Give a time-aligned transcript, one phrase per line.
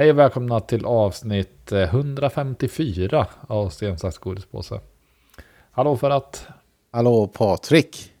[0.00, 4.80] Hej och välkomna till avsnitt 154 av Sten, sax, godispåse.
[5.70, 6.46] Hallå för att
[6.92, 8.12] Hallå Patrik.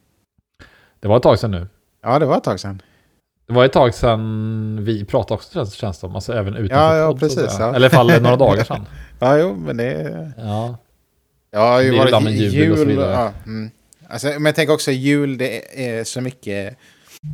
[1.00, 1.66] det var ett tag sedan nu.
[2.02, 2.82] Ja, det var ett tag sedan.
[3.46, 6.14] Det var ett tag sedan vi pratade också känns- känns det som.
[6.14, 7.68] Alltså även utanför Ja, ja, podd, att precis, ja.
[7.68, 8.86] Eller i alla fall några dagar sedan.
[9.18, 10.32] Ja, jo, men det...
[10.36, 10.76] Ja,
[11.50, 13.12] Jag har ju varit med jul och så vidare.
[13.12, 13.70] Ja, mm.
[14.08, 16.76] alltså, men jag tänker också jul, det är så mycket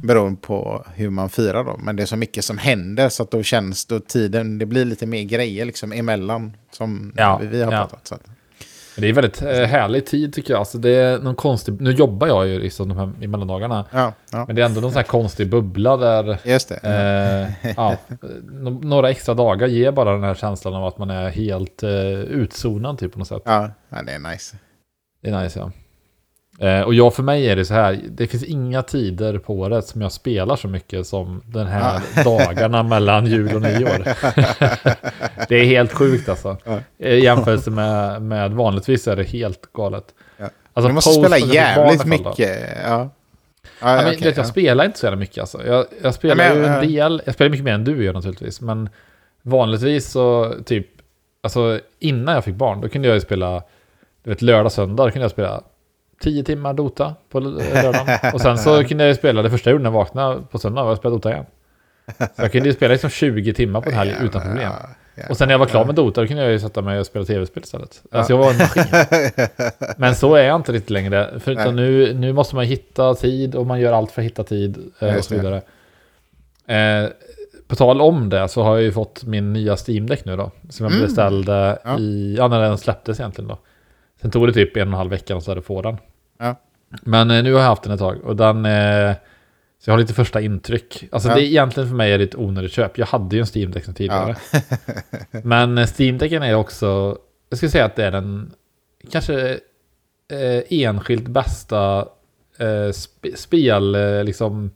[0.03, 1.77] beroende på hur man firar då.
[1.79, 4.85] Men det är så mycket som händer så att då känns då tiden, det blir
[4.85, 7.79] lite mer grejer liksom emellan som Ja, vi, vi har ja.
[7.79, 8.07] pratat.
[8.07, 8.21] Så att,
[8.99, 10.59] det är väldigt eh, härlig tid tycker jag.
[10.59, 13.85] Alltså det är någon konstig, nu jobbar jag ju liksom de här i mellandagarna.
[13.93, 16.77] ja, ja, Men det är ändå någon sån här konstig bubbla där just det.
[17.63, 17.97] Eh, ja,
[18.53, 21.91] Nå- några extra dagar ger bara den här känslan av att man är helt eh,
[22.21, 23.43] utzonad typ på något sätt.
[23.45, 24.57] Ja, ja, det är nice.
[25.23, 25.71] Det är nice ja.
[26.59, 29.87] Eh, och jag för mig är det så här, det finns inga tider på året
[29.87, 33.99] som jag spelar så mycket som den här dagarna mellan jul och nyår.
[35.49, 36.57] det är helt sjukt alltså.
[36.65, 36.79] Ja.
[36.99, 40.05] I jämförelse med, med vanligtvis är det helt galet.
[40.37, 40.49] Ja.
[40.73, 42.49] Alltså, du måste post- spela jävligt mycket.
[42.85, 42.89] Ja.
[42.89, 43.11] Ja,
[43.81, 44.51] Ja, men, okej, vet, jag ja.
[44.51, 45.67] spelar inte så jävla mycket alltså.
[45.67, 48.13] Jag, jag spelar Ja, men, ju en del, jag spelar mycket mer än du gör
[48.13, 48.61] naturligtvis.
[48.61, 48.89] Men
[49.43, 50.87] vanligtvis så typ,
[51.43, 53.63] alltså innan jag fick barn, då kunde jag ju spela,
[54.25, 55.63] du vet lördag, söndag, då kunde jag spela
[56.23, 58.09] 10 timmar Dota på lördagen.
[58.35, 60.85] Och sen så kunde jag spela, det första jag gjorde när jag vaknade på söndag
[60.85, 61.45] var att spela Dota igen.
[62.19, 64.73] Så jag kunde ju spela liksom 20 timmar på en helg utan problem.
[65.29, 67.07] Och sen när jag var klar med Dota, då kunde jag ju sätta mig och
[67.07, 68.03] spela tv-spel istället.
[68.11, 68.85] Alltså jag var en maskin.
[69.97, 71.41] Men så är jag inte riktigt längre.
[71.41, 74.79] För nu, nu måste man hitta tid och man gör allt för att hitta tid
[75.01, 75.57] eh, och så vidare.
[76.67, 77.11] Eh,
[77.69, 80.51] på tal om det så har jag ju fått min nya Steam-däck nu då.
[80.71, 81.07] Som jag Mm.
[81.07, 83.59] beställde i, ja när den släpptes egentligen då.
[84.21, 85.97] Sen tog det typ en och en halv vecka och så hade få den.
[86.39, 86.61] Ja.
[87.03, 88.67] Men eh, nu har jag haft den ett tag och den...
[88.67, 89.15] Eh,
[89.79, 91.09] så jag har lite första intryck.
[91.13, 91.35] Alltså Ja.
[91.35, 92.99] det är egentligen för mig är det ett onödigt köp.
[92.99, 94.37] Jag hade ju en Steam-däck sedan tidigare.
[95.45, 97.19] Men eh, Steam-däcken är också,
[97.49, 98.53] jag skulle säga att det är den
[99.11, 99.59] kanske
[100.69, 102.09] enskilt bästa
[103.03, 104.71] sp spel, liksom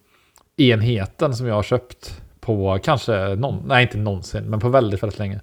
[0.56, 5.18] enheten som jag har köpt på kanske någon, nej inte någonsin, men på väldigt, väldigt
[5.18, 5.40] länge.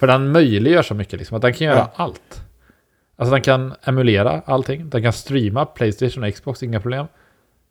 [0.00, 1.92] För den möjliggör så mycket, liksom, att den kan göra Ja.
[1.96, 2.42] allt.
[3.18, 7.06] Alltså den kan emulera allting, den kan streama Playstation och Xbox, inga problem.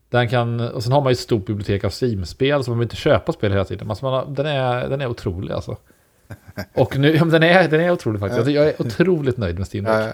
[0.09, 2.85] Den kan, och sen har man ju ett stort bibliotek av Steam-spel, så man behöver
[2.85, 3.89] inte köpa spel hela tiden.
[3.89, 5.77] Alltså man har, den, är, den är otrolig alltså.
[6.75, 8.37] Och nu, ja, den, är, den är otrolig faktiskt.
[8.37, 10.13] Alltså, jag är otroligt nöjd med Steam Deck.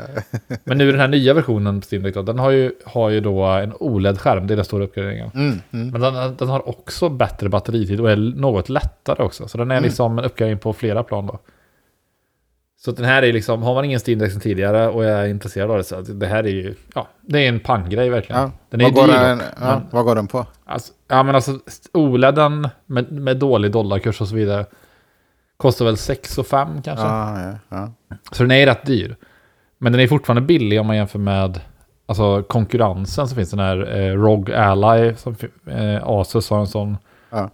[0.63, 3.19] Men nu den här nya versionen på Steam Deck då, den har ju, har ju
[3.19, 5.31] då en OLED-skärm, det är den stora uppgraderingen.
[5.35, 5.89] mm, mm.
[5.89, 9.47] Men den, den har också bättre batteritid och är något lättare också.
[9.47, 9.83] Så den är Mm.
[9.83, 11.39] liksom en uppgradering på flera plan då.
[12.85, 15.71] Så den här är liksom, har man ingen Steam Deck sedan tidigare och är intresserad
[15.71, 18.41] av det så det här är ju, ja, det är en panggrej verkligen.
[18.41, 18.51] Ja.
[18.69, 20.45] Den är vad, går dyr den, ja, men- vad går den på?
[20.65, 21.59] Alltså, ja men alltså
[21.93, 24.65] OLEDen med, med dålig dollarkurs och så vidare
[25.57, 27.05] kostar väl 6 och 5 kanske.
[27.05, 27.91] Ja, ja.
[28.31, 29.15] Så den är rätt dyr.
[29.77, 31.59] Men den är fortfarande billig om man jämför med
[32.05, 33.49] alltså, konkurrensen som finns.
[33.49, 35.35] Den här eh, ROG Ally, som,
[35.67, 36.97] eh, Asus har en sån.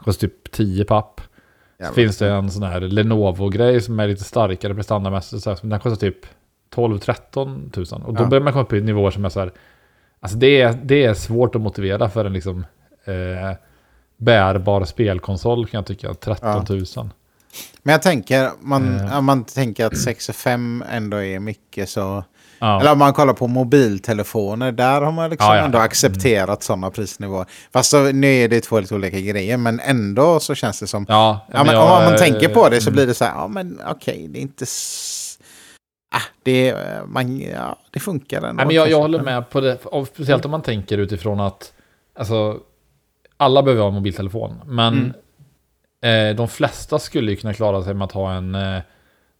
[0.03, 1.21] Kostar typ 10 papp.
[1.79, 1.93] Jävlar.
[1.95, 5.43] finns det en sån här Lenovo-grej som är lite starkare prestandamässigt.
[5.43, 6.25] så här, Den kostar typ
[6.75, 8.01] 12-13 tusen.
[8.01, 8.27] Och då Ja.
[8.27, 9.51] börjar man komma upp i nivåer som är så här.
[10.19, 12.65] Alltså det är, det är svårt att motivera för en liksom
[13.05, 13.55] eh,
[14.17, 16.13] bärbar spelkonsol kan jag tycka.
[16.13, 16.75] 13 Ja.
[16.97, 17.09] 000.
[17.83, 19.21] Men jag tänker, man, Eh.
[19.21, 22.23] man tänker att 6 och 5 ändå är mycket så...
[22.59, 22.79] Ja.
[22.81, 25.63] Eller om man kollar på mobiltelefoner, där har man liksom Ja, ja.
[25.65, 27.45] ändå accepterat sådana prisnivåer.
[27.73, 31.05] Fast så, nu är det två lite olika grejer, men ändå så känns det som...
[31.09, 32.95] Ja, Ja, men, jag, om man eh, tänker på det så mm.
[32.95, 34.65] blir det så här, ja men okej, det är inte...
[36.15, 38.53] Ah, det, är- man, ja, det funkar ändå.
[38.53, 39.77] Nej, men jag, jag håller med på det,
[40.13, 41.73] speciellt om man tänker utifrån att
[42.19, 42.57] alltså,
[43.37, 45.13] alla behöver ha en mobiltelefon, men
[46.03, 46.29] Mm.
[46.31, 48.79] eh, de flesta skulle ju kunna klara sig med att ha en eh,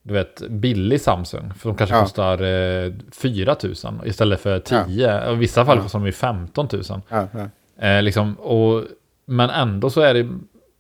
[0.10, 2.02] du vet, billig Samsung, för de kanske Ja.
[2.02, 3.74] kostar eh, 4 000
[4.06, 5.84] istället för 10, och i vissa fall Ja.
[5.84, 6.84] kostar de ju 15 000.
[7.10, 7.50] Ja, ja.
[7.88, 8.84] Eh, liksom, och,
[9.26, 10.30] men ändå så är det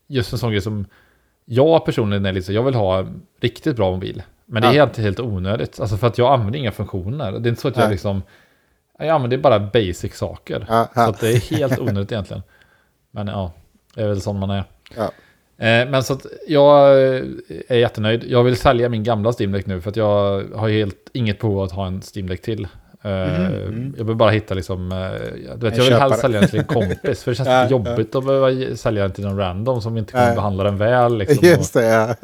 [0.07, 0.85] just en sån grej som
[1.45, 3.05] jag personligen är så, jag vill ha
[3.41, 4.23] riktigt bra mobil.
[4.45, 4.85] Men det är Ja.
[4.85, 5.79] helt, helt onödigt.
[5.79, 7.31] Alltså för att jag använder inga funktioner.
[7.31, 8.21] Det är inte så att jag liksom,
[8.99, 10.65] jag använder bara basic saker.
[10.69, 11.13] Ja, Så ja.
[11.19, 12.43] det är helt onödigt egentligen.
[13.11, 13.51] Men ja,
[13.95, 14.63] det är väl sån man är.
[15.59, 15.65] Ja.
[15.65, 17.21] Eh, men så att jag eh,
[17.67, 18.23] är jättenöjd.
[18.27, 21.57] Jag vill sälja min gamla Steam Deck nu för att jag har helt inget behov
[21.57, 22.63] av att ha en Steam Deck till.
[22.63, 22.69] Eh,
[23.11, 23.95] Mhm.
[23.97, 24.89] Jag vill bara hitta liksom,
[25.57, 27.23] du vet, En jag vill helst sälja den till en kompis.
[27.23, 30.11] För det känns Ja, lite jobbigt att behöva sälja den till någon random som inte
[30.11, 30.35] kommer Ja.
[30.35, 31.17] behandla den väl.
[31.17, 32.15] Liksom, Just det, ja.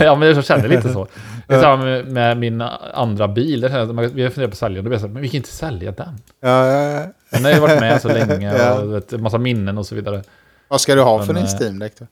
[0.00, 1.06] ja, men jag känner lite så.
[1.48, 2.60] Det är samma med, med min
[2.94, 3.60] andra bil.
[3.60, 4.84] Där känner jag att Vi har funderat på att sälja den.
[4.84, 6.18] Då blir jag så här, men vi kan inte sälja den.
[6.40, 7.06] ja, ja, ja.
[7.30, 8.74] Den har ju varit med så länge Ja.
[8.80, 10.22] och vet, massa minnen och så vidare.
[10.68, 12.06] Vad ska du ha för Men, din eh, Steam Deck då?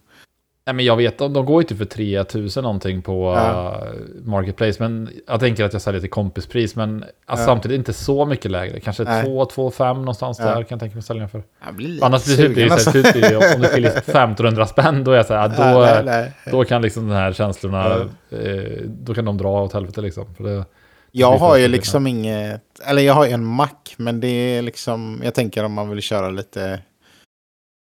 [0.67, 3.83] Nej, men jag vet, de, de går ju typ för 3000 någonting på Ja.
[3.93, 4.77] uh, Marketplace.
[4.83, 6.77] Men jag tänker att jag säljer till kompispris.
[6.77, 7.47] Men alltså, Ja.
[7.47, 8.81] samtidigt inte så mycket lägre.
[8.81, 9.25] Kanske Nej.
[9.25, 10.45] 2, 2, 5 någonstans Ja.
[10.45, 11.43] där kan jag tänka mig sälja för.
[11.73, 15.11] Blir Annars blir det sugen, ju så här, typ, om det skiljer 1500 spänn, då
[15.13, 16.33] är jag så här, då, Ja, nej, nej.
[16.51, 17.97] då kan liksom de här känslorna,
[18.31, 20.35] eh, då kan de dra åt helvete liksom.
[20.35, 20.65] För det,
[21.11, 25.21] Jag har ju liksom inget, eller jag har ju en Mac, men det är liksom,
[25.25, 26.81] jag tänker om man vill köra lite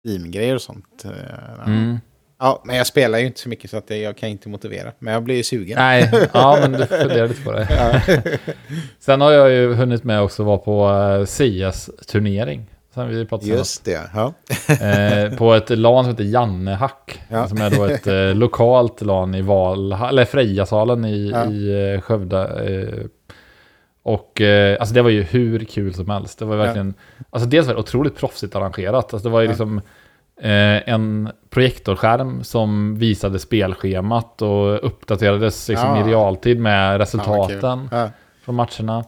[0.07, 1.05] Steam-grejer och sånt.
[1.05, 1.99] eh, mm.
[2.43, 4.91] Ja, men jag spelar ju inte så mycket så att jag kan inte motivera.
[4.99, 5.77] Men jag blir ju sugen.
[5.77, 7.67] Nej, ja men du funderar lite på det.
[7.69, 8.01] Ja.
[8.99, 12.65] Sen har jag ju hunnit med också vara på eh, CS-turnering.
[12.93, 13.51] Sen vi pratade.
[13.51, 14.33] Just det, ja.
[14.85, 17.21] Eh, på ett LAN som heter Jannehack.
[17.29, 17.47] Ja.
[17.47, 21.45] Som är då ett eh, lokalt LAN i Val, eller Frejasalen i, Ja.
[21.51, 22.39] i eh, Skövde.
[22.41, 23.05] Eh,
[24.03, 26.39] och eh, alltså det var ju hur kul som helst.
[26.39, 26.63] Det var Ja.
[26.63, 26.93] verkligen,
[27.29, 29.13] alltså dels var det otroligt proffsigt arrangerat.
[29.13, 29.49] Alltså det var ju Ja.
[29.51, 29.83] liksom eh,
[30.43, 35.99] en projektorskärm som visade spelschemat och uppdaterades liksom Ja.
[36.07, 38.09] i realtid med resultaten Ja.
[38.45, 39.03] från matcherna.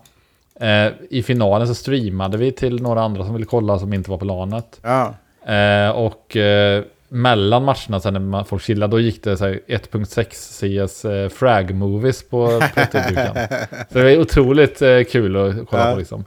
[0.59, 4.17] Eh, I finalen så streamade vi till några andra som ville kolla som inte var
[4.17, 4.79] på lanet.
[4.83, 5.13] Ja.
[5.53, 9.59] Eh, och eh, mellan matcherna sen när man- folk chillade, då gick det så här
[9.67, 13.35] 1.6 CS eh, frag movies på Twitterduken.
[13.91, 16.25] så det var otroligt eh, kul att kolla på liksom.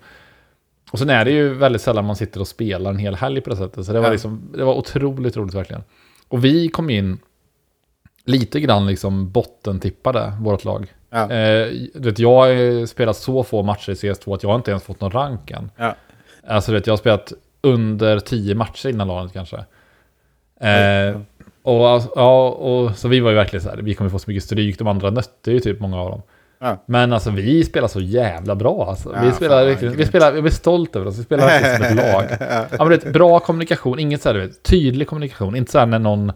[0.97, 3.51] Och sen är det ju väldigt sällan man sitter och spelar en hel helg på
[3.51, 3.87] det sättet.
[3.87, 4.13] Så det var, Ja.
[4.13, 5.83] liksom, det var otroligt roligt verkligen.
[6.29, 7.19] Och vi kom in
[8.25, 10.95] lite grann liksom bottentippade, vårt lag.
[11.11, 11.31] Ja.
[11.33, 15.01] Eh, vet, jag har spelat så få matcher i CS2 att jag inte ens fått
[15.01, 15.71] någon rank än.
[15.77, 15.95] Ja.
[16.47, 19.57] Alltså vet, jag har spelat under tio matcher innan laget kanske.
[20.61, 21.21] Eh,
[21.63, 24.45] och, ja, och så vi var ju verkligen så här, vi kommer få så mycket
[24.45, 26.23] stryk, de andra nötte ju typ många av dem.
[26.59, 26.83] Ja.
[26.87, 29.09] Men alltså vi spelar så jävla bra alltså.
[29.15, 31.47] Ja, vi fan, spelar vad riktigt, vi spelar, jag blir stolt över oss, vi spelar
[31.47, 32.25] verkligen som ett lag.
[32.79, 35.87] Ja, men det är bra kommunikation, inget så här, vet, tydlig kommunikation, inte så här
[35.87, 36.33] när någon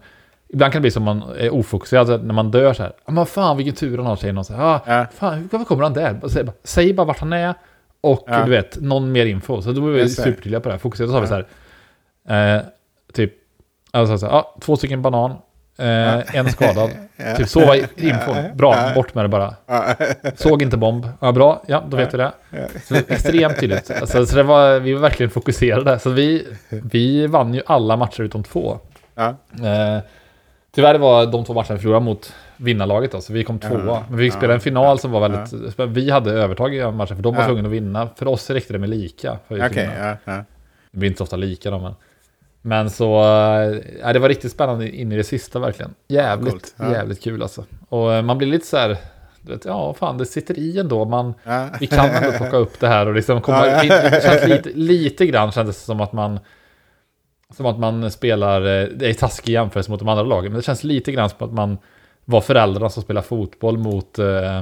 [0.53, 2.93] Ibland kan det bli som man är ofokuserad, så här, när man dör så här.
[3.05, 4.63] Ja men fan vilken tur han har, säger någon så här.
[4.75, 5.05] Ah, Ja.
[5.13, 6.19] Fan, varför kommer han där?
[6.29, 7.53] Säg bara, säg bara vart han är
[8.01, 8.43] och Ja.
[8.45, 9.61] du vet, någon mer info.
[9.61, 10.79] Så då är vi supertydliga på det här.
[10.79, 11.43] Fokuserat så har vi så
[12.27, 12.57] här.
[12.57, 12.61] Eh,
[13.13, 13.33] typ,
[13.91, 15.35] alltså så här, ah, två stycken banan,
[15.81, 16.89] eh, en skadad.
[17.37, 18.35] Typ så var infon.
[18.53, 19.55] Bra, bort med det bara.
[20.35, 21.07] Såg inte bomb.
[21.19, 21.63] Ja, bra.
[21.67, 22.31] Ja, då vet vi det.
[22.83, 23.91] Så extremt tydligt.
[23.91, 25.99] Alltså, så det var, vi var verkligen fokuserade.
[25.99, 28.79] Så vi, vi vann ju alla matcher utom två.
[29.63, 29.99] Eh,
[30.71, 34.03] tyvärr var de två matcherna vi förlorade mot vinnarlaget då, så vi kom tvåa.
[34.09, 35.79] Men vi fick spela en final som var väldigt...
[35.79, 38.09] Vi hade övertag i matchen, för de var tvungna att vinna.
[38.15, 39.37] För oss räckte det med lika.
[39.47, 40.43] För ja.
[40.91, 41.95] Det blir inte så ofta lika då, men...
[42.61, 43.19] Men så...
[43.23, 45.93] eh, Ja, det var riktigt spännande in i det sista verkligen.
[46.07, 46.91] Jävligt, Coolt, ja.
[46.91, 47.65] jävligt kul alltså.
[47.89, 48.97] Och eh, man blir lite så här...
[49.41, 51.05] Vet, ja, fan, det sitter i ändå.
[51.05, 51.69] Man, Ja.
[51.79, 53.67] vi kan ändå plocka upp det här och liksom komma...
[53.67, 53.83] Ja.
[54.09, 56.39] Det känns lite, lite grann kändes det som att man...
[57.55, 58.61] Som att man spelar...
[58.81, 61.47] eh, Det är taskig jämförelse mot de andra lagen, men det känns lite grann som
[61.47, 61.77] att man
[62.25, 64.57] var föräldrarna som spelar fotboll mot eh,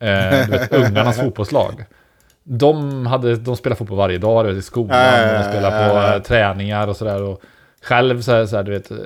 [0.00, 1.84] eh, vet, ungarnas fotbollslag.
[2.52, 6.14] De, hade, de spelar fotboll varje dag, du vet, i skolan, och de spelar på
[6.16, 7.36] eh, träningar och sådär.
[7.82, 8.96] Själv så här, så här, du vet, eh,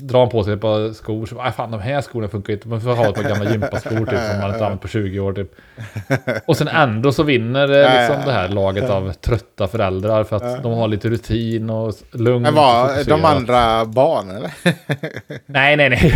[0.00, 2.68] drar man på sig ett par skor, så, "Aj, fan de här skorna funkar inte,
[2.68, 5.32] man får ha ett par gamla gympaskor typ, som man inte använt på 20 år
[5.32, 5.50] typ.
[6.46, 10.62] Och sen ändå så vinner eh, liksom det här laget av trötta föräldrar för att
[10.62, 12.42] de har lite rutin och lugn.
[12.42, 14.50] Men var de andra barn eller?
[15.46, 15.88] Nej, nej.
[15.90, 16.12] nej.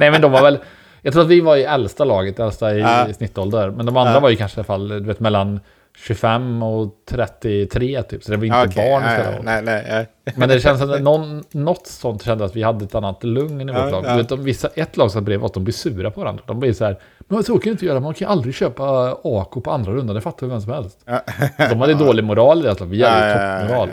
[0.00, 0.58] Nej, men de var väl...
[1.02, 3.08] Jag tror att vi var i äldsta laget, äldsta i, Ja.
[3.08, 3.70] i snittålder.
[3.70, 4.20] Men de andra Ja.
[4.20, 5.60] var ju kanske i alla fall, du vet, mellan
[5.96, 8.24] 25 och 33 typ.
[8.24, 8.90] Så det var inte okej.
[8.90, 9.42] barn Ja, ja.
[9.42, 10.06] Nej, nej.
[10.36, 13.68] Men det känns som att någon, något sånt kände att vi hade ett annat lugn
[13.68, 14.04] i vårt lag.
[14.04, 16.42] Du vet, de, vissa, ett lag som blev att de blir sura på varandra.
[16.46, 19.16] De blir så här, men så kan ju inte göra, man kan ju aldrig köpa
[19.24, 20.98] AK på andra rundan, det fattar vem som helst.
[21.70, 22.84] De hade dålig moral i det, alltså.
[22.84, 23.88] vi hade Ja, toppmoral.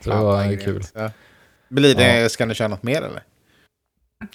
[0.00, 0.82] Så det var vad kul.
[1.68, 3.22] Blir det, ska ni köra något mer eller?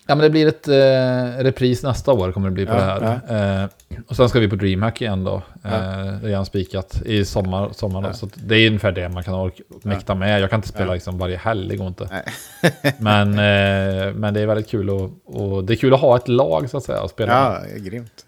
[0.07, 3.21] Ja, men det blir ett eh, repris nästa år kommer det bli på Ja, det
[3.33, 3.63] här.
[3.63, 3.69] Eh,
[4.07, 5.35] och sen ska vi på DreamHack igen då.
[5.35, 5.69] Eh, Ja.
[5.69, 7.69] Det är redan spikat i sommar.
[7.71, 8.03] sommar.
[8.03, 8.13] Ja.
[8.13, 10.41] Så att det är ungefär det man kan orka, mäkta med.
[10.41, 10.93] Jag kan inte spela Ja.
[10.93, 12.23] liksom varje helg, det går inte.
[12.99, 16.27] Men, eh, men det är väldigt kul och, och det är kul att ha ett
[16.27, 17.49] lag så att säga och spela.
[17.49, 17.69] med.
[17.75, 18.25] Ja, grymt.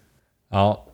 [0.50, 0.84] Ja.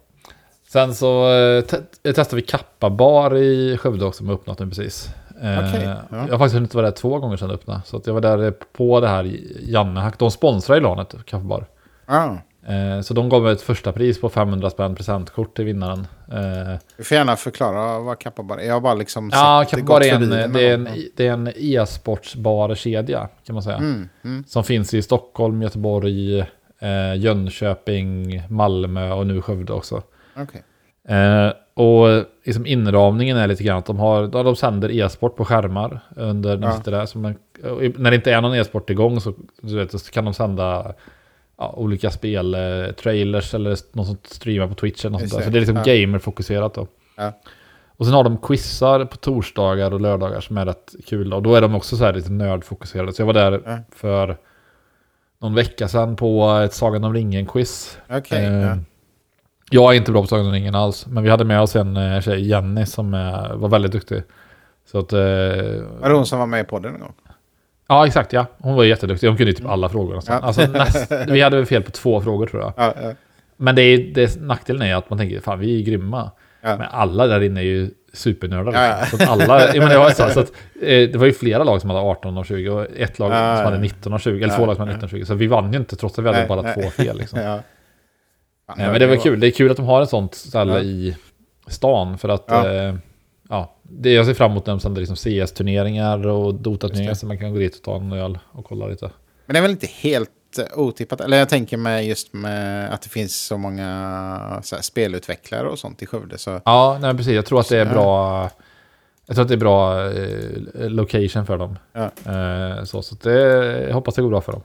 [0.73, 4.67] Sen så eh, te- testade vi Kappa bar i Skövde också som har öppnat nu
[4.67, 5.09] precis.
[5.43, 5.97] Eh, Okej, ja.
[6.11, 7.81] Jag har faktiskt hunnit vara där två gånger sedan det öppnade.
[7.85, 10.19] Så jag var där på det här Jannehack.
[10.19, 11.67] De sponsrar ju LANet, Kappa bar.
[12.07, 12.39] Ja.
[12.67, 16.07] Eh, Så de gav mig ett första pris på 500 spänn presentkort till vinnaren.
[16.33, 18.67] Eh, Du får gärna förklara vad Kappa bara är.
[18.67, 21.49] Jag har bara liksom Ja, sett det är en, det är en, det är en
[21.57, 23.77] e-sportsbarkedja kan man säga.
[23.77, 24.45] Mm, mm.
[24.47, 26.39] Som finns i Stockholm, Göteborg,
[26.81, 30.03] eh, Jönköping, Malmö och nu Skövde också.
[30.37, 30.63] Okej.
[31.79, 36.57] Och liksom inramningen är lite grann att de, har, de sänder e-sport på skärmar under
[36.57, 36.81] när Ja.
[36.91, 37.07] där.
[37.07, 37.35] Som en,
[37.97, 40.95] när det inte är någon e-sport igång så, du vet, så kan de sända
[41.59, 45.45] ja, olika spel, eh, trailers eller någon som streamar på Twitch eller något sånt där.
[45.45, 45.83] Så det är liksom Ja.
[46.07, 46.87] gamerfokuserat då.
[47.17, 47.33] Ja.
[47.97, 51.33] Och sen har de quizar på torsdagar och lördagar som är rätt kul.
[51.33, 53.13] Och då är de också så här lite nördfokuserade.
[53.13, 53.79] Så jag var där Ja.
[53.97, 54.37] för
[55.41, 57.99] någon vecka sedan på ett Sagan om ringen-quiz.
[58.11, 58.45] Okej.
[58.45, 58.77] Eh.
[59.71, 61.97] Jag är inte bra på Sagan om ringen alls, men vi hade med oss en
[61.97, 64.23] eh, tjej, Jenny, som eh, var väldigt duktig.
[64.91, 65.13] Så att...
[65.13, 67.13] Eh, Var det hon som var med i podden en gång?
[67.89, 68.47] ja, exakt ja.
[68.59, 69.29] Hon var jätteduktig.
[69.29, 70.39] Hon kunde ju typ alla frågor nästan.
[70.43, 70.47] Ja.
[70.47, 72.73] Alltså, näst, vi hade väl fel på två frågor tror jag.
[72.77, 73.15] Ja, ja.
[73.57, 76.31] Men det är, det är, nackdelen är att man tänker, fan vi är grymma.
[76.61, 79.01] Men alla där inne är ju supernördar.
[79.01, 79.19] Liksom.
[79.19, 81.65] Så att alla, jag menar, det, var så, så att, eh, det var ju flera
[81.65, 84.57] lag som hade 18 och 20 och ett lag som hade 19 och 20, eller
[84.57, 84.97] två lag som hade ja.
[84.97, 85.25] 19 och 20.
[85.25, 87.19] Så vi vann ju inte trots att vi hade bara två fel.
[87.19, 87.61] Liksom.
[88.69, 89.41] Fan, Ja, men det var kul.
[89.41, 90.81] Det är kul att de har ett sånt ställe Ja.
[90.81, 91.17] i
[91.67, 92.19] stan.
[92.19, 92.71] För att Ja.
[92.73, 92.95] Eh,
[93.49, 97.39] ja, det jag ser fram emot när de sänder liksom CS-turneringar och Dota-turneringar så man
[97.39, 99.11] kan gå dit och ta en öl och kolla lite.
[99.47, 101.21] Men det är väl inte helt eh, otippat?
[101.21, 105.79] Eller jag tänker mig just med att det finns så många så här, spelutvecklare och
[105.79, 106.39] sånt i Skövde.
[106.39, 107.33] Så, Ja, nej, precis.
[107.33, 108.43] Jag tror att det är bra.
[109.27, 111.79] Jag tror att det är bra eh, location för dem.
[111.93, 112.05] Ja.
[112.33, 113.41] Eh, så så det,
[113.87, 114.63] jag hoppas det går bra för dem.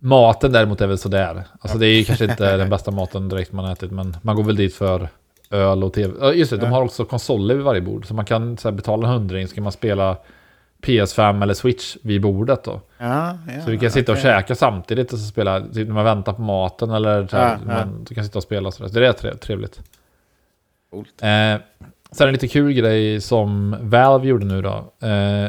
[0.00, 1.44] Maten däremot är väl sådär.
[1.60, 4.44] Alltså det är ju kanske inte den bästa maten direkt man ätit, men man går
[4.44, 5.08] väl dit för
[5.50, 6.32] öl och tv.
[6.34, 6.72] Just det, de Ja.
[6.72, 8.06] har också konsoler vid varje bord.
[8.06, 10.16] Så man kan så här, betala en hundring, ska man spela
[10.82, 12.80] PS5 eller Switch vid bordet då.
[12.98, 16.04] ja, ja, Så vi kan sitta och käka samtidigt och så spela, typ när man
[16.04, 17.58] väntar på maten eller så här.
[17.66, 18.90] Man, kan sitta och spela så där.
[18.90, 19.80] Så det är tre- trevligt.
[20.90, 21.22] Coolt.
[21.22, 21.60] Eh,
[22.12, 24.92] sen en lite kul grej som Valve gjorde nu då.
[25.06, 25.48] Eh,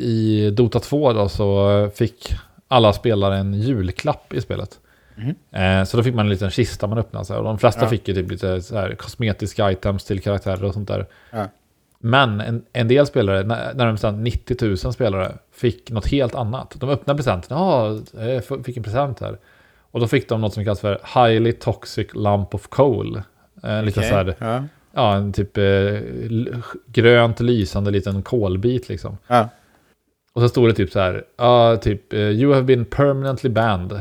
[0.00, 2.34] I Dota 2 då så fick
[2.68, 4.80] alla spelare en julklapp i spelet.
[5.52, 7.24] Eh, så då fick man en liten kista man öppnade.
[7.24, 7.88] Så här, och de flesta Ja.
[7.88, 11.06] fick ju typ lite så här, kosmetiska items till karaktärer och sånt där.
[11.30, 11.44] Ja.
[11.98, 16.74] Men en, en del spelare, när- närmare 90 000 spelare, fick något helt annat.
[16.80, 17.58] De öppnade presenten.
[17.58, 19.38] Ja, jag f- fick en present här.
[19.90, 23.22] Och då fick de något som kallas för Highly Toxic Lump of Coal.
[23.62, 24.64] En liten Okej, så här, ja.
[24.92, 25.64] ja, en typ eh,
[26.86, 29.18] grönt lysande liten kolbit liksom.
[29.26, 29.48] Ja.
[30.36, 33.92] Och så stod det typ så här, ja, typ eh, You have been permanently banned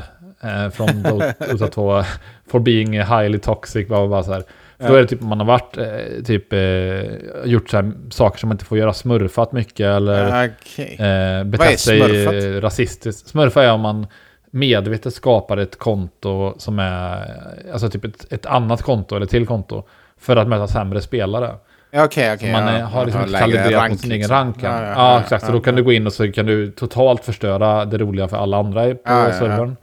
[0.43, 2.03] eh, from Do- Dota 2
[2.47, 4.43] for being highly toxic, bla, bla, så här.
[4.79, 4.87] För.
[4.87, 8.49] Då är det typ man har varit, eh, typ eh, gjort så här, saker som
[8.49, 10.95] man inte får göra, smurfat mycket eller Okej.
[10.99, 12.63] eh, betett sig smurfat?
[12.63, 13.27] rasistiskt.
[13.27, 14.07] Smurfa är om man
[14.51, 17.25] medvetet skapar ett konto som är,
[17.73, 19.83] alltså typ ett, ett annat konto eller till konto
[20.17, 21.55] för att möta sämre spelare.
[21.93, 22.37] Okej, okej.
[22.37, 22.85] Så man ja.
[22.85, 24.35] har liksom Ja, kalibrerat mot sin egen liksom.
[24.35, 24.63] rank.
[24.63, 24.71] än.
[24.71, 25.45] Ja, Ja, exakt.
[25.45, 28.37] Så då kan du gå in och så kan du totalt förstöra det roliga för
[28.37, 29.75] alla andra på Ja, servern.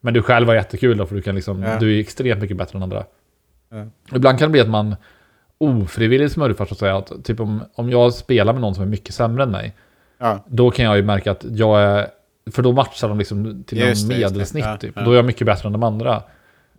[0.00, 2.76] Men du själv var jättekul då, för du kan liksom, du är extremt mycket bättre
[2.76, 3.04] än andra.
[4.14, 4.96] Ibland kan det bli att man
[5.58, 6.96] ofrivilligt smurfar så att säga.
[6.96, 9.72] Att, typ om, om jag spelar med någon som är mycket sämre än mig,
[10.46, 12.06] då kan jag ju märka att jag är...
[12.52, 14.94] För då matchar de liksom till Just någon medelsnitt typ.
[15.04, 16.22] Då är jag mycket bättre än de andra.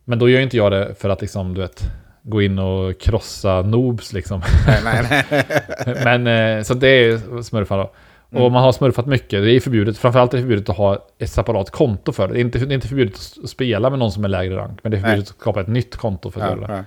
[0.04, 1.84] Men då gör inte jag det för att liksom, du vet,
[2.26, 4.42] gå in och krossa noobs liksom.
[4.68, 5.46] Nej, nej, nej.
[6.04, 7.92] Men eh, så det är smurfar då.
[8.32, 8.44] Mm.
[8.44, 9.44] Och man har smurfat mycket.
[9.44, 9.98] Det är förbjudet.
[9.98, 12.34] Framförallt är det förbjudet att ha ett separat konto för det.
[12.34, 14.80] Det är inte, det är inte förbjudet att spela med någon som är lägre rank.
[14.84, 15.10] Men det är Nej.
[15.10, 16.84] förbjudet att skapa ett nytt konto för att Ja, ja.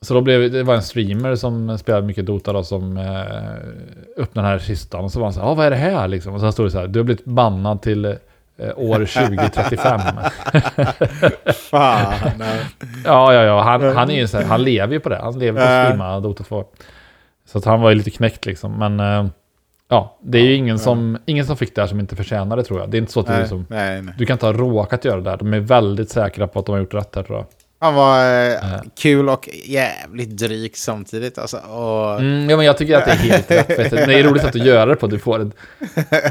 [0.00, 4.48] Så då blev det var en streamer som spelade mycket Dota då som eh, öppnade
[4.48, 6.34] den här kistan och så var han så här, ah, vad är det här liksom?
[6.34, 8.16] Och så stod det så här, du har blivit bannad till
[8.76, 10.00] år 2035.
[11.70, 12.14] Fan.
[13.04, 15.16] ja, ja, ja, han, han är ju så här, han lever ju på det.
[15.16, 16.64] Han lever på att streama Dota 2.
[17.46, 19.26] Så att han var ju lite knäckt liksom, men eh,
[19.88, 22.64] ja, det är ju ingen som, ingen som fick det här som inte förtjänar det
[22.64, 22.90] tror jag.
[22.90, 24.14] Det är inte så att du Nej, liksom, nej, nej.
[24.18, 25.36] du kan inte ha råkat göra det där.
[25.36, 27.46] De är väldigt säkra på att de har gjort rätt här tror jag.
[27.84, 28.82] Han var eh, Ja.
[28.98, 31.38] kul och jävligt dryg samtidigt.
[31.38, 33.68] Alltså, och, Mm, ja, men jag tycker att det är helt rätt.
[33.90, 33.96] Du.
[33.96, 35.06] Det är roligt att göra det på.
[35.06, 35.50] Du får,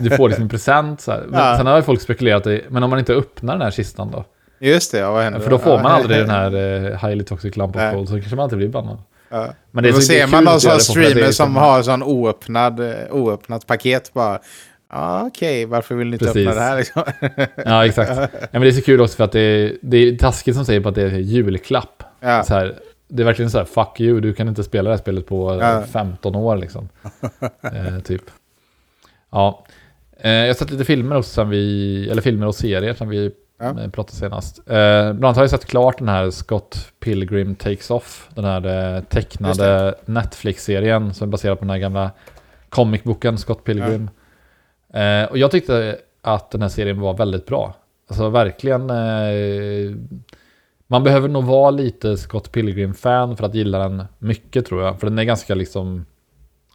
[0.02, 1.02] du får liksom en present.
[1.02, 1.58] Så Ja.
[1.58, 4.26] Sen har ju folk spekulerat i, men om man inte öppnar den här kistan då?
[4.60, 7.56] Just det, ja, vad hände För då får man aldrig den här eh, highly toxic
[7.58, 8.98] lamp of gold, så kanske man alltid blir bannad.
[9.30, 9.48] Ja.
[9.72, 12.80] Men det är då så- är ser man någon sån streamer som har sån oöppnad,
[12.80, 14.40] eh, oöppnat paket bara.
[14.96, 16.48] Ja, okej, varför vill ni inte Precis.
[16.48, 17.04] öppna det här liksom?
[17.66, 18.12] Ja, exakt.
[18.42, 20.66] Ja, men det är så kul också för att det är, det är taskigt som
[20.66, 22.04] säger på att det är julklapp.
[22.20, 22.44] Ja.
[22.44, 22.76] Så här,
[23.08, 25.52] det är verkligen så här, fuck you, du kan inte spela det här spelet på
[25.54, 25.84] eh, Ja.
[25.92, 26.90] 15 år liksom.
[27.62, 28.22] eh, typ.
[29.32, 29.66] Ja.
[30.20, 33.32] Eh, jag har sett lite filmer också sen vi, eller filmer och serier som vi
[33.60, 33.82] Ja.
[33.82, 34.58] eh, pratade senast.
[34.60, 38.30] Eh, bland annat har jag sett klart den här Scott Pilgrim Takes Off.
[38.36, 42.12] Den här eh, tecknade Netflix-serien som är baserad på den här gamla
[42.70, 44.10] comicboken Scott Pilgrim.
[44.94, 47.74] Eh, och jag tyckte att den här serien var väldigt bra.
[48.10, 48.90] Alltså verkligen...
[48.90, 49.96] Eh,
[50.88, 55.00] Man behöver nog vara lite Scott Pilgrim-fan för att gilla den mycket tror jag.
[55.00, 56.06] För den är ganska liksom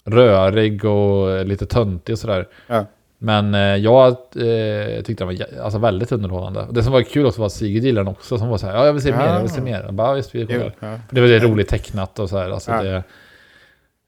[0.04, 2.48] rörig och lite töntig och sådär.
[2.66, 2.84] Ja.
[3.18, 6.60] Men eh, jag eh, tyckte den var alltså, väldigt underhållande.
[6.60, 8.38] Och det som var kul också var att Sigrid gillade den också.
[8.38, 9.64] Som var så här, ja jag vill se mer, jag vill se Ah.
[9.64, 9.82] mer.
[9.84, 10.74] Jag bara, ja, visst, vi kollar.
[10.80, 10.98] Ja.
[11.10, 12.50] Det var det roligt tecknat och så här.
[12.50, 13.02] Alltså det,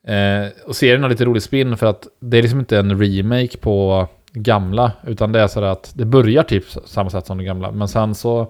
[0.06, 3.56] eh, och serien har lite rolig spin för att det är liksom inte en remake
[3.56, 4.92] på gamla.
[5.06, 7.70] Utan det är så att det börjar typ samma sätt som det gamla.
[7.70, 8.40] Men sen så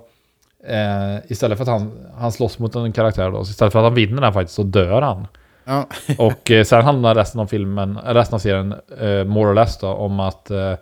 [0.67, 3.45] eh, istället för att han, han slåss mot en karaktär då.
[3.45, 5.27] Så istället för att han vinner den faktiskt så dör han.
[5.65, 5.89] Ja.
[6.19, 9.79] Och eh, sen handlar resten av filmen, eh, resten av serien, eh, more or less
[9.79, 10.75] då, om att eh,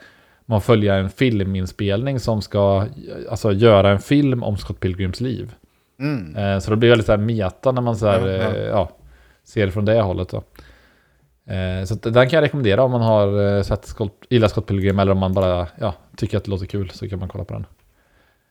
[0.47, 5.55] man följer en filminspelning som ska eh, alltså, göra en film om Scott Pilgrims liv.
[6.01, 6.61] Mm.
[6.61, 8.65] Så det blir väldigt så här meta när man så här, Ja, ja.
[8.65, 8.91] ja,
[9.45, 10.29] ser det från det hållet.
[10.29, 10.43] Då.
[11.49, 14.99] Eh, så den kan jag rekommendera om man har eh, sett Scott, gillar Scott Pilgrim
[14.99, 17.55] eller om man bara ja, tycker att det låter kul så kan man kolla på
[17.55, 17.67] den.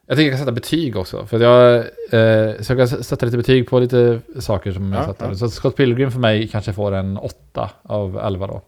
[0.07, 1.25] Jag tycker jag kan sätta betyg också.
[1.25, 5.07] För jag, eh, så jag kan sätta lite betyg på lite saker som jag Ja,
[5.07, 5.15] sett.
[5.19, 5.27] ja.
[5.27, 5.33] där.
[5.33, 8.61] Så Scott Pilgrim för mig kanske får en 8 av 11 då.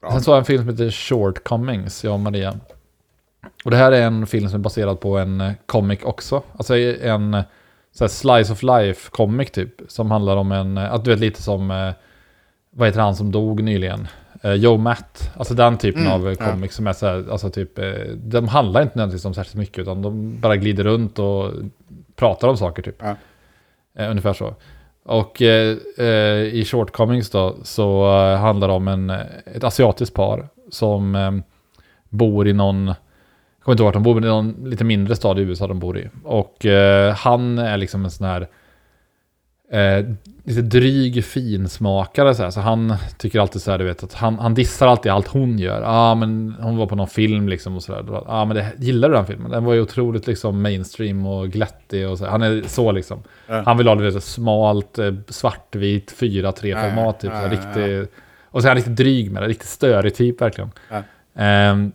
[0.00, 0.10] Bra.
[0.10, 2.54] Sen så har jag en film som heter Shortcomings, jag och Maria.
[3.64, 6.42] Och det här är en film som är baserad på en comic också.
[6.56, 7.42] Alltså en
[7.92, 9.70] så slice of life comic typ.
[9.88, 11.92] Som handlar om en, att du vet lite som,
[12.70, 14.08] vad heter han som dog nyligen?
[14.42, 15.32] Eh, Joe Matt.
[15.36, 16.50] Alltså den typen Mm, av eh, ja.
[16.50, 17.84] comic som är så här, alltså typ, eh,
[18.16, 21.52] de handlar inte nödvändigtvis om särskilt mycket utan de bara glider runt och
[22.16, 22.96] pratar om saker typ.
[23.02, 23.16] Ja.
[23.98, 24.54] Eh, ungefär så.
[25.04, 25.76] Och eh,
[26.52, 29.10] i Shortcomings då så handlar det om en,
[29.54, 31.30] ett asiatiskt par som eh,
[32.08, 32.96] bor i någon, jag
[33.62, 35.78] kommer inte ihåg vart de bor, men är någon lite mindre stad i USA de
[35.78, 36.08] bor i.
[36.24, 36.66] Och
[37.16, 38.48] han är liksom en sån här
[39.72, 40.04] eh,
[40.44, 42.50] lite dryg finsmakare så här.
[42.50, 45.58] Så han tycker alltid så här, du vet, att han, han dissar alltid allt hon
[45.58, 45.82] gör.
[45.86, 48.04] Ah, men hon var på någon film liksom och sådär.
[48.08, 49.50] Ja, ah, men det, gillar du den filmen?
[49.50, 52.26] Den var ju otroligt liksom mainstream och glättig och så.
[52.26, 53.22] Han är så liksom.
[53.46, 53.62] Ja.
[53.66, 57.30] Han vill ha det lite smalt, eh, svartvit, 4-3-format typ.
[57.34, 58.14] Ja, så här, riktigt,
[58.44, 60.70] och så är han riktigt dryg med det, riktigt störig typ verkligen.
[61.34, 61.92] Ehm,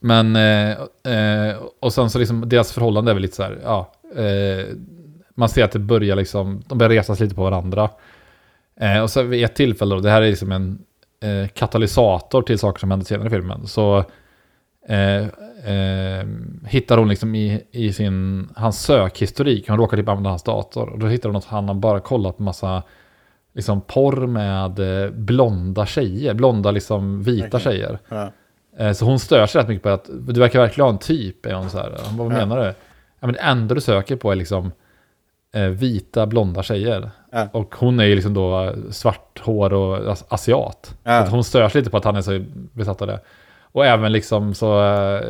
[0.00, 0.70] men, eh,
[1.14, 3.92] eh, och sen så liksom deras förhållande är väl lite så här, ja.
[4.16, 4.66] Eh,
[5.40, 7.90] man ser att det börjar liksom, de börjar resas lite på varandra.
[8.80, 10.78] Eh, och så vid ett tillfälle, då, det här är liksom en
[11.22, 13.66] eh, katalysator till saker som händer senare i filmen.
[13.66, 14.04] Så
[14.88, 15.16] eh,
[15.74, 16.26] eh,
[16.66, 20.88] hittar hon liksom i, i sin, hans sökhistorik, hon råkar typ använda hans dator.
[20.88, 22.82] Och då hittar hon att han har bara kollat på massa
[23.54, 27.60] liksom porr med eh, blonda tjejer, blonda liksom vita Okej.
[27.60, 27.98] tjejer.
[28.08, 28.32] Ja.
[28.78, 31.46] Eh, Så hon stör sig rätt mycket på att du verkar verkligen ha en typ.
[31.46, 31.96] Är hon så här.
[32.06, 32.64] Hon bara, vad menar du?
[33.20, 34.72] Ja, men det enda du söker på är liksom
[35.58, 37.10] vita blonda tjejer.
[37.32, 37.48] Ja.
[37.52, 40.94] Och hon är ju liksom då eh, svart hår och as- asiat.
[41.04, 41.18] Ja.
[41.18, 43.20] Så att hon stör sig lite på att han är så besatt av det.
[43.72, 45.20] Och även liksom så, eh,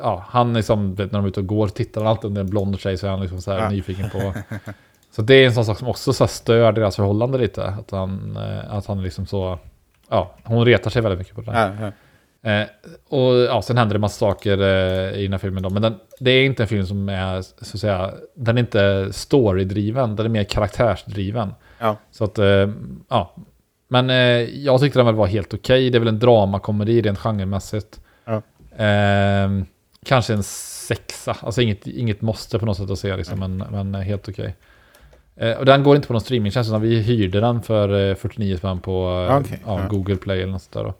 [0.00, 2.44] ja, han liksom, när de är ute och går, tittar han alltid om det är
[2.44, 3.68] en blond tjej så är han liksom så här Ja.
[3.70, 4.34] nyfiken på.
[5.16, 7.64] Så det är en sån sak som också så här stör deras förhållande lite.
[7.66, 9.58] Att han, eh, att han liksom så,
[10.10, 11.52] ja, hon retar sig väldigt mycket på det.
[11.52, 11.92] Ja, ja.
[12.46, 12.66] Eh,
[13.08, 15.70] och ja, sen händer det massa saker eh, i den här filmen då.
[15.70, 19.08] Men den, det är inte en film som är, så att säga, den är inte
[19.12, 21.54] storydriven, den är mer karaktärsdriven.
[21.78, 21.96] Ja.
[22.10, 22.68] Så att, eh,
[23.08, 23.34] ja.
[23.88, 24.16] Men eh,
[24.64, 25.90] jag tyckte den väl var helt okej.
[25.90, 28.00] Det är väl en dramakomedi rent genremässigt.
[28.24, 28.42] Ja.
[28.84, 29.50] Eh,
[30.04, 33.94] kanske en sexa, alltså inget, inget måste på något sätt att se liksom, men, men
[33.94, 34.56] eh, helt okej.
[35.36, 38.56] Eh, och den går inte på någon streamingtjänst, utan vi hyrde den för eh, 49
[38.56, 39.86] spänn på Okej, ja.
[39.90, 40.94] Google Play eller något sånt där då.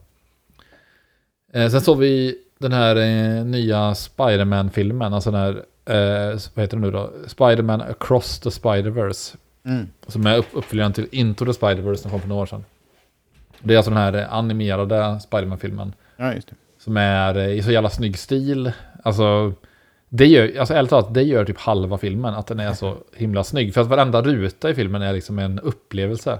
[1.57, 5.53] Eh, sen såg vi den här eh, nya Spider-Man-filmen, alltså den här,
[5.87, 7.11] eh, vad heter den nu då?
[7.27, 9.37] Spider-Man Across the Spider-Verse.
[9.65, 9.87] Mm.
[10.07, 12.65] Som är upp, uppföljaren till Into the Spider-Verse som kom för några år sedan.
[13.61, 15.93] Det är alltså den här eh, animerade Spider-Man-filmen.
[16.17, 16.55] ja, just det.
[16.79, 18.73] Som är eh, i så jävla snygg stil.
[19.03, 19.53] Alltså,
[20.09, 22.35] det gör, alltså ärligt talat, det gör typ halva filmen.
[22.35, 23.75] Att den är så himla snygg.
[23.75, 26.39] För att varenda ruta i filmen är liksom en upplevelse.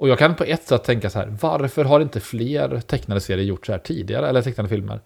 [0.00, 3.44] Och jag kan på ett sätt tänka så här, varför har inte fler tecknade serier
[3.44, 4.28] gjort så här tidigare?
[4.28, 5.00] Eller tecknade filmer?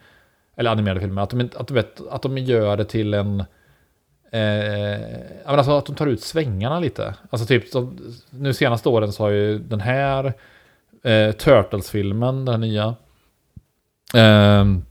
[0.57, 1.23] Eller animerade filmer.
[1.23, 3.41] Att de, att, du vet, att de gör det till en...
[4.31, 5.01] Eh,
[5.45, 7.15] alltså att de tar ut svängarna lite.
[7.31, 7.99] Alltså typ, de,
[8.31, 10.33] nu senaste åren så har ju den här
[11.03, 12.95] eh, Turtles-filmen, den här nya.
[14.15, 14.85] Ehm,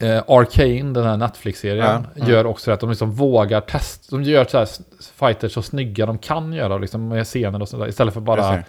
[0.00, 2.28] eh, Arcane, den här Netflix-serien, Ja, ja.
[2.28, 4.16] gör också att de liksom vågar testa.
[4.16, 4.68] De gör så här
[5.18, 7.88] fighters så snygga de kan göra liksom, med scener och sådär.
[7.88, 8.64] Istället för bara.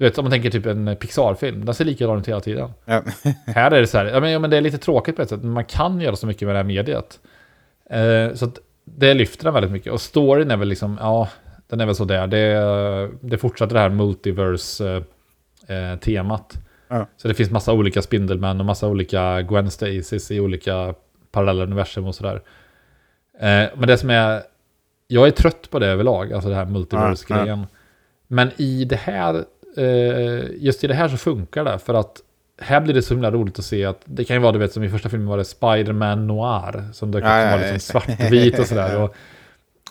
[0.00, 1.64] Du vet om man tänker typ en Pixar-film.
[1.64, 2.70] Den ser likadan ut hela tiden.
[2.84, 3.02] Ja.
[3.46, 5.28] Här är det så här, ja men, ja, men det är lite tråkigt på ett
[5.28, 7.20] sätt, men man kan göra så mycket med det här mediet.
[7.90, 8.50] Eh, så
[8.84, 9.92] det lyfter den väldigt mycket.
[9.92, 11.28] Och storyn är väl liksom, ja,
[11.66, 12.26] den är väl sådär.
[12.26, 16.58] Det, det fortsätter det här multiverse-temat.
[16.88, 17.06] Ja.
[17.16, 20.94] Så det finns massa olika Spindelmän och massa olika Gwen Stacy's i olika
[21.32, 22.42] parallella universum och sådär.
[23.40, 24.42] Eh, men det som är
[25.06, 27.66] jag är trött på det överlag, alltså det här multiverse-grejen.
[28.32, 29.42] Men i det här, eh,
[30.58, 32.16] just i det här så funkar det, för att
[32.62, 34.72] här blir det så himla roligt att se att det kan ju vara, du vet,
[34.72, 38.58] som i första filmen var det Spider-Man Noir, som dök upp som var liksom svartvit
[38.58, 39.02] och sådär.
[39.02, 39.14] Och,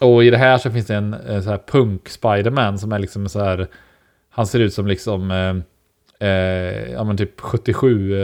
[0.02, 3.30] och i det här så finns det en eh, så här punk-Spider-Man som är liksom
[3.30, 3.68] så här,
[4.30, 5.56] han ser ut som liksom, eh,
[6.30, 8.16] eh, ja men typ 77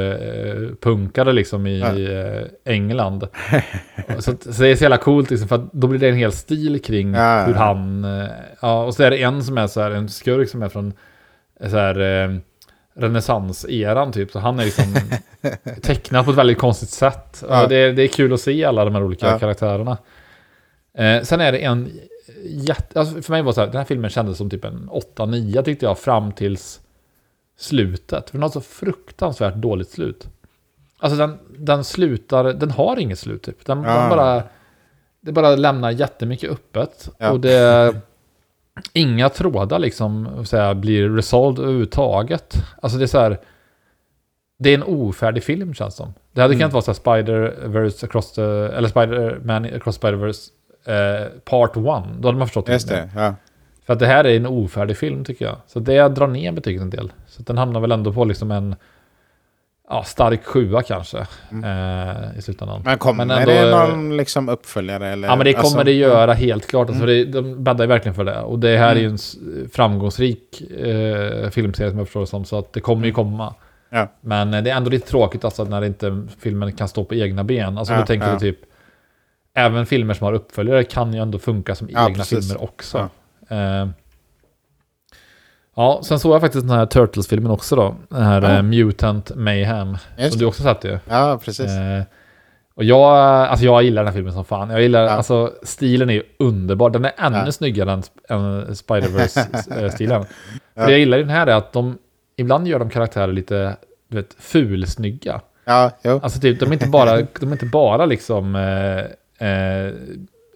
[0.85, 1.99] eh, liksom i Ja.
[1.99, 3.27] eh, England.
[4.19, 6.81] så, så det är så jävla coolt liksom, för då blir det en hel stil
[6.81, 8.27] kring Ja, hur han, eh,
[8.61, 10.87] ja och så är det en som är så här, en skurk som är från
[10.87, 10.93] eh,
[11.59, 12.37] så här eh,
[12.95, 14.95] renässanseran typ, så han är liksom
[15.81, 17.43] tecknad på ett väldigt konstigt sätt.
[17.49, 17.63] Ja.
[17.63, 19.39] Och det, är- det är kul att se alla de här olika Ja.
[19.39, 19.97] karaktärerna.
[20.97, 21.91] Eh, sen är det en
[22.45, 22.99] jätte...
[22.99, 25.61] Alltså för mig var det så här, den här filmen kändes som typ en 8-9
[25.63, 26.81] tyckte jag fram tills
[27.57, 28.29] slutet.
[28.29, 30.27] För den har så fruktansvärt dåligt slut.
[30.99, 33.65] Alltså den, den slutar, den har inget slut typ.
[33.65, 34.09] Den, den Ah.
[34.09, 34.43] bara,
[35.21, 37.09] det bara lämnar jättemycket öppet.
[37.17, 37.31] Ja.
[37.31, 37.95] Och det...
[38.93, 42.55] Inga trådar liksom så här, blir resolved överhuvudtaget.
[42.81, 43.39] Alltså det är så här...
[44.57, 46.13] Det är en ofärdig film känns som.
[46.33, 46.59] Det hade Mm.
[46.59, 48.41] kunnat vara så här Spider-Verse across the...
[48.41, 50.49] Eller Spider-Man across Spider-Verse
[50.85, 51.83] eh, part 1.
[51.83, 52.95] Då hade man förstått Just det.
[52.95, 53.35] det, ja.
[53.85, 55.55] För att det här är en ofärdig film tycker jag.
[55.67, 57.11] Så det drar ner betyget en del.
[57.27, 58.75] Så den hamnar väl ändå på liksom en
[59.89, 61.17] ja, stark sjua kanske.
[61.63, 62.81] Eh, I slutändan.
[62.85, 65.07] Men kommer Men ändå, det eh, någon liksom uppföljare?
[65.07, 65.27] Eller?
[65.27, 66.89] Ja men det kommer Alltså, det göra helt klart.
[66.89, 67.31] Alltså, Mm.
[67.31, 68.39] det, de bäddar ju verkligen för det.
[68.41, 69.17] Och det här är ju Mm.
[69.63, 72.45] en framgångsrik eh, filmserie som jag förstår det som.
[72.45, 73.55] Så att det kommer ju komma.
[73.89, 74.07] Ja.
[74.21, 77.43] Men eh, det är ändå lite tråkigt alltså när inte filmen kan stå på egna
[77.43, 77.77] ben.
[77.77, 78.39] Alltså Ja, då tänker ja.
[78.39, 78.57] typ
[79.57, 82.47] Även filmer som har uppföljare kan ju ändå funka som egna precis.
[82.47, 83.09] filmer också.
[83.49, 83.87] Eh,
[85.75, 87.95] ja, sen såg jag faktiskt den här Turtles-filmen också då.
[88.09, 88.49] Den här Ja.
[88.57, 89.97] eh, Mutant Mayhem.
[90.17, 90.99] Just Som du också sett ju.
[91.09, 91.71] Ja, precis.
[91.71, 92.03] Eh,
[92.75, 94.69] och jag, alltså jag gillar den här filmen som fan.
[94.69, 95.09] Jag gillar, Ja.
[95.09, 96.89] alltså stilen är ju underbar.
[96.89, 97.51] Den är ännu Ja.
[97.51, 100.25] snyggare än, än Spider-Verse-stilen.
[100.75, 100.81] Ja.
[100.81, 101.97] För det jag gillar i den här är att de,
[102.37, 103.77] ibland gör de karaktärer lite,
[104.09, 105.41] du vet, fulsnygga.
[105.65, 106.19] Ja, jo.
[106.23, 109.93] Alltså typ, de är inte bara, de är inte bara liksom eh, eh,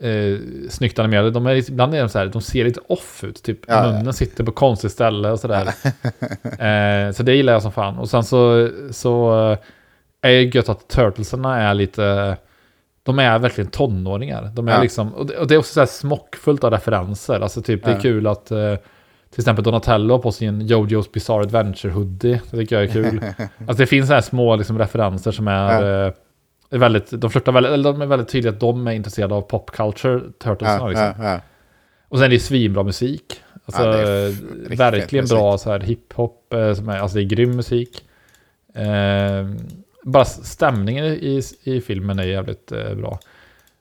[0.02, 0.38] eh,
[0.70, 1.32] snyggt animerade.
[1.32, 3.44] De är, ibland är de så här, de ser lite off ut.
[3.44, 3.92] Typ Ja, ja.
[3.92, 5.68] munnen sitter på konstigt ställe och sådär.
[6.44, 7.98] eh, så det gillar jag som fan.
[7.98, 9.58] Och sen så, så eh,
[10.22, 12.38] är det gött att Turtlesarna är lite...
[13.04, 14.52] De är verkligen tonåringar.
[14.56, 14.82] De är Ja.
[14.82, 17.40] liksom, och det, och det är också så här smockfullt av referenser.
[17.40, 18.02] Alltså typ, det är Ja.
[18.02, 18.76] kul att eh,
[19.32, 22.42] till exempel Donatello har på sig en Jojo's Bizarre Adventure hoodie.
[22.52, 23.22] Det tycker jag är kul.
[23.68, 26.06] alltså det finns så här små liksom, referenser som är...
[26.08, 26.14] Eh,
[26.70, 29.42] är väldigt, de, flörtar väldigt, eller de är väldigt tydliga att de är intresserade av
[29.42, 30.84] pop culture, Turtlesarna.
[30.84, 31.24] Ja, liksom.
[31.24, 31.42] ja, ja.
[32.08, 33.42] Och sen är det svinbra musik.
[33.66, 35.38] Alltså, riktigt verkligen musik.
[35.38, 36.54] bra så här hiphop.
[36.54, 38.04] Eh, som är, alltså det är grym musik.
[38.76, 39.50] Eh,
[40.04, 43.20] bara stämningen i, i filmen är jävligt eh, bra.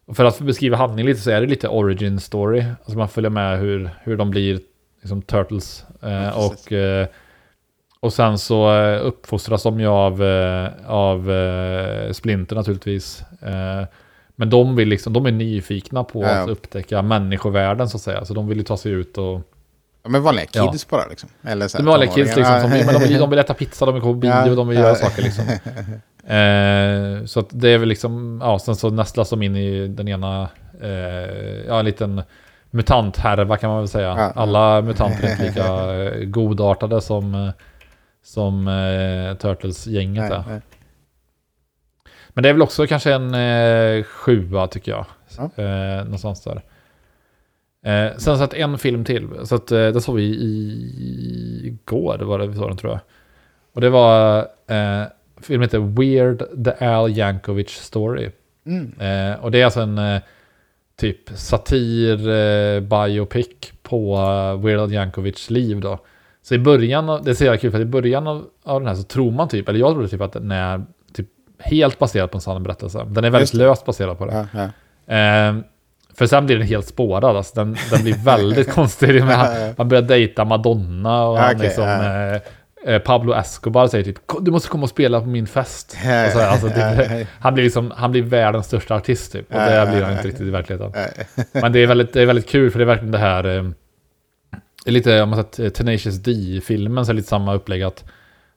[0.06, 2.64] Och för att beskriva handlingen lite så är det lite origin story.
[2.80, 4.60] Alltså man följer med hur, hur de blir
[5.00, 5.84] liksom turtles.
[6.02, 7.06] Eh, och, eh,
[8.00, 13.22] och sen så eh, uppfostras de ju av, eh, av eh, Splinter naturligtvis.
[14.36, 16.42] Men de, vill liksom, de är nyfikna på Ja, ja.
[16.42, 18.24] att upptäcka människovärlden så att säga.
[18.24, 19.40] Så de vill ju ta sig ut och...
[20.02, 20.72] Ja, Men vanliga Ja.
[20.72, 21.28] kids bara liksom.
[21.42, 22.60] Eller så De är vanliga kids liksom.
[22.60, 24.68] Som, men de, vill, de vill äta pizza, de vill gå på bio, Ja, de
[24.68, 24.84] vill ja.
[24.84, 25.44] göra saker liksom.
[26.28, 30.08] Eh, så att det är väl liksom, ja, sen så nästlas de in i den
[30.08, 30.48] ena,
[30.82, 30.88] eh,
[31.68, 32.22] ja, en liten
[32.70, 34.08] mutanthärva kan man väl säga.
[34.08, 34.32] Ja.
[34.34, 37.52] Alla mutanter är inte lika godartade som,
[38.28, 40.44] som eh, Turtles-gänget Nej, är.
[40.48, 40.60] nej.
[42.28, 45.06] Men det är väl också kanske en eh, sjua tycker jag.
[45.38, 45.62] Ja.
[45.64, 46.62] Eh, någonstans där.
[47.84, 49.28] Eh, sen satt en film till.
[49.44, 53.00] Så att, eh, den såg vi i- igår, var det vi såg den tror jag.
[53.72, 55.02] Och det var, eh,
[55.40, 58.30] filmen heter Weird The Al Yankovic Story.
[58.66, 58.92] Mm.
[59.00, 60.20] Eh, och det är alltså en eh,
[60.96, 63.48] typ satir eh, biopic
[63.82, 65.98] på eh, Weird Al Yankovics liv då.
[66.42, 68.88] Så i början, av- det är så jävla kul för i början av, av den
[68.88, 71.26] här så tror man typ, eller jag trodde typ att den är typ
[71.58, 73.04] helt baserad på en sann berättelse.
[73.08, 74.46] Den är väldigt löst baserad på det.
[74.52, 74.68] Ja,
[75.06, 75.14] ja.
[75.14, 75.56] Eh,
[76.14, 77.24] för sen blir den helt spårad.
[77.36, 79.08] Alltså den, den blir väldigt konstig.
[79.14, 82.34] Men han, han börjar dejta Madonna och han Okej, liksom, ja.
[82.34, 82.40] eh,
[82.94, 85.96] eh, Pablo Escobar säger typ "Kom, du måste komma och spela på min fest.
[86.32, 89.54] Så, alltså, det, han, blir liksom, han blir världens största artist typ.
[89.54, 90.92] Och det blir han inte riktigt i verkligheten.
[91.52, 93.44] Men det är väldigt, det är väldigt kul för det är verkligen det här...
[93.56, 93.64] Eh,
[94.88, 97.82] det är lite, om man sett eh, Tenacious D-filmen så är det lite samma upplägg
[97.82, 98.04] att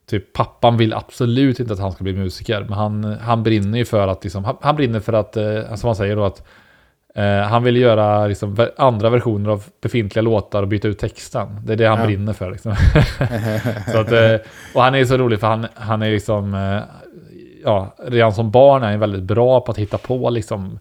[0.09, 2.61] Typ pappan vill absolut inte att han ska bli musiker.
[2.61, 5.87] Men han, han brinner ju för att liksom, han, han brinner för att, eh, som
[5.87, 6.43] han säger då att
[7.15, 11.47] eh, han vill göra liksom, andra versioner av befintliga låtar och byta ut texten.
[11.65, 12.05] Det är det han Ja.
[12.05, 12.51] brinner för.
[12.51, 12.75] Liksom.
[13.91, 14.35] så att, eh,
[14.75, 16.53] och han är så rolig för han, han är liksom,
[17.63, 20.79] ja, redan som barn är han väldigt bra på att hitta på liksom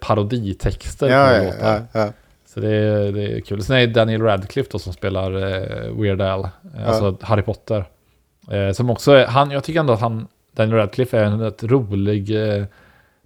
[0.00, 2.12] paroditexter Ja, på ja, låtar.
[2.56, 3.62] Så det är, det är kul.
[3.62, 6.84] Sen är det Daniel Radcliffe då som spelar eh, Weird Al, eh, Ja.
[6.84, 7.84] alltså Harry Potter.
[8.50, 11.64] Eh, som också är, han, jag tycker ändå att han, Daniel Radcliffe är en rätt
[11.64, 12.64] rolig eh,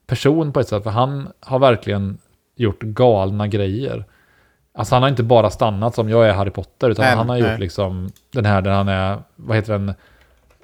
[0.06, 2.18] person på ett sätt, för han har verkligen
[2.56, 4.04] gjort galna grejer.
[4.74, 7.38] Alltså han har inte bara stannat som jag är Harry Potter, utan Nej, han har
[7.40, 7.50] nej.
[7.50, 9.88] gjort liksom den här där han är, vad heter den,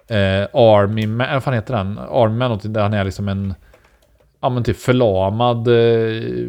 [0.09, 1.99] eh, Army Man, vad fan heter den?
[1.99, 3.55] Army Man, där han är liksom en,
[4.41, 6.49] ja men typ förlamad eh,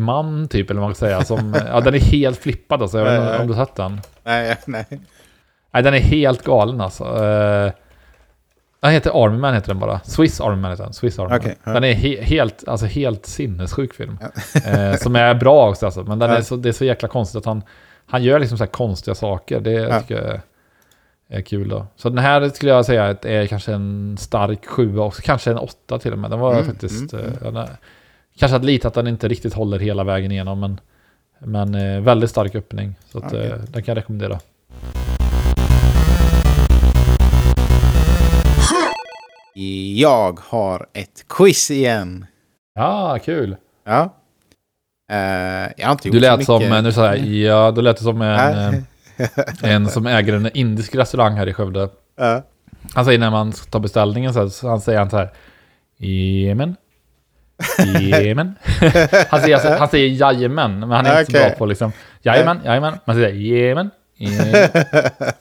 [0.00, 1.24] dockman typ, eller vad man ska säga.
[1.24, 4.00] Som, ja den är helt flippad alltså, jag vet inte om du sett den?
[4.24, 4.86] Nej, nej.
[5.70, 7.04] Nej, den är helt galen alltså.
[7.04, 7.70] Uh,
[8.80, 10.00] den heter Army Man heter den bara.
[10.04, 10.92] Swiss Army Man heter den.
[10.92, 11.40] Swiss Army Man.
[11.64, 11.72] ja.
[11.72, 14.18] Den är he helt, alltså helt sinnessjuk film.
[14.66, 16.02] Eh, som är bra också alltså.
[16.02, 17.62] Men den är så, det är så jäkla konstigt att han,
[18.06, 19.60] han gör liksom så här konstiga saker.
[19.60, 20.00] Det Ja.
[20.00, 20.40] tycker jag är,
[21.28, 21.86] är kul då.
[21.96, 25.22] Så den här skulle jag säga är kanske en stark sjua också.
[25.24, 26.30] Kanske en åtta till och med.
[26.30, 27.12] Den var Mm, faktiskt...
[27.12, 27.68] mm, eh, den är,
[28.38, 30.60] kanske att lite att den inte riktigt håller hela vägen igenom.
[30.60, 30.80] Men,
[31.38, 32.94] men eh, väldigt stark öppning.
[33.12, 33.46] Så att, Okej.
[33.46, 34.40] eh, den kan jag rekommendera.
[39.96, 42.26] Jag har ett quiz igen.
[42.74, 43.56] Ja, kul.
[43.84, 44.14] Ja.
[45.12, 45.18] Eh,
[45.76, 46.48] jag har inte gjort Du så lät mycket.
[46.48, 46.70] Mm.
[46.74, 48.84] som, nu så här, ja, du lät som en,
[49.62, 51.88] en som äger en indisk restaurang här i Skövde.
[52.16, 52.42] Ja.
[52.94, 55.30] Han säger när man tar beställningen så, här, så han säger han så här,
[55.96, 56.76] Jemen.
[58.00, 58.54] Jemen.
[59.28, 61.92] han, säger, alltså, han säger jajamän, men han är inte så bra på liksom,
[62.22, 62.98] jajamän, jajamän.
[63.04, 63.90] Man säger je-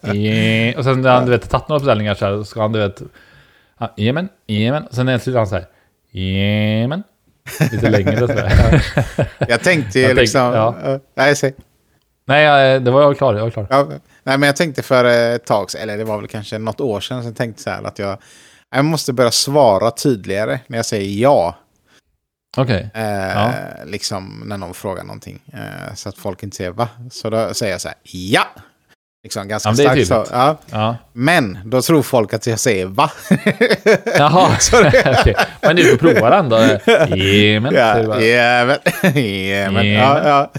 [0.04, 2.72] je- Och sen när han du vet, tagit några beställningar så här, så ska han
[2.72, 3.02] du vet,
[3.80, 4.84] ja, jemen, jemen.
[4.84, 5.66] Och sen slutar han så här,
[6.12, 7.04] jemen.
[7.72, 8.84] Lite längre så där.
[9.48, 10.42] Jag tänkte ju Jag liksom...
[10.42, 10.76] ja.
[10.84, 11.00] ja.
[11.16, 11.54] nej, säg.
[12.28, 13.68] Nej, det var jag klar, jag var klar.
[13.70, 13.88] Ja,
[14.24, 17.00] nej, men jag tänkte för ett tag sedan, eller det var väl kanske något år
[17.00, 18.18] sedan, så jag tänkte så här att jag,
[18.76, 21.56] jag måste börja svara tydligare när jag säger ja.
[22.56, 22.90] Okej.
[22.94, 23.54] Eh, Ja.
[23.86, 25.42] Liksom när någon frågar någonting.
[25.54, 26.88] Eh, så att folk inte säger va.
[27.12, 28.48] Så då säger jag så här ja.
[29.24, 30.26] Liksom ganska Ja, starkt så.
[30.32, 30.58] Ja.
[30.72, 30.96] Ja.
[31.14, 33.12] Men då tror folk att jag säger va.
[34.18, 34.50] Jaha,
[35.20, 35.36] okej.
[35.62, 36.58] Men du får prova den då.
[37.16, 37.74] Jemen.
[37.74, 38.22] Ja, säger du bara.
[38.22, 38.78] Jajamän.
[39.04, 39.86] Jajamän.
[39.86, 40.50] Ja.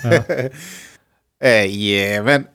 [1.44, 2.46] Eh, Jajamän.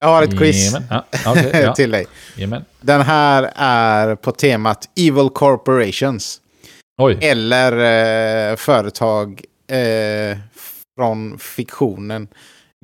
[0.00, 0.76] Jag har ett quiz.
[0.90, 1.74] Ja, okej, ja.
[1.74, 2.06] till dig.
[2.36, 2.64] Jemen.
[2.80, 6.40] Den här är på temat Evil Corporations.
[6.98, 7.18] Oj.
[7.20, 7.72] Eller
[8.52, 10.38] eh, företag eh,
[10.96, 12.28] från fiktionen.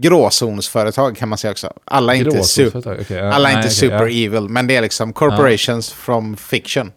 [0.02, 1.72] Gråzonsföretag kan man säga också.
[1.84, 3.32] Alla är inte, super, okej, ja.
[3.32, 4.26] alla är Nej, inte okej, super ja.
[4.26, 6.92] evil, men det är liksom corporations from fiction.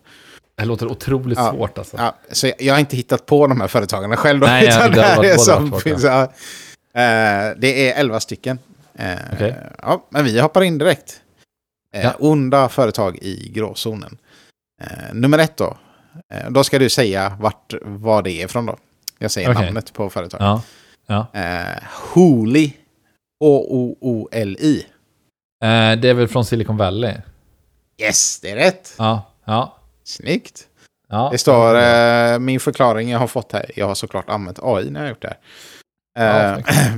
[0.57, 1.51] Det låter otroligt Ja.
[1.51, 1.97] svårt alltså.
[1.97, 4.39] Ja, så jag, jag har inte hittat på de här företagen själv.
[4.39, 6.03] Då, Nej, ja, utan det här är som finns.
[6.03, 6.21] Ja.
[6.23, 8.59] Eh, det är elva stycken.
[8.99, 9.55] Eh, Okej.
[9.81, 11.21] ja, men vi hoppar in direkt.
[11.95, 12.13] Eh, Ja.
[12.19, 14.17] Onda företag i gråzonen.
[15.13, 15.77] Nummer ett då.
[16.33, 18.77] Eh, då ska du säga vart, vad det är från då.
[19.19, 19.65] Jag säger Okej.
[19.65, 20.45] namnet på företaget.
[21.07, 21.27] Ja.
[21.33, 21.39] ja.
[21.41, 22.73] Eh, Hooli.
[23.39, 24.85] H-O-O-L-I.
[25.63, 27.13] Eh, det är väl från Silicon Valley?
[28.01, 28.95] Yes, det är rätt.
[28.97, 29.31] Ja.
[29.45, 29.77] Ja.
[30.03, 30.67] Snyggt.
[31.09, 31.29] ja.
[31.31, 33.71] Det står eh, min förklaring jag har fått här.
[33.75, 35.37] Jag har såklart använt AI när jag har gjort det här.
[35.37, 36.63] Ja, Eh,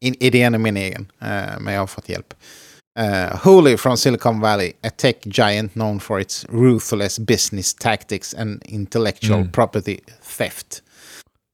[0.00, 2.34] in- idén är min egen, eh, men jag har fått hjälp.
[2.98, 8.62] Uh, Hooli from Silicon Valley, a tech giant known for its ruthless business tactics and
[8.64, 9.52] intellectual Mm.
[9.52, 10.00] property
[10.38, 10.82] theft.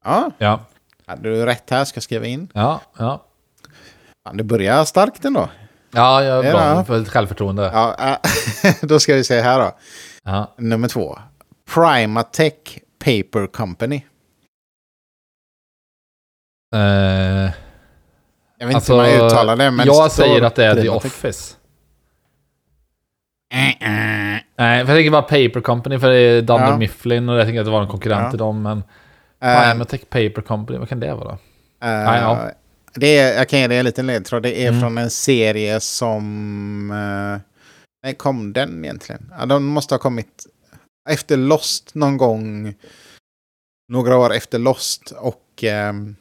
[0.05, 0.61] Ja, Ja.
[1.07, 2.49] hade du rätt här ska jag skriva in.
[2.55, 2.81] Ja.
[2.99, 3.25] Ja.
[4.29, 5.49] Fan, det börjar starkt ändå.
[5.91, 6.85] Ja, jag är bra.
[6.85, 7.63] För självförtroende.
[7.75, 7.97] Ja,
[8.65, 9.79] eh, då ska vi se här då.
[10.25, 10.55] Ja.
[10.59, 11.19] Nummer två.
[11.75, 14.03] Primatech Paper Company.
[16.75, 17.51] Eh,
[18.59, 19.87] Jag vet alltså, inte hur man uttalar det, men...
[19.87, 20.89] jag säger att det är The.
[20.89, 21.55] Office.
[23.55, 23.79] Eh.
[23.81, 26.77] Nej, för jag tänker bara Paper Company, för det är Dunder Ja.
[26.77, 28.31] Mifflin och jag tänker att det var en konkurrent Ja.
[28.31, 28.63] till dem.
[28.63, 28.83] Men
[29.41, 31.39] Primatech Paper Company, vad kan det vara?
[31.81, 32.51] Nej, ja.
[32.95, 34.43] det är, jag kan ge dig en liten ledtråd.
[34.43, 34.81] Det är Mm.
[34.81, 36.91] från en serie som...
[36.91, 37.39] Uh,
[38.03, 39.33] när kom den egentligen?
[39.39, 40.47] Ja, den måste ha kommit
[41.11, 42.75] efter Lost någon gång.
[43.93, 45.11] Några år efter Lost.
[45.11, 45.65] Och...
[45.65, 46.17] ehm,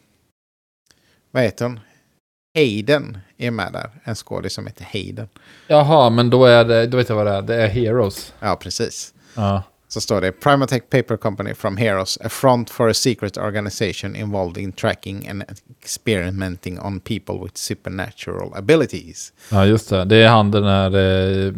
[1.32, 1.80] vad heter hon?
[2.58, 3.90] Hayden är med där.
[4.04, 5.28] En skådis som heter Hayden.
[5.68, 7.42] Jaha, men då är det, då vet jag vad det är.
[7.42, 8.34] Det är Heroes.
[8.40, 9.14] Ja, precis.
[9.36, 9.64] Ja.
[9.88, 14.64] Så står det Primatech Paper Company from Heroes, a front for a secret organization involved
[14.64, 15.44] in tracking and
[15.82, 19.34] experimenting on people with supernatural abilities.
[19.52, 20.06] ja, just det.
[20.06, 21.54] Det är han den där,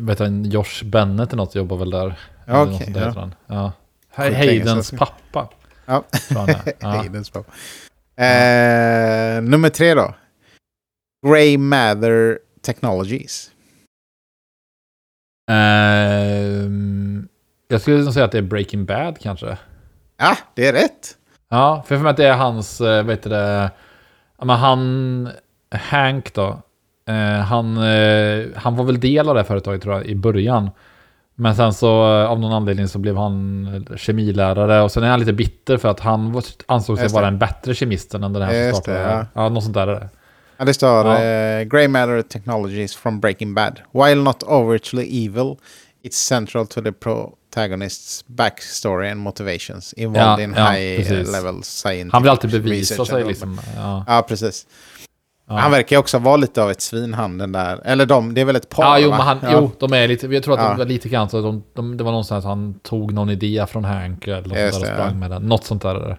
[0.00, 2.14] vet han, Josh Bennett eller något jobbar väl där.
[2.46, 3.12] Ja, okej, där ja.
[3.20, 3.34] han.
[3.46, 3.72] Ja.
[4.10, 5.48] Haydens pappa.
[5.86, 6.04] Ja.
[6.80, 7.52] Haydens pappa.
[8.24, 10.14] Eh, nummer tre då.
[11.26, 13.50] Grey Matter Technologies.
[15.50, 17.28] Ehm,
[17.68, 19.58] jag skulle säga att det är Breaking Bad kanske.
[20.16, 21.16] Ja, det är rätt.
[21.48, 23.70] Ja, för jag med att det är hans, eh, vet du det,
[24.42, 25.28] men han,
[25.70, 26.62] Hank då,
[27.08, 30.70] eh, han, eh, han var väl del av det företaget tror jag i början.
[31.34, 35.32] Men sen så av någon anledning så blev han kemilärare och sen är han lite
[35.32, 39.10] bitter för att han ansåg sig vara en bättre kemist än den där som startade.
[39.10, 39.26] ja.
[39.34, 40.08] ja, något sånt där är det.
[40.60, 41.22] Ja, det står Ja.
[41.22, 43.80] eh, Grey Matter Technologies from Breaking Bad.
[43.92, 45.56] While not overtly evil,
[46.04, 51.32] it's central to the protagonist's backstory and motivations involved Ja, in ja, high precis.
[51.32, 53.60] level scientific Han vill alltid bevisa sig liksom.
[53.76, 54.66] Ja, Ja, precis.
[55.46, 57.80] Han verkar ju också vara lite av ett svin, han den där.
[57.84, 60.42] Eller de, det är väl ett par, Ja, jo, han, jo, de är lite, jag
[60.42, 60.68] tror att Ja.
[60.68, 63.64] de var lite grann så att de, de, det var någonstans han tog någon idé
[63.68, 65.42] från Hank eller något sånt där och det, sprang med den.
[65.42, 66.18] Något sånt där är det.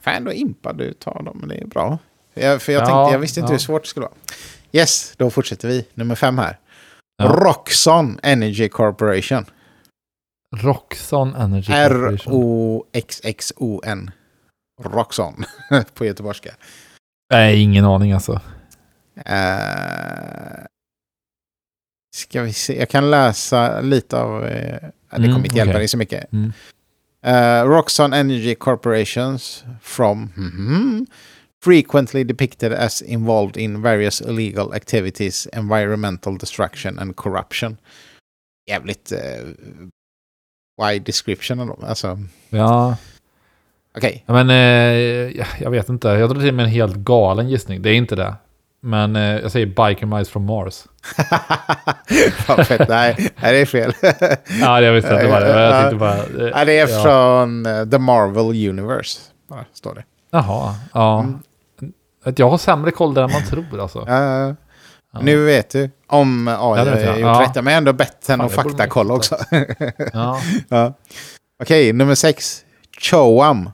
[0.00, 1.98] Fan, ändå impad du tar dem, det är bra.
[2.34, 3.54] Jag, för jag Ja, tänkte, jag visste inte ja.
[3.54, 4.14] hur svårt det skulle vara.
[4.72, 5.86] Yes, då fortsätter vi.
[5.94, 6.58] Nummer fem här.
[7.16, 7.24] Ja.
[7.24, 9.44] Roxxon Energy Corporation.
[10.56, 12.32] Roxxon Energy Corporation.
[12.32, 14.10] R-O-X-X-O-N.
[14.82, 15.44] Roxxon
[15.94, 16.50] på göteborgska.
[17.32, 18.32] Nej, ingen aning alltså.
[19.16, 20.64] Uh,
[22.16, 24.44] ska vi se, jag kan läsa lite av...
[24.46, 24.78] eh,
[25.10, 25.78] det Mm, kommer inte hjälpa okej.
[25.80, 26.32] dig så mycket.
[26.32, 26.52] Mm.
[27.26, 31.06] Uh, Roxxon Energy Corporations from mhm,
[31.64, 37.76] frequently depicted as involved in various illegal activities, environmental destruction and corruption.
[38.70, 39.18] Jävligt uh,
[40.86, 41.72] wide description.
[41.82, 42.96] Alltså, Ja,
[43.96, 44.24] okej.
[44.26, 44.56] men eh,
[45.36, 46.08] jag- jag vet inte.
[46.08, 47.82] Jag drar till med en helt galen gissning.
[47.82, 48.34] Det är inte det.
[48.84, 50.84] Men eh, jag säger Biker Mice from Mars.
[52.32, 52.88] Fan fett.
[52.88, 53.92] Nej, nej, det är fel.
[54.60, 55.60] Ja, jag visste att det var det.
[55.60, 56.16] Jag tänkte bara...
[56.46, 57.02] eh, ja, det är ja.
[57.02, 59.20] från eh, The Marvel Universe.
[59.72, 60.04] Står det.
[60.30, 61.20] Jaha, ja.
[61.20, 61.38] Mm.
[62.22, 64.00] Att Jag har sämre koll där än man tror alltså.
[64.00, 64.54] Uh,
[65.14, 65.20] Ja.
[65.22, 67.10] Nu vet du om AI Ja, det vet jag.
[67.12, 67.42] har gjort Ja.
[67.56, 67.64] rätt.
[67.64, 69.36] Men ändå bättre än att faktakolla också.
[70.12, 70.40] Ja.
[70.68, 70.92] ja.
[71.62, 72.64] Okej, nummer sex.
[73.00, 73.70] Choam.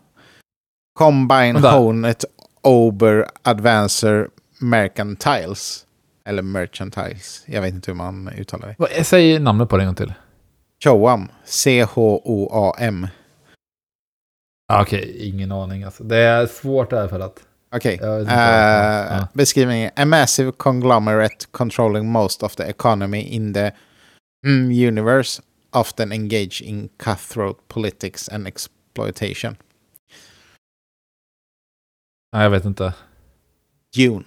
[0.99, 1.57] Combine.
[1.59, 2.25] Honet
[2.63, 4.29] Ober Advancer
[4.61, 5.85] Mercantiles.
[6.25, 7.43] Eller Merchantiles.
[7.47, 9.05] Jag vet inte hur man uttalar det.
[9.05, 10.13] Säg namnet på det en gång till.
[10.85, 11.29] Choam.
[11.45, 13.07] C-H-O-A-M.
[14.73, 16.05] Okej, ingen aning alltså.
[16.05, 17.41] Det är svårt där för att...
[17.71, 17.99] Okej.
[18.03, 19.29] Vad- Eh, ja.
[19.35, 19.91] Beskrivningen.
[19.97, 23.73] A massive conglomerate controlling most of the economy in the
[24.47, 25.43] mm, universe.
[25.73, 29.57] Often engage in cutthroat politics and exploitation.
[32.33, 32.95] Nej, jag vet inte.
[33.97, 34.25] Dune.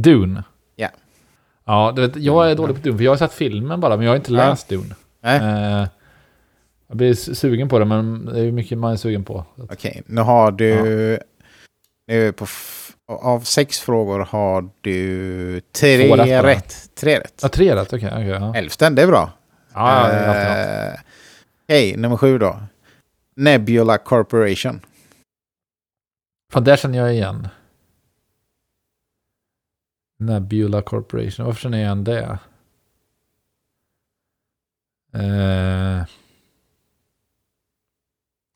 [0.00, 0.44] Dune?
[0.76, 0.88] Ja.
[1.64, 4.06] Ja, du vet, jag är dålig på Dune, för jag har sett filmen bara, men
[4.06, 4.48] jag har inte Ja.
[4.48, 4.94] läst Dune.
[5.20, 5.36] Nej.
[5.40, 5.88] Eh,
[6.88, 9.44] jag blir su- sugen på det, men det är mycket man är sugen på.
[9.56, 11.18] Okej, nu har du...
[12.06, 16.90] Nu på f- av sex frågor har du tre Två rätt rätt.
[16.94, 17.40] Tre rätt.
[17.42, 18.08] Ja, tre rätt, okej.
[18.12, 18.52] okej, ja.
[18.52, 19.32] Hälften, det är bra.
[19.72, 20.10] Ja.
[20.12, 20.94] Eh,
[21.68, 22.60] Okej, nummer sju då.
[23.34, 24.80] Nebula Corporation.
[26.52, 27.48] Fan, där känner jag igen.
[30.18, 32.38] Nebula Corporation, varför känner jag igen det?
[35.14, 36.04] Eh,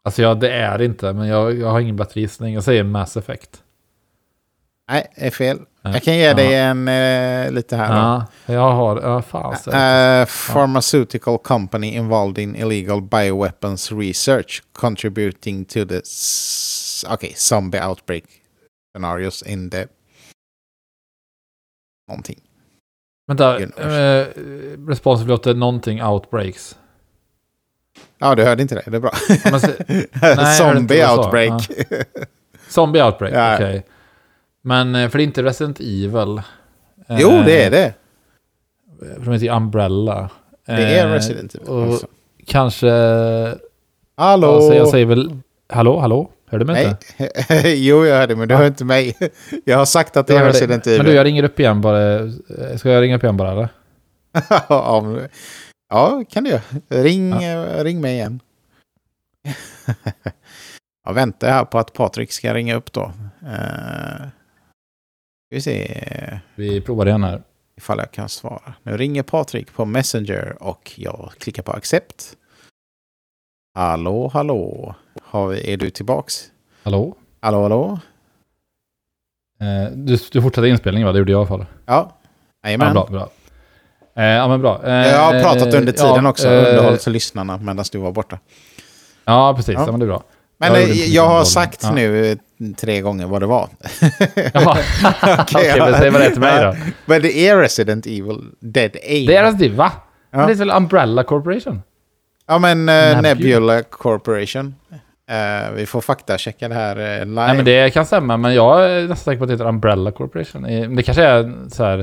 [0.04, 2.54] alltså, ja, det är det inte, men jag, jag har ingen bättre gissning.
[2.54, 3.62] Jag säger Mass Effect.
[4.90, 5.58] Nej, är fel.
[5.82, 5.92] Ja.
[5.92, 7.94] Jag kan ge dig en eh, lite här då.
[7.94, 9.00] Ja, jag har...
[9.00, 9.52] Ja, fan.
[9.52, 16.00] Uh, pharmaceutical company involved in illegal bioweapons research contributing to the
[17.14, 18.24] okay, zombie outbreak
[18.94, 19.86] scenarios in the
[22.08, 22.40] någonting.
[23.26, 24.26] Vänta, eh,
[24.88, 26.78] responsible åt någonting outbreaks.
[28.18, 28.82] Ja, du hörde inte det.
[28.86, 29.12] Det är bra.
[29.44, 29.54] Men
[30.30, 31.70] inte zombie outbreak.
[32.68, 33.54] Zombie outbreak, Ja.
[33.54, 33.86] okej.
[34.62, 36.40] Men, eh, för det är inte Resident Evil.
[37.08, 37.94] jo, det är det.
[39.18, 40.30] För de heter ju Umbrella.
[40.66, 41.68] Det är Eh, Resident Evil.
[41.68, 42.06] och Alltså.
[42.46, 42.90] Kanske...
[44.16, 44.46] Hallå?
[44.54, 45.38] Ja, så jag säger väl...
[45.68, 46.30] Hallå, hallå?
[46.50, 46.96] Hör du mig Nej.
[47.50, 47.68] inte?
[47.74, 49.16] jo, jag hörde, men du hör inte mig.
[49.64, 50.44] jag har sagt att det är.
[50.44, 51.14] Resident Men du, Evil.
[51.14, 52.14] jag ringer upp igen bara.
[52.14, 52.26] Eh,
[52.76, 53.68] Ska jag ringa upp igen bara, eller?
[54.68, 55.20] Om-
[55.90, 56.60] ja, kan du.
[56.88, 58.40] Ring, eh, ring mig igen.
[61.04, 63.12] jag väntar här på att Patrik ska ringa upp då.
[63.42, 64.26] Uh,
[65.50, 67.42] vi se Vi provar igen här.
[67.76, 68.74] ifall jag kan svara.
[68.82, 72.36] Nu ringer Patrik på Messenger och jag klickar på accept.
[73.74, 74.94] Hallå, hallå.
[75.22, 76.52] Har vi, är du tillbaks?
[76.82, 77.16] Hallå?
[77.40, 77.98] Hallå, hallå?
[79.60, 81.12] Eh, Du, du fortsatte inspelningen, va?
[81.12, 81.66] Det gjorde jag i alla fall.
[81.86, 82.16] Ja,
[82.62, 82.92] Ja, jajamän.
[82.92, 83.30] bra, bra.
[84.20, 84.80] Eh, ja, men bra.
[84.86, 88.12] Eh, jag har pratat under tiden ja, också, eh, underhållit för lyssnarna medan du var
[88.12, 88.38] borta.
[89.24, 89.74] Ja, precis.
[89.74, 89.86] Ja.
[89.90, 90.22] Men det är bra.
[90.58, 91.92] Men Jag inte jag har sagt Ja.
[91.92, 92.36] nu eh,
[92.76, 93.68] tre gånger vad det var.
[94.54, 94.76] Jaha,
[95.40, 96.74] okej, men säg vad det är till mig då.
[97.06, 99.26] Men det är Resident Evil Dead Aim.
[99.26, 99.92] Det är alltså det, va?
[100.30, 100.38] Ja.
[100.38, 101.82] Men det är väl Umbrella Corporation?
[102.46, 103.82] Ja, men uh, Nebula.
[103.82, 104.74] Corporation.
[105.30, 107.24] Eh, vi får faktachecka det här eh, live.
[107.24, 110.10] Nej men det kan stämma, men jag är nästan säker på att det heter Umbrella
[110.12, 110.64] Corporation.
[110.64, 111.98] Eh, Det kanske är så här...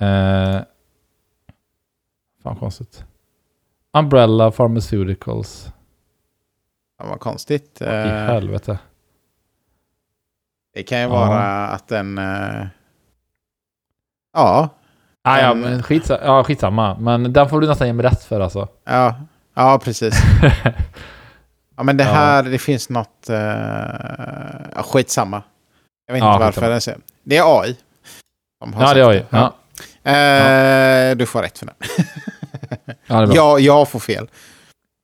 [0.00, 0.60] Eh,
[2.44, 3.04] fan konstigt.
[3.98, 5.68] Umbrella Pharmaceuticals.
[6.98, 7.80] Fan, vad konstigt.
[7.80, 8.78] I Eh, helvete.
[10.74, 11.10] det kan ju Ja.
[11.10, 12.18] vara att den...
[12.18, 12.66] Eh,
[14.32, 14.68] ja,
[15.26, 16.96] Ah, ja, en- men skitsa, ja, skitsamma.
[17.00, 18.68] Men den får du nästan ge mig rätt för alltså.
[18.84, 19.14] ja,
[19.54, 20.14] ja, precis.
[21.76, 22.10] Ja, men det Ja.
[22.10, 23.26] här, det finns något...
[23.30, 23.36] Uh,
[24.74, 25.42] ja, skitsamma.
[26.06, 26.52] Jag vet Ja, inte varför.
[26.52, 26.70] skitsamma.
[26.70, 26.98] Den ser.
[27.22, 27.76] Det är AI.
[28.74, 29.24] har ja, det har jag.
[29.30, 29.54] Ja.
[30.10, 31.74] Eh, Du får rätt för den.
[33.06, 34.30] Ja, jag, jag får fel.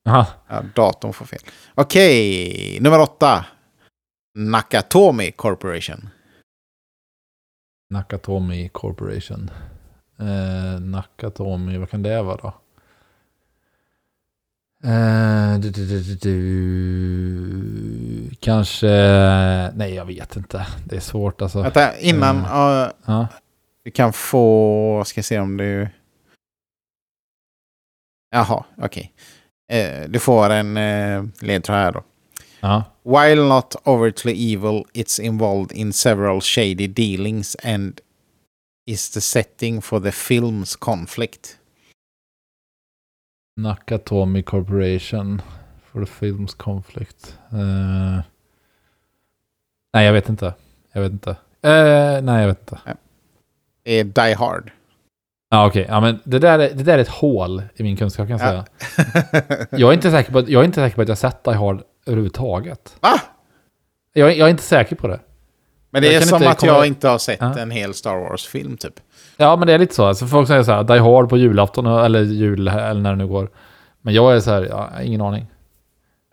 [0.08, 0.26] Aha.
[0.48, 1.40] Ja, datorn får fel.
[1.74, 3.44] Okej, nummer åtta.
[4.34, 6.08] Nakatomi Corporation.
[7.90, 9.50] Nakatomi Corporation.
[10.18, 12.48] Eh, Nakatomi, vad kan det vara då?
[14.88, 16.30] Eh, du, du, du.
[18.40, 18.86] Kanske...
[19.74, 20.66] Nej, jag vet inte.
[20.84, 21.62] Det är svårt alltså.
[21.62, 22.50] Vänta, innan Mm.
[22.50, 23.26] ja, Ja.
[23.84, 25.02] du kan få...
[25.06, 25.88] Ska se om du...
[28.30, 29.12] Jaha, okej.
[29.68, 32.02] Eh, du får en eh, ledtråd här då.
[32.60, 32.84] Ja.
[33.02, 38.00] While not overtly evil, it's involved in several shady dealings and
[38.86, 41.56] is the setting for the film's conflict.
[43.56, 45.42] Nakatomi Corporation.
[45.92, 47.38] For the Films Conflict.
[47.52, 48.20] Eh,
[49.92, 50.54] nej, jag vet inte.
[50.92, 51.30] Jag vet inte.
[51.62, 52.80] Eh, nej, jag vet inte.
[53.82, 54.70] Det är Die Hard.
[55.52, 55.86] Ja, okej.
[55.88, 58.40] Ja, men det där, är, det där är ett hål i min kunskap kan jag
[58.40, 58.64] säga.
[59.70, 59.76] Ja.
[59.78, 61.50] Jag är inte säker på att jag, är inte säker på att jag sett Die
[61.50, 62.96] Hard överhuvudtaget.
[63.00, 63.20] Va?
[64.12, 65.20] Jag, jag är inte säker på det.
[65.90, 67.58] Men det Jag är kan som inte att komma- jag inte har sett Ja.
[67.58, 68.94] en hel Star Wars-film typ.
[69.36, 70.04] Ja, men det är lite så.
[70.06, 73.26] Alltså, folk säger så här, Die Hard på julafton eller jul eller när det nu
[73.26, 73.50] går.
[74.02, 75.46] Men jag är så här, jag har ingen aning.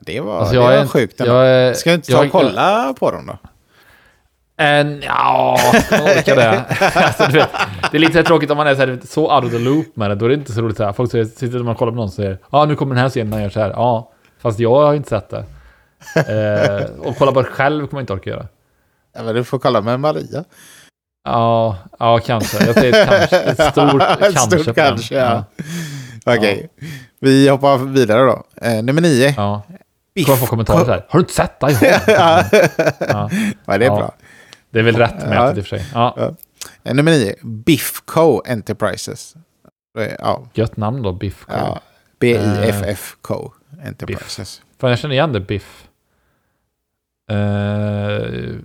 [0.01, 1.19] Det var, Alltså, det jag var är sjukt.
[1.21, 1.33] ändå.
[1.33, 3.37] Jag är, Ska du inte ta jag, och kolla på dem då?
[4.59, 5.57] En, ja,
[5.91, 6.63] jag orkar det.
[6.95, 7.49] alltså, vet,
[7.91, 10.09] det är lite tråkigt om man är så, här, så out of the loop med
[10.11, 10.15] det.
[10.15, 10.77] Då är det inte så roligt.
[10.77, 10.93] Så här.
[10.93, 13.09] Folk säger, sitter man och kollar på någon och säger ja, nu kommer den här
[13.09, 13.69] scenen när jag gör så här.
[13.69, 15.43] Ja, fast jag har inte sett det.
[16.15, 18.47] Eh, och kolla på det själv kommer jag inte orka göra.
[19.15, 20.43] Ja, men du får kolla med Maria.
[21.23, 22.65] Ja, ja kanske.
[22.65, 23.37] Jag säger ett kanske.
[23.63, 24.59] Ett stort Ett kanske.
[24.63, 25.43] stort kanske, ja.
[26.25, 26.69] Okej,
[27.19, 28.43] vi hoppar vidare då.
[28.61, 29.33] Eh, nummer nio.
[29.37, 29.61] Ja.
[30.25, 31.05] Kommer få kommentarer så här.
[31.09, 31.71] Har du inte sett Hard?
[31.81, 32.43] ja.
[32.99, 33.29] Ja.
[33.65, 33.95] ja, det är Ja.
[33.95, 34.13] bra.
[34.69, 35.49] Det är väl rätt med Ja.
[35.49, 35.85] i och för sig.
[35.93, 36.31] Ja.
[36.83, 37.35] Eh, nummer nio.
[37.43, 38.41] Biff Co.
[38.45, 39.35] Enterprises.
[40.19, 41.45] Ja, Gött namn då, Biff.
[41.49, 41.79] ja.
[42.19, 43.51] B-I-F-F Co.
[43.83, 44.61] Enterprises.
[44.79, 45.87] Fan, jag känner igen det, Biff.
[47.31, 48.55] Uh,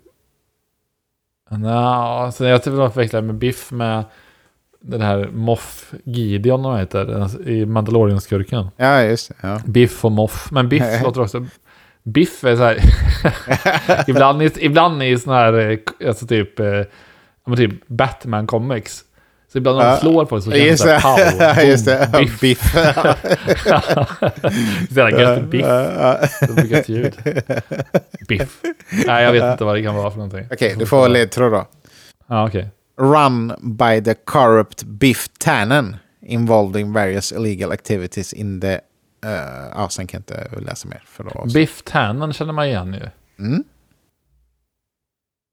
[1.51, 4.05] Nja, så jag typ förväxlar med Biff med
[4.81, 8.69] den här Moff Gideon, vad heter, i Mandalorian-skurken.
[8.77, 9.35] Ja, just det.
[9.41, 9.61] Ja.
[9.67, 10.49] Biff och Moff.
[10.51, 11.47] Men Biff låter också...
[12.03, 12.79] Biff är så här...
[14.11, 15.79] ibland, i, ibland i såna här, eh,
[16.09, 16.83] alltså typ, eh,
[17.57, 19.05] typ Batman comics.
[19.53, 22.11] Så ibland när de slår på det så känns det pow, boom, Just det.
[22.19, 22.41] Biff.
[22.41, 22.73] Biff.
[24.91, 25.67] så jävla gött, Biff.
[26.87, 27.15] Så ljud.
[28.29, 28.61] Biff.
[29.07, 30.47] Nej, jag vet inte vad det kan vara för någonting.
[30.53, 31.67] Okej, du får ledtråd då.
[32.27, 32.69] Ja, okej.
[33.01, 38.81] Run by the corrupt Biff Tannen involved in various illegal activities in the...
[39.27, 39.33] Uh,
[39.75, 41.03] ja, sen kan jag inte läsa mer.
[41.07, 43.09] För då, Biff Tannen känner man igen ju.
[43.45, 43.65] Mm.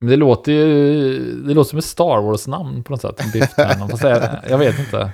[0.01, 1.20] Men det låter ju...
[1.47, 3.34] Det låter som ett Star Wars-namn på något sätt.
[3.34, 3.89] Biff Tannen.
[3.89, 5.11] Fast jag, jag vet inte.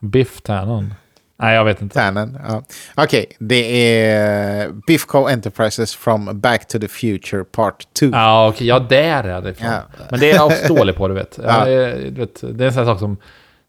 [0.00, 0.94] Biff Tannen.
[1.42, 1.94] Nej, jag vet inte.
[1.94, 2.62] Tannen, ja.
[2.96, 8.06] Okej, det är Biff Co Enterprises from Back to the Future Part 2.
[8.06, 8.66] Ja, okej.
[8.66, 9.54] Ja, där är det.
[9.60, 9.80] Ja.
[10.10, 11.38] Men det är jag också dålig på, du vet.
[11.44, 11.68] Ja.
[11.68, 12.40] Jag, du vet.
[12.40, 13.16] Det är en sån här sak som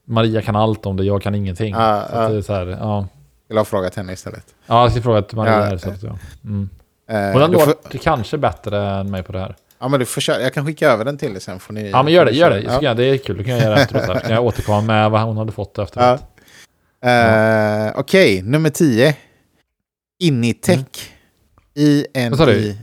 [0.06, 1.74] Maria kan allt om det, jag kan ingenting.
[1.74, 2.30] Ja, så ja.
[2.30, 3.08] det är så här, ja.
[3.52, 4.56] Jag har frågat henne istället.
[4.68, 5.78] ja, jag ska fråga till Maria Ja.
[5.80, 6.18] Så att, ja.
[6.44, 6.70] Mm.
[7.10, 9.56] Eh, Hon du får, låtit kanske bättre än mig på det här.
[9.80, 10.42] ja, men du får köra.
[10.42, 11.60] Jag kan skicka över den till dig sen.
[11.60, 12.32] Får ni, Ja, men gör det.
[12.32, 12.62] Gör det.
[12.82, 13.38] Jag- Det är kul.
[13.38, 14.04] Det kan jag göra efteråt.
[14.08, 14.20] Här.
[14.20, 16.22] Kan jag återkomma med vad hon hade fått efteråt.
[17.02, 17.10] Ja.
[17.10, 19.16] Eh, Okej, nummer 10.
[20.20, 21.12] Initech.
[21.76, 22.30] Mm.
[22.30, 22.76] Vad sa du?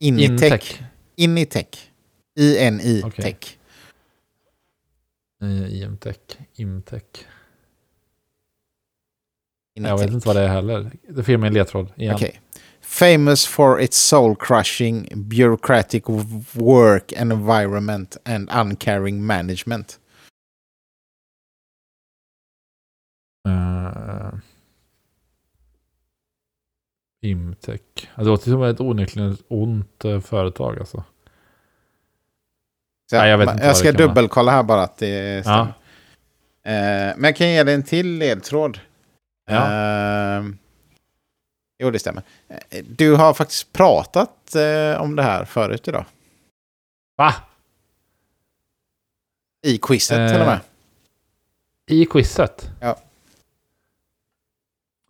[0.00, 0.24] I-N-I...
[0.24, 0.82] Initech.
[1.16, 1.90] Initech.
[2.38, 3.56] I-N-I-Tech.
[5.42, 6.16] Eh, IMTech.
[6.54, 7.02] Imtech.
[9.74, 10.90] Jag vet inte vad det är heller.
[11.08, 12.14] Det får ge mig en ledtråd igen.
[12.14, 12.40] Okej.
[12.80, 16.02] Famous for its soul crushing, bureaucratic
[16.52, 19.98] work and environment and uncaring management.
[23.48, 24.38] Uh,
[27.22, 27.80] Imtech.
[28.16, 31.04] Det låter som ett onekligen ont eh, företag alltså.
[33.10, 35.74] Så Nej, jag vet jag, vad ska dubbelkolla här bara att det stämmer.
[36.62, 36.70] Ja.
[36.70, 38.78] Eh, men jag kan ge dig en till ledtråd.
[39.46, 39.72] Ja.
[40.38, 40.44] Eh,
[41.78, 42.22] Jo, det stämmer.
[42.48, 46.04] Eh, Du har faktiskt pratat eh, om det här förut idag.
[47.16, 47.34] Va?
[49.66, 50.60] I quizet Eh, till och med.
[51.86, 52.70] I quizet?
[52.80, 52.96] Ja.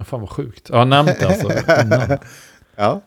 [0.04, 0.68] Fan vad sjukt.
[0.68, 1.48] Jag har nämnt det alltså.
[2.76, 3.00] Ja.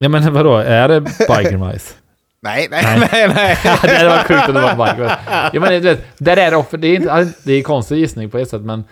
[0.00, 1.94] Nej men vadå, är det Biker Mice?
[2.40, 3.08] Nej, nej, Nej.
[3.12, 3.58] nej, nej.
[3.82, 5.50] det varit sjukt om det var Biker Mice.
[5.52, 8.30] Ja men du vet, där är det det är inte, det är en konstig gissning
[8.30, 8.84] på ett sätt men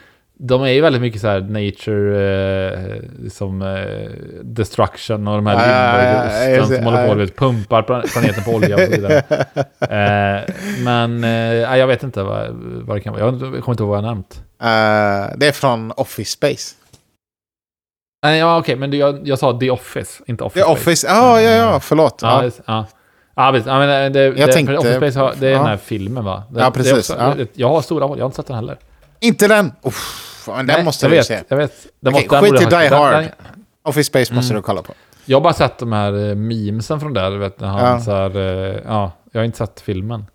[0.43, 4.11] de är ju väldigt mycket så här nature, eh, som eh,
[4.43, 5.57] destruction och de här
[6.59, 9.23] det, som håller på och pumpar pla- planeten på olja och så vidare.
[9.81, 12.49] Eh, men eh, jag vet inte vad,
[12.87, 13.23] vad det kan vara.
[13.25, 14.43] Jag kommer inte ihåg vad jag nämnt.
[14.63, 16.75] Eh, det är från Office Space.
[18.27, 20.81] Nej, ja okej, men det- jag, jag sa The Office, inte Office är Space.
[20.81, 22.19] Office, ja, ja, ja, förlåt.
[22.23, 22.51] Ja, Ja.
[22.67, 22.87] ja.
[23.37, 23.67] Ja, visst.
[23.67, 25.59] Ja, men det, det, det, tänkte- Office Space har, det är ja.
[25.59, 26.43] den här filmen va?
[26.51, 27.35] Det, Ja, precis, också- ja.
[27.53, 28.77] Jag har stora hål, jag har inte sett den heller.
[29.21, 29.73] Inte den!
[29.83, 31.41] Uff, men den Nej, måste jag du vet, se.
[31.49, 31.87] Jag vet.
[32.01, 33.13] Den Okej, måste, skit i Die Hard.
[33.15, 33.29] den-
[33.83, 34.63] Office Space måste Mm.
[34.63, 34.93] du kolla på.
[35.25, 38.01] Jag har bara sett de här eh, memesen från där, vet, när han Ja.
[38.01, 40.27] så här, eh, ja, jag har inte sett filmen.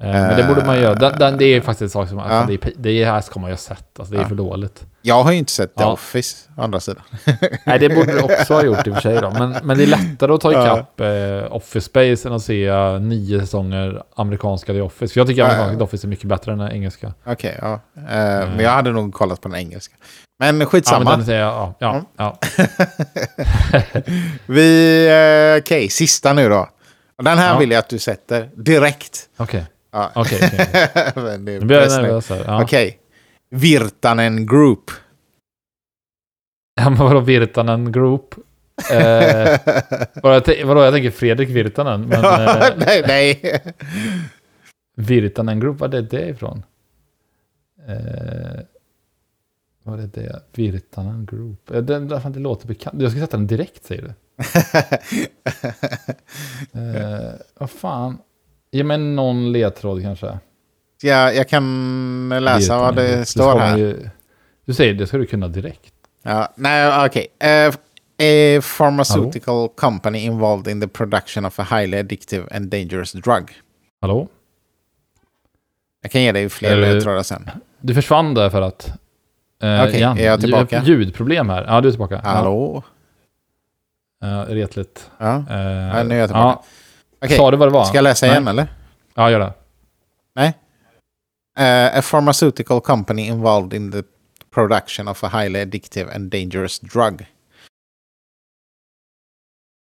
[0.00, 0.94] Eh, Men det borde man göra.
[0.94, 2.24] Den, den, det är faktiskt en sak som, Ja.
[2.24, 3.98] alltså, det, är, det här ska man ju ha sett.
[3.98, 4.28] Alltså, det är Ja.
[4.28, 4.84] för dåligt.
[5.02, 5.92] Jag har ju inte sett The Ja.
[5.92, 7.02] Office, å andra sidan.
[7.66, 9.30] Nej, det borde du också ha gjort i och för sig då.
[9.30, 10.64] Men, men det är lättare att ta Ja.
[10.64, 15.12] ikapp eh, Office Space än att se eh, nio säsonger amerikanska The Office.
[15.14, 15.78] För jag tycker Ja, amerikanska ja.
[15.78, 17.14] The Office är mycket bättre än den engelska.
[17.26, 17.72] Okej, ja.
[17.96, 18.00] Eh,
[18.48, 19.94] Men jag hade nog kollat på den engelska.
[20.38, 21.16] Men Ja, skitsamma.
[21.16, 22.04] men den ja, ja, Mm.
[22.16, 22.38] ja.
[24.46, 26.68] Vi, okej, sista nu då.
[27.22, 27.58] Den här Ja.
[27.58, 29.28] vill jag att du sätter direkt.
[29.36, 29.64] Okej,
[29.94, 30.12] Ja.
[30.14, 32.44] okej, det är Nu blir jag nervös här.
[32.46, 32.62] Ja.
[32.62, 32.98] Okej.
[33.50, 34.90] Virtanen Group.
[36.76, 38.34] Ja, men vadå Virtanen Group?
[38.90, 39.58] Eh,
[40.22, 43.60] vadå, jag, t- vadå, jag tänker Fredrik Virtanen, men eh, nej, nej.
[44.96, 46.62] Virtanen Group, vad är det ifrån?
[47.88, 48.60] Eh,
[49.82, 50.40] vad är det?
[50.52, 51.70] Virtanen Group?
[51.70, 53.02] Eh, Den, fan, det låter bekant.
[53.02, 54.12] Jag ska sätta den direkt, säger du.
[56.80, 58.18] Eh, vad fan?
[58.74, 60.38] Ge mig någon ledtråd kanske.
[61.02, 63.78] jag, jag kan läsa vad det står här.
[63.78, 64.08] ju-
[64.64, 65.92] Du säger det ska du kunna direkt.
[66.22, 67.26] Ja, nej, okej.
[67.40, 67.68] Eh,
[68.58, 73.50] a pharmaceutical company involved in the production of a highly addictive and dangerous drug.
[74.00, 74.28] Hallå?
[76.02, 77.50] Jag kan ge dig fler Eh, ledtrådar sen.
[77.80, 78.88] Du försvann där för att...
[79.62, 80.18] Eh, Okej, igen.
[80.18, 80.82] är jag tillbaka?
[80.84, 81.64] Ljud- Ljudproblem här.
[81.68, 82.20] Ja, du är tillbaka.
[82.24, 82.82] Hallå?
[84.20, 85.10] Ja, uh, retligt.
[85.18, 85.34] Ja.
[85.50, 85.56] Eh,
[85.96, 86.58] Ja, nu är jag tillbaka.
[87.24, 87.84] Okej, Sa du vad det var?
[87.84, 88.32] ska jag läsa Nej.
[88.32, 88.66] igen eller?
[89.14, 89.52] Ja, gör det.
[91.60, 94.02] Uh, a pharmaceutical company involved in the
[94.54, 97.26] production of a highly addictive and dangerous drug.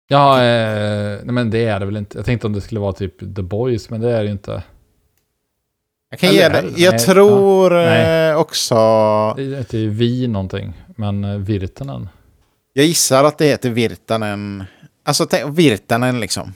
[0.08, 2.18] Ja, eh, nej men det är det väl inte.
[2.18, 4.64] Jag tänkte om det skulle vara typ The Boys, men det är det ju inte.
[6.10, 6.82] Jag kan Eller ge det?
[6.82, 7.86] Jag Nej, tror ja.
[7.90, 8.30] Nej.
[8.30, 8.76] eh, också...
[9.38, 12.10] Det heter ju Vi någonting, men eh, Virtanen.
[12.74, 14.64] Jag gissar att det heter Virtanen.
[15.04, 16.54] Alltså Virtanen liksom.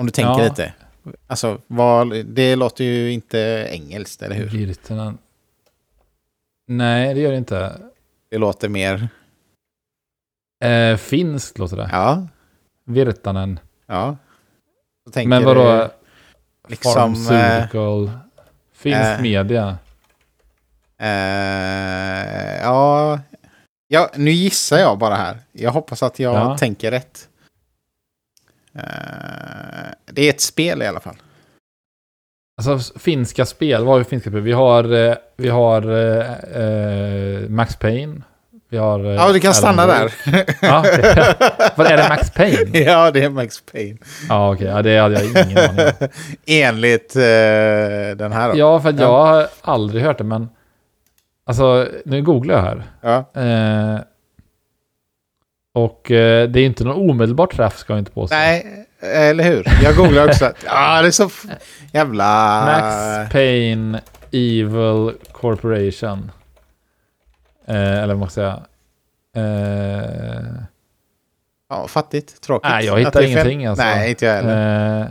[0.00, 0.44] Om du tänker Ja.
[0.48, 0.72] lite.
[1.26, 4.46] Alltså, vad, det låter ju inte engelskt, eller hur?
[4.48, 5.18] Virtanen.
[6.68, 7.80] Nej, det gör det inte.
[8.30, 9.08] Det låter mer...
[10.64, 11.88] Eh, finskt låter det.
[11.92, 12.26] Ja,
[12.84, 13.60] Virtanen.
[13.86, 14.16] ja.
[15.26, 15.64] Men vadå?
[15.64, 15.88] du
[16.68, 18.10] liksom, Pharmaceutical.
[18.72, 19.78] Finsk eh, media.
[20.98, 23.20] Eh, ja,
[23.88, 25.38] ja, nu gissar jag bara här.
[25.52, 26.58] Jag hoppas att jag Ja.
[26.58, 27.28] tänker rätt.
[28.80, 31.16] Eh, det är ett spel i alla fall.
[32.62, 34.40] Alltså finska spel, vad har vi finska spel?
[34.40, 38.22] Vi har, eh, vi har eh, eh, Max Payne.
[38.68, 39.00] Vi har...
[39.00, 40.12] Ja, du kan stanna där.
[40.62, 41.14] Ja, okej.
[41.76, 42.78] Vad är det Max Payne?
[42.78, 43.98] ja, det är Max Payne.
[44.28, 44.66] Ja, okej.
[44.66, 46.08] Ja, det hade jag ingen aning om.
[46.46, 47.22] Enligt eh,
[48.16, 48.58] den här då.
[48.58, 50.48] Ja, för jag har aldrig hört det, men...
[51.46, 52.82] Alltså, nu googlar jag här.
[53.00, 53.40] Ja.
[53.40, 54.00] Eh,
[55.72, 58.36] och eh, det är inte någon omedelbar träff, ska jag inte påstå.
[58.36, 59.66] Nej, eller hur?
[59.82, 60.52] Jag googlar också.
[60.66, 61.30] Ja, det är så
[61.92, 62.62] jävla...
[62.64, 64.00] Max Payne
[64.32, 66.30] Evil Corporation.
[67.66, 68.60] Eh, eller vad man ska säga.
[69.46, 70.44] Eh,
[71.72, 72.40] Ja, fattigt.
[72.42, 72.70] Tråkigt.
[72.70, 73.84] nej, jag hittar ingenting alltså.
[73.84, 75.00] Nej, inte jag heller.
[75.00, 75.06] Eh,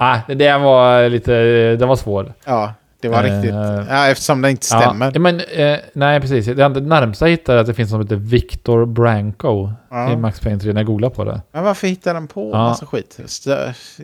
[0.00, 1.32] nej, det var lite...
[1.76, 2.32] Den var svår.
[2.44, 3.54] Ja, det var eh, riktigt...
[3.88, 5.10] Ja, eftersom det inte stämmer.
[5.14, 6.46] Ja, men, eh, nej, precis.
[6.46, 10.12] Det närmsta jag hittade att det finns något som heter Victor Branco Ja.
[10.12, 11.40] i Max Payne 3 när jag googlade på det.
[11.52, 12.58] Men varför hittar den på Ja.
[12.58, 13.18] massa skit?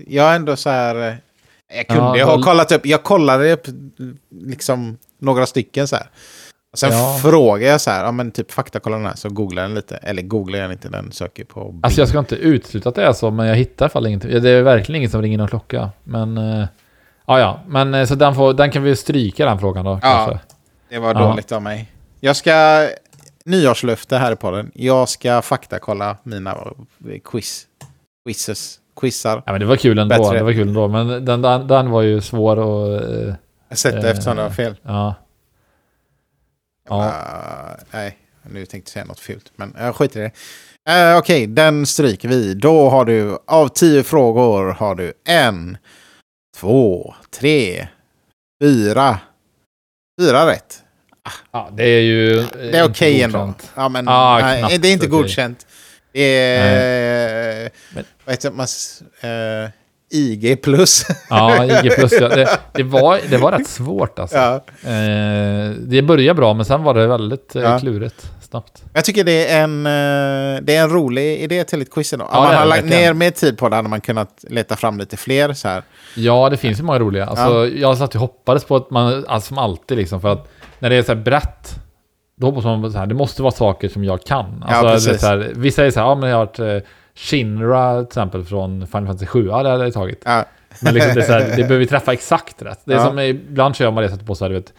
[0.07, 1.09] Jag är ändå så här...
[1.09, 1.14] eh,
[1.76, 2.86] Jag kunde Ja, ha då- kollat upp...
[2.86, 3.66] Jag kollade upp
[4.30, 6.07] liksom några stycken så här.
[6.72, 7.18] Och sen Ja.
[7.22, 9.97] frågade jag så här, ja men typ faktakolla den här, så googlar den lite.
[9.97, 11.84] Eller googlar jag inte, den söker på bild.
[11.84, 14.07] Alltså jag ska inte utesluta att det är så, men jag hittar i alla fall
[14.07, 14.42] ingenting.
[14.42, 15.90] Det är verkligen inget som ringer någon klocka.
[16.05, 16.38] Men...
[17.28, 17.60] Eh, ja, ja.
[17.66, 19.98] Men eh, så den, får, den kan vi stryka den frågan då, Ja.
[20.26, 20.38] kanske.
[20.88, 21.20] Det var Ja.
[21.28, 21.92] dåligt av mig.
[22.20, 22.88] Jag ska...
[23.44, 24.70] nyårslöfte här i podden.
[24.74, 26.56] Jag ska faktakolla mina
[27.24, 27.66] quiz.
[28.26, 28.78] Quizzes.
[29.00, 29.42] Quizar.
[29.46, 30.16] Ja, men det var kul ändå.
[30.18, 30.38] Bättre.
[30.38, 30.88] Det var kul ändå.
[30.88, 33.02] Men den, den, den var ju svår att...
[33.02, 33.34] eh,
[33.70, 34.74] Sätta Eh, eftersom det var fel.
[34.82, 35.14] Ja.
[36.88, 36.96] Ja.
[37.04, 39.52] Uh, nej, nu tänkte jag säga något fult.
[39.56, 41.12] Men jag skiter i det.
[41.12, 42.54] Uh, Okej, den stryker vi.
[42.54, 45.76] Då har du av tio frågor har du en,
[46.57, 47.88] två, tre,
[48.62, 49.18] fyra.
[50.20, 50.82] Fyra rätt.
[51.50, 52.38] ja, det är ju...
[52.40, 53.54] eh, Det är okej ändå.
[53.74, 55.18] Ja, men, Ah, nej, det är inte okej.
[55.18, 55.66] godkänt.
[56.12, 56.20] Det
[56.57, 57.70] är...
[57.94, 58.50] Men- Vad heter?
[58.50, 58.66] Man,
[59.20, 59.70] eh,
[60.16, 61.04] IG plus.
[61.30, 62.12] Ja, IG plus.
[62.20, 62.28] Ja.
[62.28, 64.36] Det, det, var, det var rätt svårt alltså.
[64.36, 64.54] ja.
[64.90, 67.78] Eh, det började bra, men sen var det väldigt eh, Ja.
[67.78, 68.84] klurigt snabbt.
[68.92, 72.26] Jag tycker det är en, eh, det är en rolig idé till ett quiz idag.
[72.30, 74.98] Om Ja, man har lagt ner mer tid på det hade man kunnat leta fram
[74.98, 75.82] lite fler så här.
[76.14, 77.26] Ja, det finns ju många roliga.
[77.26, 80.48] Alltså, Jag satt och hoppades på att man, alltså, som alltid liksom, för att
[80.78, 81.74] när det är så här brett,
[82.40, 84.64] då hoppas man på så här, det måste vara saker som jag kan.
[84.68, 85.20] Ja, Alltså, är precis.
[85.20, 88.44] så här, vissa är så här, ja men jag har varit eh, Shinra till exempel
[88.44, 90.22] från Final Fantasy 7, ja det hade jag tagit.
[90.24, 90.44] Ja,
[90.82, 92.80] Men liksom, det, är så här, det behöver träffa exakt rätt.
[92.84, 93.04] Det är Ja.
[93.06, 94.72] som ibland kör man det sätter på så här, du vet,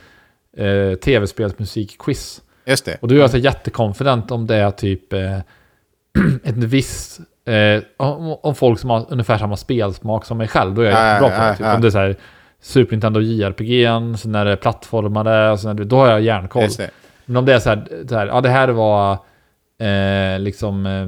[0.58, 2.42] eh, tv-spelsmusikquiz.
[2.66, 2.98] just det.
[3.02, 5.38] Och då är jag så jättekonfident om det är typ eh,
[6.44, 7.20] ett visst...
[7.46, 10.94] Eh, om, om folk som har ungefär samma spelsmak som mig själv, då är jag
[11.00, 11.52] Ja, jättebra på det.
[11.58, 11.66] Typ.
[11.66, 11.76] ja.
[11.76, 12.16] Om det är så här
[12.62, 13.86] Super Nintendo JRPG,
[14.20, 16.68] sen är det plattformade, sen är det, då har jag järnkoll.
[17.26, 19.18] Men om det är så här, så här ja det här var
[19.82, 21.06] eh, liksom, eh,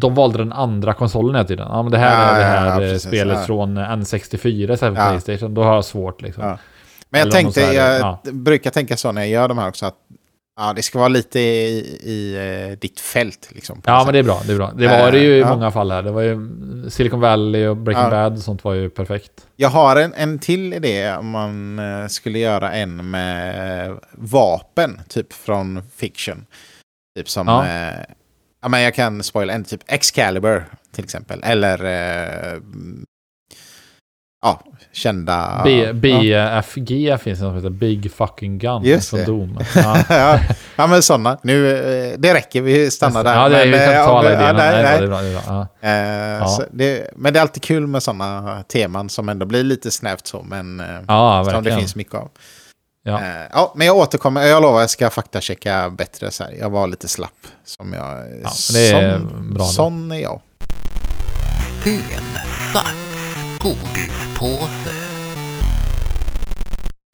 [0.00, 1.66] de valde den andra konsolen hela tiden.
[1.70, 3.44] Ja men det här Ja, är det ja, här ja, eh, precis, spelet ja.
[3.44, 5.10] från N64 istället för Ja.
[5.10, 5.54] Playstation.
[5.54, 6.44] Då har jag svårt liksom.
[6.44, 6.58] Ja.
[7.10, 8.20] Men jag Eller tänkte, här, jag ja.
[8.32, 9.94] brukar tänka så när jag gör de här också att
[10.56, 12.36] ja, det ska vara lite i, i
[12.70, 13.48] eh, ditt fält.
[13.54, 14.40] Liksom, Ja, men det är bra.
[14.46, 14.72] Det, är bra.
[14.76, 15.48] det var det ju i Ja.
[15.54, 16.02] många fall här.
[16.02, 16.38] Det var ju
[16.90, 18.10] Silicon Valley och Breaking Ja.
[18.10, 19.32] Bad och sånt var ju perfekt.
[19.56, 25.00] Jag har en, en till idé om man eh, skulle göra en med eh, vapen,
[25.08, 26.46] typ från fiction.
[27.16, 27.48] Typ som...
[27.48, 27.68] Ja.
[27.68, 27.72] Ja.
[27.72, 28.04] Eh,
[28.62, 30.64] ja, men jag kan spoila en, typ Excalibur
[30.94, 31.42] till exempel.
[31.44, 31.84] Eller...
[31.84, 32.60] Eh,
[34.42, 34.60] ja,
[34.92, 35.60] kända...
[35.64, 35.92] B, ja.
[35.92, 39.26] BFG finns det som heter Big Fucking Gun Just från det.
[39.26, 39.58] Doom.
[39.74, 39.96] Ja.
[40.08, 40.40] ja,
[40.76, 41.38] ja, men sådana.
[41.42, 43.34] Nu, eh, det räcker, vi stannar där.
[43.34, 45.22] Ja, det är, vi kan eh, ta alla ja, idéerna.
[45.22, 45.66] Ja.
[45.80, 46.58] Ja.
[47.16, 50.80] men det är alltid kul med sådana teman som ändå blir lite snävt så, men
[50.80, 52.30] eh, Ja, som det finns mycket av.
[53.06, 53.20] Ja.
[53.20, 54.46] Eh, ja, men jag återkommer.
[54.46, 56.30] Jag lovar, jag ska faktachecka bättre.
[56.30, 56.52] Så här.
[56.52, 57.46] Jag var lite slapp.
[57.64, 58.02] Som jag...
[58.42, 60.40] Ja, det är sån, bra sån är jag.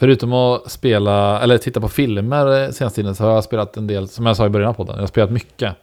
[0.00, 3.86] Förutom att spela, eller titta på filmer eh, senaste tiden så har jag spelat en
[3.86, 5.74] del, som jag sa i början av podden, jag har spelat mycket.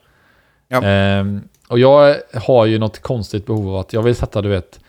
[0.68, 0.84] Ja.
[0.84, 4.80] Ehm, och jag har ju något konstigt behov av att jag vill sätta, du vet,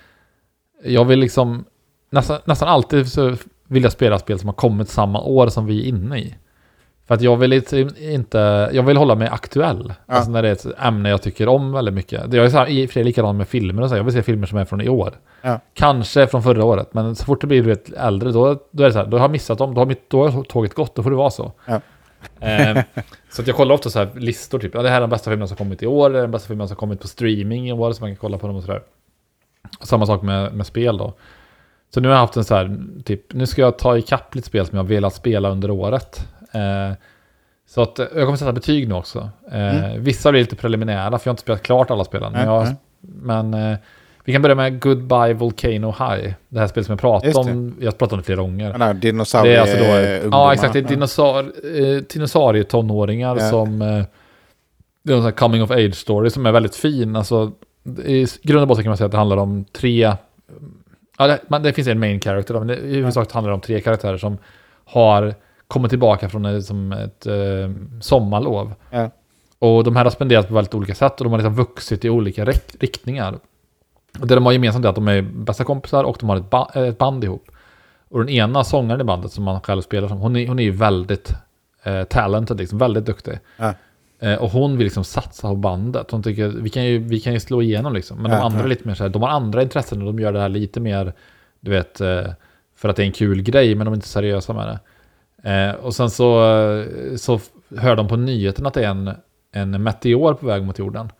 [0.84, 1.64] jag vill liksom,
[2.10, 3.36] nästan, nästan alltid så
[3.70, 6.34] vill jag spela spel som har kommit samma år som vi är inne i.
[7.06, 7.52] För att jag vill
[7.98, 9.92] inte, jag vill hålla mig aktuell.
[10.06, 10.14] Ja.
[10.14, 12.30] Alltså när det är ett ämne jag tycker om väldigt mycket.
[12.30, 13.96] Det är ju så här, i och för sig likadant med filmer och så.
[13.96, 15.14] Jag vill se filmer som är från i år.
[15.42, 15.60] Ja.
[15.74, 18.92] Kanske från förra året, men så fort det blir vet, äldre, då, då är det
[18.92, 21.02] så här, då har jag missat dem, då har, mitt, då har tåget gått, då
[21.02, 21.52] får det vara så.
[21.66, 21.80] Ja.
[22.40, 22.82] Ehm,
[23.30, 25.30] så att jag kollar ofta så här listor, typ, ja, det här är den bästa
[25.30, 27.72] filmen som kommit i år, det är den bästa filmen som kommit på streaming i
[27.72, 28.82] år, så man kan kolla på dem och sådär.
[29.80, 31.14] Samma sak med, med spel då.
[31.94, 34.46] Så nu har jag haft en så här, typ, nu ska jag ta ikapp lite
[34.48, 36.28] spel som jag velat spela under året.
[36.52, 36.96] Eh,
[37.68, 39.30] så att eh, jag kommer sätta betyg nu också.
[39.52, 42.32] Eh, Vissa blir lite preliminära, för jag har inte spelat klart alla spelen.
[42.32, 42.76] Men, Mm, jag, mm.
[43.50, 43.78] men eh,
[44.24, 46.32] vi kan börja med Goodbye Volcano High.
[46.48, 47.76] Det här spelet som jag pratade om.
[47.80, 48.72] Jag har pratat om det flera gånger.
[48.72, 50.38] Den här Det dinosaurie är alltså då, ungdomar.
[50.38, 53.50] ja exakt, det är dinosaur, eh, dinosaurietonåringar Ja.
[53.50, 54.02] som, eh,
[55.02, 57.16] det är en sån här coming of age story som är väldigt fin.
[57.16, 57.52] Alltså,
[58.04, 60.12] i grund och botten kan man säga att det handlar om tre,
[61.20, 63.60] ja det, man, det finns en main character, men det, i huvudsak handlar det om
[63.60, 64.38] tre karaktärer som
[64.84, 65.34] har
[65.68, 68.72] kommit tillbaka från ett, som ett eh, sommarlov.
[68.90, 69.10] Ja.
[69.58, 72.10] Och de här har spenderat på väldigt olika sätt och de har liksom vuxit i
[72.10, 73.38] olika rikt- riktningar.
[74.20, 76.50] Och det de har gemensamt är att de är bästa kompisar och de har ett,
[76.50, 77.50] ba- ett band ihop.
[78.08, 80.62] Och den ena sångaren i bandet som man själv spelar som, hon är, hon är
[80.62, 81.32] ju väldigt
[81.82, 83.38] eh, talented, liksom, väldigt duktig.
[83.56, 83.74] Ja.
[84.20, 86.10] Eh, och hon vill liksom satsa på bandet.
[86.10, 88.22] Hon tycker vi kan ju, vi kan ju slå igenom liksom.
[88.22, 88.64] Men Ja, de andra ja.
[88.64, 90.80] är lite mer så här, de har andra intressen och de gör det här lite
[90.80, 91.12] mer,
[91.60, 92.26] du vet, eh,
[92.76, 94.80] för att det är en kul grej, men de är inte seriösa med det.
[95.50, 96.84] Eh, och sen så,
[97.16, 97.40] så
[97.76, 99.10] hör de på nyheten att det är en,
[99.52, 101.12] en meteor på väg mot jorden.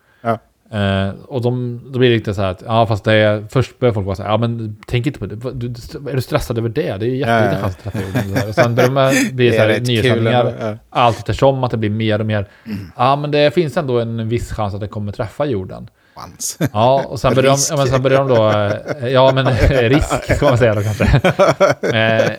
[0.72, 3.78] Eh, och de, då blir det lite så här att, ja fast det är, först
[3.78, 5.66] börjar folk vara så här, ja men tänk inte på det, du,
[6.10, 6.96] är du stressad över det?
[6.96, 7.16] Det är ju
[7.82, 8.28] träffa jorden.
[8.28, 8.48] Så här.
[8.48, 10.76] Och sen börjar de bli så är här nyhetssändningar, ja.
[10.90, 12.48] allt eftersom att det blir mer och mer,
[12.96, 15.90] ja men det finns ändå en viss chans att det kommer träffa jorden.
[16.20, 16.58] Tillsammans.
[16.72, 18.50] Ja, och sen började de, ja, men sen började de då,
[19.06, 19.46] eh, ja men
[19.88, 21.04] risk kan man säga då kanske.
[21.98, 22.32] Eh,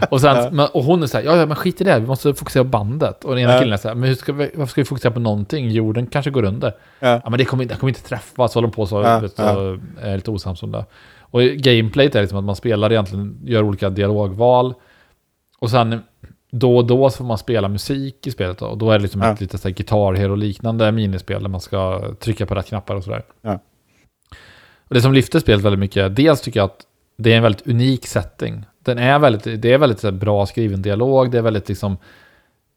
[0.10, 2.64] och, sen, och hon är så här, ja, men skit i det, vi måste fokusera
[2.64, 3.24] på bandet.
[3.24, 5.12] Och den ena killen är så här, men hur ska vi, varför ska vi fokusera
[5.12, 5.70] på någonting?
[5.70, 6.72] Jorden kanske går under.
[7.00, 7.20] Ja.
[7.24, 9.36] Ja men det kommer, det kommer inte träffa, så håller de på så, Ja, vet,
[9.36, 10.84] så är lite osams om det.
[11.20, 14.74] Och gameplayet är liksom att man spelar egentligen, gör olika dialogval.
[15.58, 16.02] Och sen
[16.58, 19.02] då och då så får man spela musik i spelet då, och då är det
[19.02, 19.32] liksom Ja.
[19.32, 23.04] ett lite så här Guitar Hero-liknande minispel där man ska trycka på rätt knappar och
[23.04, 23.22] sådär.
[23.42, 23.58] Ja.
[24.88, 26.80] Och det som lyfter spelet väldigt mycket, dels tycker jag att
[27.16, 28.64] det är en väldigt unik setting.
[28.84, 31.96] Den är väldigt, det är väldigt här, bra skriven dialog, det är väldigt liksom,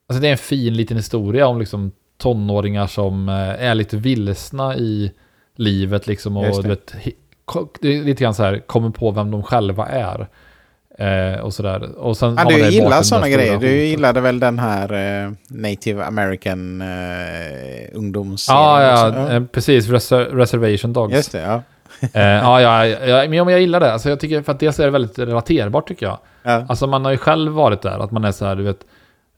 [0.10, 4.76] alltså det är en fin liten historia om liksom tonåringar som eh, är lite vilsna
[4.78, 5.12] i
[5.56, 6.62] livet liksom och det.
[6.62, 6.96] du vet,
[7.82, 10.28] det är lite grann så här, kommer på vem de själva är.
[11.00, 11.90] Eh, och sådär.
[11.98, 13.58] Och sen Ja, har du gillar sådana grejer.
[13.58, 14.94] Du gillade väl den här
[15.26, 16.88] eh, Native American eh,
[17.94, 18.62] ungdomsserien?
[18.64, 19.34] Ja, ja, också?
[19.34, 19.90] eh, precis.
[19.90, 21.14] Reser Reservation Dogs.
[21.14, 21.62] Just det, ja.
[22.14, 23.94] Eh, ja, ja, ja, men jag gillar det.
[23.94, 26.18] Alltså, jag tycker, för att dels är det väldigt relaterbart tycker jag.
[26.44, 26.66] ja.
[26.70, 28.78] Alltså man har ju själv varit där, att man är så här, du vet,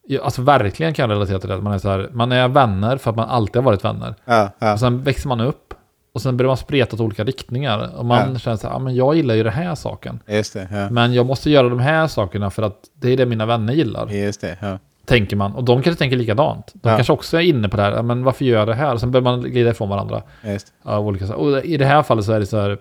[0.07, 1.57] ja, alltså verkligen kan jag relatera till det.
[1.57, 4.15] Man är så här, man är vänner för att man alltid har varit vänner.
[4.25, 4.73] ja, ja.
[4.73, 5.73] Och sen växer man upp
[6.13, 7.95] och sen börjar man spreta åt olika riktningar.
[7.97, 8.39] Och man Ja.
[8.39, 10.19] känner så här, ja men jag gillar ju den här saken.
[10.25, 10.89] Det, ja.
[10.89, 14.05] Men jag måste göra de här sakerna för att det är det mina vänner gillar.
[14.05, 14.79] Det, ja.
[15.05, 15.55] Tänker man.
[15.55, 16.71] Och de kanske tänker likadant.
[16.73, 18.93] De kanske också är inne på det här, ja, men varför gör jag det här?
[18.93, 20.21] Och sen börjar man glida ifrån varandra.
[20.83, 22.77] Av olika, och i det här fallet så är det så här,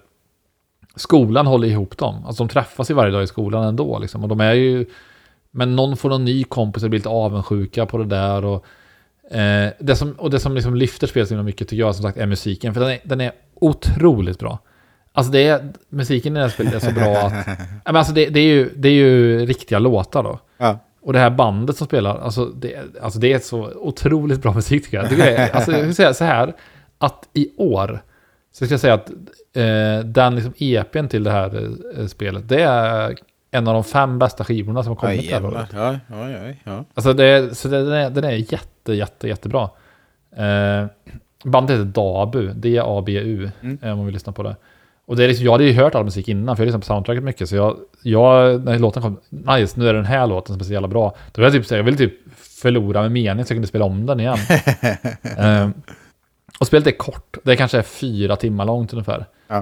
[0.97, 2.27] skolan håller ihop dem.
[2.27, 3.99] Alltså de träffas ju varje dag i skolan ändå.
[3.99, 4.23] Liksom.
[4.23, 4.87] Och de är ju,
[5.51, 8.45] men någon får någon ny kompis och blir lite avundsjuka på det där.
[8.45, 8.65] Och,
[9.31, 12.03] eh, det som, och det som liksom lyfter spelet så himla mycket tycker jag som
[12.03, 12.75] sagt är musiken.
[12.75, 14.59] För den är, den är otroligt bra.
[15.13, 17.47] Alltså det är, musiken i det här spelet är så bra att...
[17.85, 20.39] Men alltså det, det, är ju, det är ju riktiga låtar då.
[20.59, 20.79] Ja.
[21.01, 24.85] Och det här bandet som spelar, alltså det, alltså det är så otroligt bra musik
[24.85, 25.19] tycker jag.
[25.19, 26.55] det är, alltså jag vill säga så här,
[26.99, 28.03] att i år,
[28.53, 29.11] så ska jag säga att
[29.57, 33.17] eh, den liksom EPn till det här eh, spelet, det är
[33.51, 35.69] en av de fem bästa skivorna som har kommit det här året.
[35.75, 36.85] ja, ja, ja.
[36.95, 39.71] Alltså det, är- så den är, den är jätte, jätte, jättebra.
[40.37, 40.87] Eh,
[41.45, 43.79] bandet heter Dabu, D-A-B-U, Mm.
[43.83, 44.57] eh, om man vill lyssna på det.
[45.07, 46.87] Och det är liksom, jag hade ju hört all musik innan, för jag lyssnade på
[46.87, 50.61] soundtracket mycket, så jag, jag när låten kom, nice, nu är den här låten som
[50.61, 51.15] är så jävla bra.
[51.33, 54.07] Då vill jag typ jag vill typ förlora med mening så jag kunde spela om
[54.07, 54.39] den igen.
[55.39, 55.69] eh,
[56.61, 59.27] och spelet är kort, det kanske är fyra timmar långt ungefär.
[59.49, 59.57] Ja.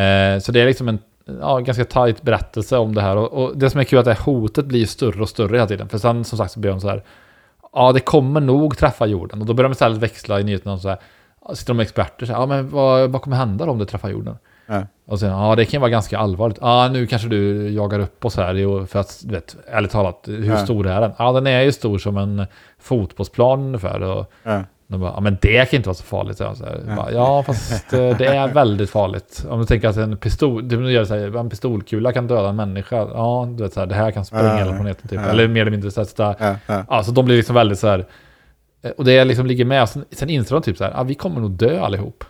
[0.00, 0.98] Eh, så det är liksom en
[1.40, 3.16] ja, ganska tajt berättelse om det här.
[3.16, 5.56] Och, och det som är kul är att det här hotet blir större och större
[5.56, 5.88] hela tiden.
[5.88, 7.02] För sen som sagt så blir de så här,
[7.72, 9.40] ja det kommer nog träffa jorden.
[9.40, 10.98] Och då börjar de istället växla i nyheterna och så här,
[11.54, 13.86] sitter de med experter så här, ja men vad, vad kommer hända då om det
[13.86, 14.36] träffar jorden?
[14.66, 14.82] Ja.
[15.06, 16.58] Och sen, ja det kan vara ganska allvarligt.
[16.60, 20.44] Ja nu kanske du jagar upp oss här, för att, du vet, ärligt talat, hur
[20.50, 20.56] Ja.
[20.56, 21.12] stor är den?
[21.18, 22.46] Ja den är ju stor som en
[22.78, 24.02] fotbollsplan ungefär.
[24.02, 24.62] Och, Ja.
[24.90, 26.36] De bara, ja men det kan inte vara så farligt.
[26.36, 26.54] Så här,
[26.88, 26.96] Ja.
[26.96, 29.46] bara, ja fast eh, det är väldigt farligt.
[29.50, 32.56] Om du tänker att en pistol, du gör så här, en pistolkula kan döda en
[32.56, 32.96] människa.
[32.96, 35.18] Ja, du vet så här, det här kan spränga hela planeten typ.
[35.30, 36.34] Eller mer eller mindre så här, så där.
[36.38, 36.84] Ja, ja.
[36.90, 38.06] Ja, så de blir liksom väldigt så här.
[38.82, 39.88] eh, Och det liksom ligger med.
[39.88, 42.24] Sen, sen inser de typ så här, ja vi kommer nog dö allihop.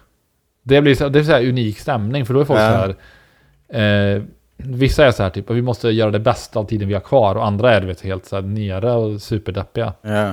[0.63, 4.17] Det blir så, det är så här unik stämning, för då är folk så här.
[4.17, 4.23] Eh,
[4.57, 7.35] vissa är så här typ, vi måste göra det bästa av tiden vi har kvar.
[7.35, 9.93] Och andra är du vet, helt så här nere och superdeppiga.
[10.03, 10.33] Ja.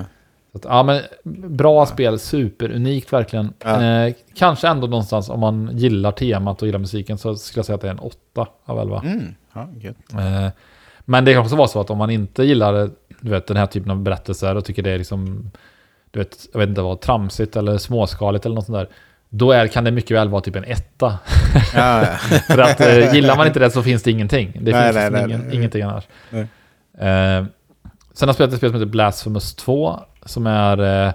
[0.56, 1.02] Så att, ja, men
[1.56, 3.54] bra spel, superunikt verkligen.
[3.64, 3.84] Ja.
[3.84, 7.76] Eh, kanske ändå någonstans om man gillar temat och gillar musiken så skulle jag säga
[7.76, 9.02] att det är en 8 av 11.
[9.06, 9.36] Mm.
[9.54, 9.68] Ja.
[10.20, 10.52] Eh,
[11.06, 12.90] men det kan också vara så att om man inte gillar
[13.22, 15.52] du vet, den här typen av berättelser och tycker det är liksom,
[16.12, 18.90] du vet, jag vet inte vad, tramsigt eller småskaligt eller något sånt där.
[19.30, 21.20] Då är, kan det mycket väl vara typ en etta.
[21.76, 22.40] Ja, ja.
[22.48, 24.52] För att eh, gillar man inte det så finns det ingenting.
[24.62, 25.56] Det Nej, finns nej, liksom ingen, nej.
[25.56, 26.04] ingenting annars.
[26.98, 27.46] Eh,
[28.14, 31.14] sen har jag spelat ett spel som heter Blasphemous 2, som är eh,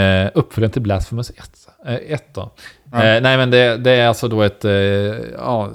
[0.00, 1.68] eh, uppföljaren till Blasphemous 1.
[1.86, 2.50] Eh, 1 då.
[2.92, 3.04] Ja.
[3.04, 4.72] Eh, nej, men det, det är alltså då ett, eh,
[5.38, 5.70] ja,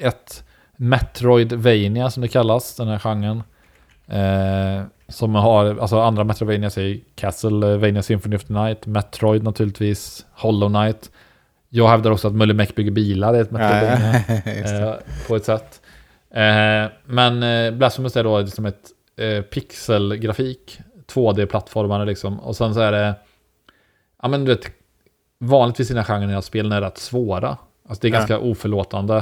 [0.00, 0.44] ett
[0.76, 3.42] Metroidvania som det kallas, den här genren.
[4.08, 10.68] Eh, som har, alltså andra Metroidvania är Castlevania Symphony of the Night, Metroid naturligtvis, Hollow
[10.68, 11.10] Knight.
[11.68, 14.22] Jag hävdar också att Mulle Meck bygger bilar, det är ett Metroidvania.
[14.80, 14.94] Ja, eh,
[15.28, 15.80] på ett sätt.
[16.30, 18.82] Eh, men eh, Blasphemous är då liksom ett
[19.16, 20.80] eh, pixelgrafik,
[21.12, 22.40] 2D-plattformar liksom.
[22.40, 23.14] Och sen så är det,
[24.22, 24.70] ja men du vet,
[25.38, 27.56] vanligtvis i den här genren att spelen är rätt svåra.
[27.88, 28.18] Alltså det är Ja.
[28.18, 29.16] ganska oförlåtande.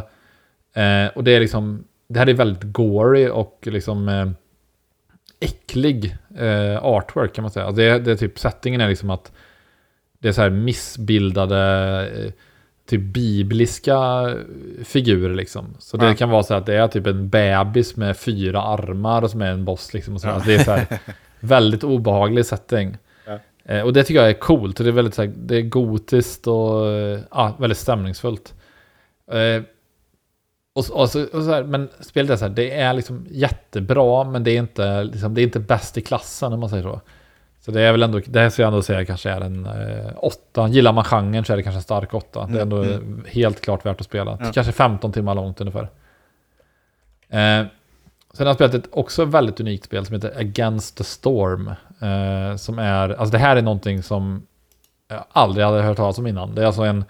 [0.74, 4.26] Eh, och det är liksom, det här är väldigt gory och liksom eh,
[5.40, 7.66] äcklig eh, artwork kan man säga.
[7.66, 9.32] Alltså det, det är typ, settingen är liksom att
[10.18, 11.58] det är så här missbildade,
[12.26, 12.32] eh,
[12.88, 13.98] typ bibliska
[14.84, 15.74] figurer liksom.
[15.78, 16.14] Så det Ja.
[16.14, 19.50] kan vara så att det är typ en bebis med fyra armar och som är
[19.50, 20.14] en boss liksom.
[20.14, 20.26] Och så.
[20.28, 20.32] Ja.
[20.32, 20.86] Alltså det är så här
[21.44, 22.96] väldigt obehaglig setting.
[23.26, 23.38] Ja.
[23.64, 24.76] Eh, och det tycker jag är coolt.
[24.76, 28.54] Det är väldigt så här, det är gotiskt och eh, ja, väldigt stämningsfullt.
[29.30, 29.62] Eh,
[30.74, 34.24] och, och, så, och så här, men spelet är så här, det är liksom jättebra,
[34.24, 37.00] men det är inte, liksom, det är inte bäst i klassen om man säger så.
[37.60, 40.12] Så det är väl ändå, det här skulle jag ändå säga kanske är en eh,
[40.16, 40.68] åtta.
[40.68, 42.46] Gillar man genren så är det kanske en stark åtta.
[42.46, 44.38] det är ändå Mm, helt klart värt att spela.
[44.40, 44.52] Ja.
[44.54, 45.88] Kanske 15 timmar långt ungefär.
[47.28, 47.66] Eh,
[48.36, 51.68] sen har jag spelat ett också väldigt unikt spel som heter Against the Storm.
[52.00, 54.46] Eh, som är, alltså det här är någonting som
[55.08, 56.54] jag aldrig hade hört talas om innan.
[56.54, 57.04] Det är alltså en,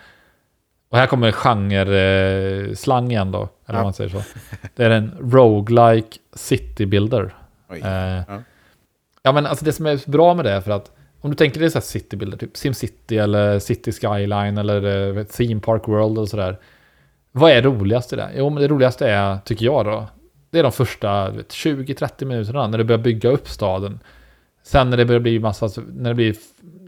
[0.88, 3.72] och här kommer genre-slang igen då, eller Ja.
[3.74, 4.22] vad man säger så.
[4.74, 7.34] Det är en roguelike city builder.
[7.70, 7.78] Eh,
[8.28, 8.42] Ja.
[9.22, 9.32] ja.
[9.32, 11.70] men alltså det som är bra med det är för att om du tänker dig
[11.70, 16.58] så här citybilder, typ SimCity eller City Skyline eller eh, Theme Park World och sådär.
[17.32, 18.30] Vad är roligast i det?
[18.36, 20.06] Jo, men det roligaste är, tycker jag då,
[20.54, 24.00] det är de första du vet, 20-30 minuterna när det börjar bygga upp staden.
[24.62, 26.36] Sen när det börjar bli massa, när det blir,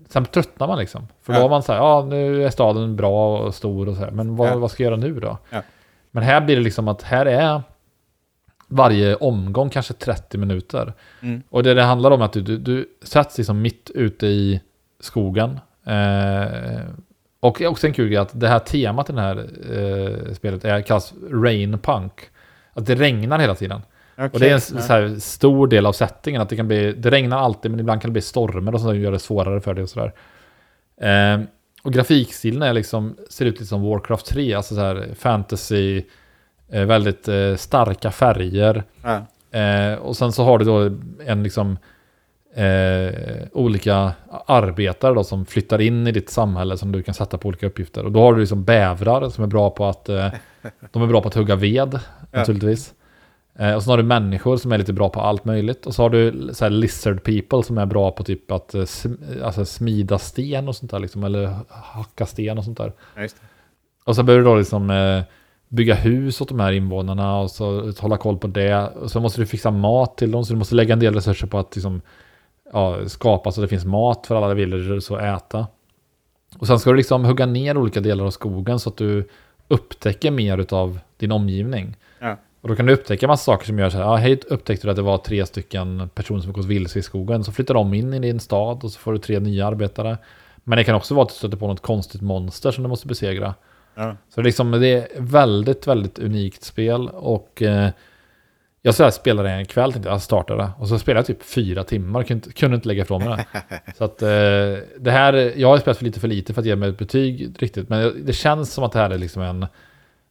[0.09, 1.09] sen tröttnar man liksom.
[1.23, 1.43] För då Ja.
[1.43, 4.37] har man så här, ja nu är staden bra och stor och så här, men
[4.37, 4.57] vad, Ja.
[4.57, 5.39] vad ska jag göra nu då?
[5.51, 5.63] Ja.
[6.11, 7.63] Men här blir det liksom att här är
[8.69, 10.93] varje omgång kanske 30 minuter.
[11.23, 11.43] Mm.
[11.51, 14.61] Och det det handlar om är att du, du, du sätts liksom mitt ute i
[15.01, 15.61] skogen.
[15.87, 16.81] Eh,
[17.41, 19.37] och också en kul grej att det här temat i det här
[19.73, 22.13] eh, spelet är, kallas Rain Punk.
[22.77, 23.83] Att det regnar hela tiden.
[24.15, 26.43] Okej, Och det är en här, stor del av settingen.
[26.43, 28.91] Att det, kan bli, det regnar alltid men ibland kan det bli stormar och sånt
[28.91, 30.13] som gör det svårare för dig och sådär.
[31.01, 31.41] Eh,
[31.83, 34.55] och grafikstilen är liksom, ser ut lite som Warcraft 3.
[34.55, 36.03] Alltså så här fantasy,
[36.73, 38.85] eh, väldigt eh, starka färger.
[39.51, 40.97] Eh, och sen så har du då
[41.27, 41.79] en liksom
[42.57, 43.15] eh,
[43.53, 44.13] olika
[44.47, 48.05] arbetare då som flyttar in i ditt samhälle som du kan sätta på olika uppgifter.
[48.05, 50.29] Och då har du liksom bävrar som är bra på att eh,
[50.93, 52.01] de är bra på att hugga ved
[52.31, 52.39] Ja.
[52.39, 52.95] naturligtvis.
[53.59, 55.87] Eh, och så har du människor som är lite bra på allt möjligt.
[55.87, 59.43] Och så har du så lizard people som är bra på typ att eh, sm-
[59.45, 62.93] alltså smida sten och sånt där liksom, eller hacka sten och sånt där.
[63.17, 63.29] Ja.
[64.05, 65.23] Och så behöver du då liksom eh,
[65.69, 68.89] bygga hus åt de här invånarna och så hålla koll på det.
[68.89, 71.47] Och så måste du fixa mat till dem, så du måste lägga en del resurser
[71.47, 72.01] på att liksom,
[72.73, 75.67] ja, skapa så det finns mat för alla villagers att äta.
[76.59, 79.29] Och sen ska du liksom hugga ner olika delar av skogen så att du
[79.69, 81.97] upptäcker mer av din omgivning.
[82.19, 82.37] Ja.
[82.61, 84.91] Och då kan du upptäcka massa saker som gör så här, ja, hej, upptäckte du
[84.91, 88.15] att det var tre stycken personer som gått vilse i skogen, så flyttar de in
[88.15, 90.19] i din stad och så får du tre nya arbetare.
[90.65, 93.07] Men det kan också vara att du stöter på något konstigt monster som du måste
[93.07, 93.55] besegra.
[93.95, 94.17] Ja.
[94.29, 97.91] Så det är, liksom, det är väldigt, väldigt unikt spel och eh,
[98.83, 101.85] jag så här spelade en kväll, tänkte jag startade och så spelade jag typ fyra
[101.85, 103.81] timmar, kunde kunde inte lägga ifrån mig det.
[103.97, 104.29] så att eh,
[104.99, 107.55] det här, jag har spelat för lite för lite för att ge mig ett betyg
[107.59, 109.67] riktigt, men det känns som att det här är liksom en,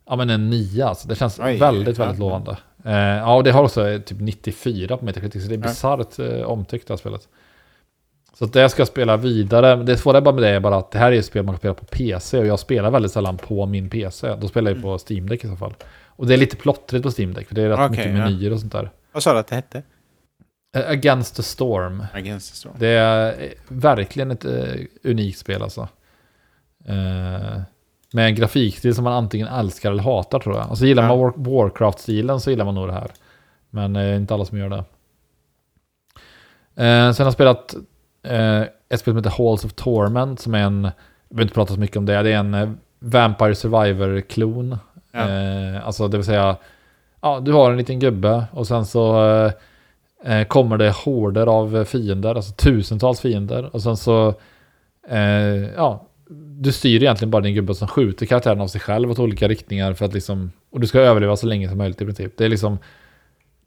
[0.06, 1.08] ja men en nia, alltså.
[1.08, 2.04] det känns Oj, väldigt, ja.
[2.04, 2.58] väldigt lovande.
[2.86, 6.20] Eh, ja, och det har också eh, typ 94 på Metacritic, så det är bisarrt
[6.20, 7.28] eh, omtyckt det här spelet.
[8.34, 9.76] Så att det ska jag spela vidare.
[9.76, 11.60] Det svåra bara med det är bara att det här är ett spel man kan
[11.60, 14.36] spela på PC och jag spelar väldigt sällan på min PC.
[14.36, 15.74] Då spelar jag på Steam Deck i så fall.
[16.06, 18.26] Och det är lite plottrigt på Steam Deck för det är rätt Okej, mycket ja.
[18.26, 18.92] menyer och sånt där.
[19.12, 19.84] Vad sa du att det hette?
[20.76, 22.06] Eh, Against the Storm.
[22.14, 22.76] Against the Storm.
[22.80, 25.88] Det är eh, verkligen ett eh, unikt spel alltså.
[26.86, 27.62] Eh,
[28.16, 30.70] med en grafikstil som man antingen älskar eller hatar tror jag.
[30.72, 31.10] Och så gillar Ja.
[31.10, 33.12] man War- Warcraft-stilen så gillar man nog det här.
[33.70, 34.84] Men eh, inte alla som gör det.
[36.76, 37.76] Eh, sen har jag spelat
[38.24, 40.92] eh, ett spel som heter Halls of Torment som är en, jag
[41.30, 44.78] behöver inte prata så mycket om det, det är en eh, Vampire Survivor-klon.
[45.12, 45.20] Ja.
[45.30, 46.56] Eh, alltså det vill säga,
[47.22, 49.52] ja, du har en liten gubbe och sen så eh,
[50.40, 53.76] eh, kommer det horder av fiender, alltså tusentals fiender.
[53.76, 54.34] Och sen så,
[55.10, 55.20] eh,
[55.76, 56.08] ja,
[56.62, 59.94] du styr egentligen bara din gubbe som skjuter karaktären av sig själv åt olika riktningar
[59.94, 62.38] för att liksom, och du ska överleva så länge som möjligt i princip.
[62.38, 62.78] Det är liksom,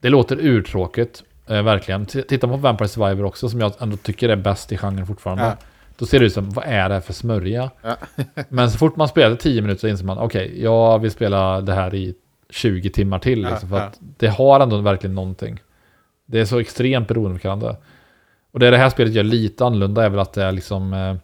[0.01, 2.07] det låter urtråkigt, eh, verkligen.
[2.07, 5.45] T- Titta på Vampire Survivor också, som jag ändå tycker är bäst i genren fortfarande.
[5.45, 5.57] Ja.
[5.97, 7.71] Då ser det ut som, vad är det här för smörja?
[7.83, 7.97] Ja.
[8.49, 11.75] Men så fort man spelade 10 minuter så inser man, okej, jag vill spela det
[11.75, 12.15] här i
[12.51, 13.43] 20 timmar till.
[13.43, 13.83] Ja, Liksom, för ja.
[13.83, 15.61] att det har ändå verkligen någonting.
[16.27, 17.77] Det är så extremt beroendeförkallande.
[18.53, 20.93] Och det det här spelet gör lite annorlunda är väl att det är liksom...
[20.93, 21.15] Eh,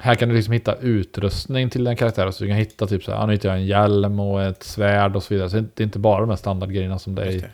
[0.00, 2.30] här kan du liksom hitta utrustning till en karaktär.
[2.30, 5.16] Så du kan hitta typ så här, nu hittar jag en hjälm och ett svärd
[5.16, 5.50] och så vidare.
[5.50, 7.44] Så det är inte bara de här standardgrejerna som det är i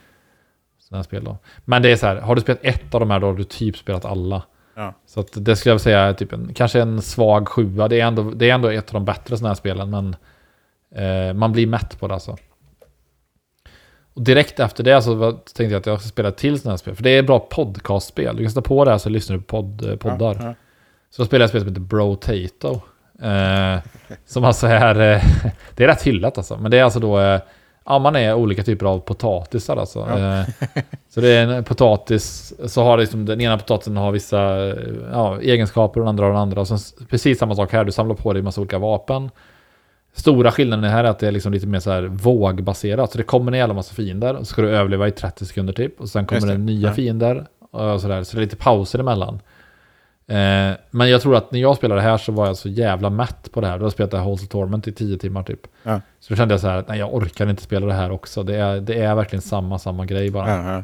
[0.78, 1.38] sådana här spel då.
[1.64, 3.44] Men det är så här, har du spelat ett av de här då har du
[3.44, 4.42] typ spelat alla.
[4.74, 4.94] Ja.
[5.06, 7.88] Så det skulle jag säga är typ en, kanske en svag sjua.
[7.88, 10.16] Det är ändå, det är ändå ett av de bättre sådana här spelen, men
[10.94, 12.36] eh, man blir mätt på det alltså.
[14.14, 16.76] Och direkt efter det så tänkte jag att jag ska spela ett till sådana här
[16.76, 16.94] spel.
[16.94, 18.36] För det är bra podcastspel.
[18.36, 20.36] Du kan sätta på det här så lyssnar du på podd, eh, poddar.
[20.40, 20.54] Ja, ja.
[21.16, 22.80] Så då spelar jag ett spel som heter Brotato.
[23.22, 23.78] Eh,
[24.26, 25.00] som alltså är...
[25.14, 25.22] Eh,
[25.74, 26.56] det är rätt hyllat alltså.
[26.58, 27.20] Men det är alltså då...
[27.20, 27.40] Eh,
[27.86, 30.06] Ja, man är olika typer av potatisar alltså.
[30.08, 30.18] Ja.
[30.40, 30.46] Eh,
[31.08, 34.38] så det är en potatis, så har liksom, den ena potatisen har vissa
[35.12, 36.60] ja, egenskaper och den andra har den andra.
[36.60, 36.78] Och sen
[37.10, 39.30] precis samma sak här, du samlar på dig en massa olika vapen.
[40.14, 43.12] Stora skillnaden här är att det är liksom lite mer så här vågbaserat.
[43.12, 45.72] Så det kommer en jävla massa fiender och så ska du överleva i 30 sekunder
[45.72, 46.00] typ.
[46.00, 46.58] Och sen kommer Just det det.
[46.58, 46.94] nya Ja.
[46.94, 48.22] fiender och sådär.
[48.22, 49.40] Så det är lite pauser emellan.
[50.26, 53.52] Eh, men jag tror att när jag spelade här så var jag så jävla mätt
[53.52, 53.74] på det här.
[53.78, 55.60] Då har jag spelat det här Halls of Torment i 10 timmar typ.
[55.82, 56.00] Ja.
[56.20, 58.42] Så då kände jag så här att nej, jag orkar inte spela det här också.
[58.42, 60.48] Det är, det är verkligen samma, samma grej bara.
[60.50, 60.82] Ja, ja.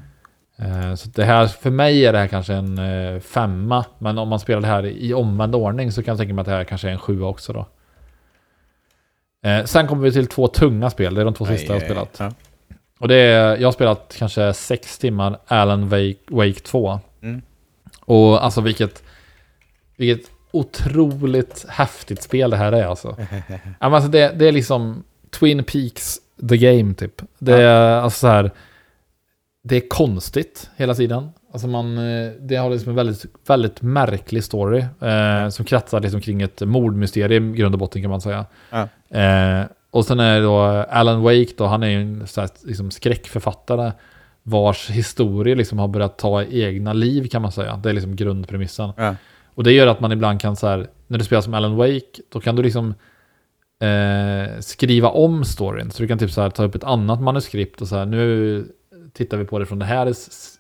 [0.67, 3.85] Eh, Så det här, för mig är det här kanske en eh, femma.
[3.99, 6.47] Men om man spelar det här i omvänd ordning så kan jag tänka mig att
[6.49, 7.67] det här kanske är en sjua också då.
[9.49, 11.15] Eh, Sen kommer vi till två tunga spel.
[11.15, 12.21] Det är de två sista jag har spelat.
[12.99, 17.01] Och det är, jag har spelat kanske sex timmar Alan Wake, Wake 2.
[17.23, 17.43] Mm.
[18.01, 19.03] Och alltså vilket,
[20.01, 23.17] vilket otroligt häftigt spel det här är alltså.
[23.79, 27.23] alltså det, det är liksom Twin Peaks the game typ.
[27.39, 28.51] Det är alltså så här,
[29.63, 31.29] det är konstigt hela tiden.
[31.53, 36.21] Alltså man, eh, det har liksom en väldigt, väldigt märklig story eh, som kretsar liksom
[36.21, 38.47] kring ett mordmysterium i grund och botten kan man säga.
[38.71, 38.89] Ja.
[39.19, 42.51] Eh, och sen är det då Alan Wake då, han är ju en så här,
[42.65, 43.93] liksom skräckförfattare
[44.43, 47.77] vars historia liksom har börjat ta egna liv kan man säga.
[47.77, 48.93] Det är liksom grundpremissen.
[48.97, 49.15] Ja.
[49.55, 52.23] Och det gör att man ibland kan så här, när du spelar som Alan Wake,
[52.29, 52.95] då kan du liksom
[53.81, 55.91] eh, skriva om storyn.
[55.91, 58.65] Så du kan typ så här ta upp ett annat manuskript och så här, nu
[59.13, 60.15] tittar vi på det från det här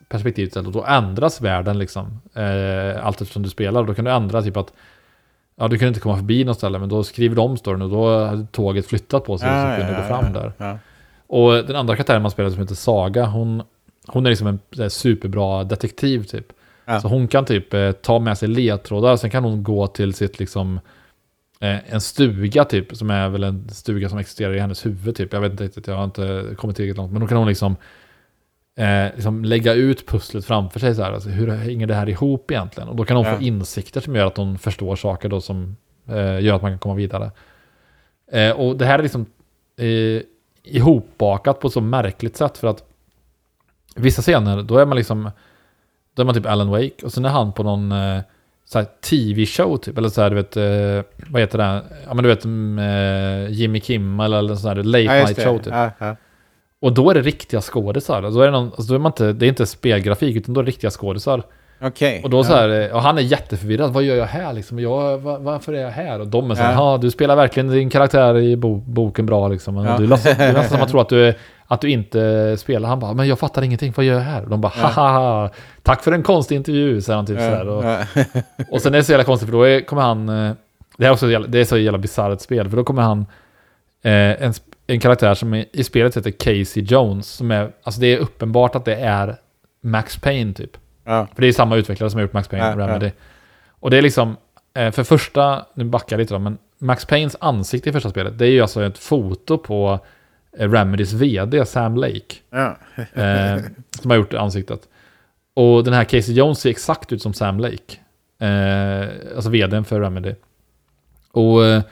[0.09, 2.20] perspektivet och då ändras världen liksom.
[2.34, 3.84] Eh, allt eftersom du spelar.
[3.84, 4.72] Då kan du ändra typ att
[5.61, 7.91] Ja, du kunde inte komma förbi något ställe, men då skriver de om storyn och
[7.91, 10.53] då hade tåget flyttat på sig så Ja, du kunde ja, gå fram ja, där.
[10.59, 10.78] Ja.
[11.26, 13.62] Och den andra karaktären man spelar som heter Saga, hon,
[14.07, 16.53] hon är liksom en så här superbra detektiv typ.
[16.91, 17.01] Ja.
[17.01, 20.38] Så hon kan typ eh, ta med sig ledtrådar, sen kan hon gå till sitt
[20.38, 20.80] liksom
[21.61, 25.32] eh, en stuga typ, som är väl en stuga som existerar i hennes huvud typ.
[25.32, 27.12] Jag vet inte riktigt, jag har inte kommit tillräckligt långt.
[27.12, 27.76] Men då kan hon liksom,
[28.78, 31.12] eh, liksom lägga ut pusslet framför sig så här.
[31.12, 32.88] Alltså, hur hänger det här ihop egentligen?
[32.88, 33.36] Och då kan hon Ja.
[33.36, 35.76] få insikter som gör att hon förstår saker då som
[36.09, 37.30] eh, gör att man kan komma vidare.
[38.32, 39.26] Eh, och det här är liksom
[39.76, 40.22] eh,
[40.62, 42.84] ihopbakat på ett så märkligt sätt för att
[43.97, 45.30] vissa scener, då är man liksom
[46.15, 48.21] då är man typ Alan Wake och sen är han på någon eh,
[48.65, 51.83] så här tv-show typ, eller så här, du vet, eh, vad heter det?
[52.07, 55.59] Ja men du vet, mm, eh, Jimmy Kimmel eller så här late Ja, night show
[55.59, 55.73] typ.
[55.73, 56.17] Ja, ja.
[56.81, 58.23] Och då är det riktiga skådisar.
[58.23, 60.61] Då är det, någon, alltså då är man inte, det är inte spelgrafik, utan då
[60.61, 61.43] är det riktiga skådisar.
[61.83, 62.20] Okej.
[62.24, 62.45] Och då ja.
[62.45, 63.93] så här, eh, och han är jätteförvirrad.
[63.93, 64.78] Vad gör jag här liksom?
[64.78, 66.20] Jag, va- varför är jag här?
[66.20, 66.93] Och de är så här, Ja.
[66.93, 69.76] ja du spelar verkligen din karaktär i bo, boken bra liksom.
[69.76, 69.99] Ja.
[69.99, 71.35] Du låtsas, nästan som att tro att du,
[71.66, 72.89] att du inte spelar.
[72.89, 74.43] Han bara, men jag fattar ingenting, vad gör jag här?
[74.43, 74.87] Och de bara, Ja.
[74.87, 75.51] haha,
[75.83, 77.68] tack för en konstig intervju, säger han typ så här.
[77.68, 77.99] Och, Ja,
[78.70, 80.28] och sen är det så jävla konstigt för då är, kommer han...
[80.28, 80.53] eh,
[80.97, 83.26] Det, är också, det är så jävla bisarrt spel, för då kommer han...
[84.03, 84.53] Eh, en,
[84.87, 87.70] en karaktär som i, i spelet heter Casey Jones, som är...
[87.83, 89.37] Alltså det är uppenbart att det är
[89.83, 90.70] Max Payne typ.
[91.15, 91.27] Ja.
[91.35, 93.11] För det är samma utvecklare som har gjort Max Payne, Ja, Remedy.
[93.69, 94.37] Och det är liksom...
[94.75, 95.67] Eh, för första...
[95.75, 98.61] Nu backar jag lite då, men Max Paynes ansikte i första spelet, det är ju
[98.61, 100.01] alltså ett foto på
[100.59, 102.37] eh, Remedys VD, Sam Lake.
[102.51, 102.77] ja.
[103.23, 103.61] Eh,
[104.01, 104.89] som har gjort ansiktet.
[105.55, 107.97] Och den här Casey Jones ser exakt ut som Sam Lake.
[108.41, 110.35] Eh, alltså vdn för Remedy.
[111.33, 111.83] Och eh,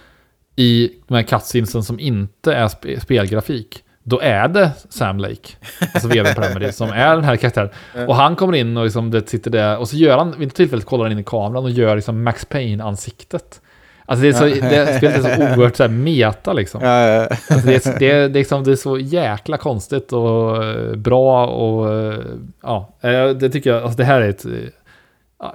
[0.56, 5.48] i de här cutscenesen som inte är spe spelgrafik, då är det Sam Lake,
[5.94, 7.70] alltså vdn på Remedy, som är den här karaktären.
[8.08, 10.54] Och han kommer in och liksom det sitter där, och så gör han, vid ett
[10.54, 13.60] tillfälle kollar han in i kameran och gör liksom Max Payne-ansiktet.
[14.06, 16.80] Alltså det är så, det spelet är så oerhört så här meta liksom.
[16.82, 20.96] Alltså det, är, det, är, det, är liksom, det är så jäkla konstigt och eh,
[20.96, 22.20] bra och eh,
[22.62, 24.46] ja, eh, det tycker jag, alltså det här är ett,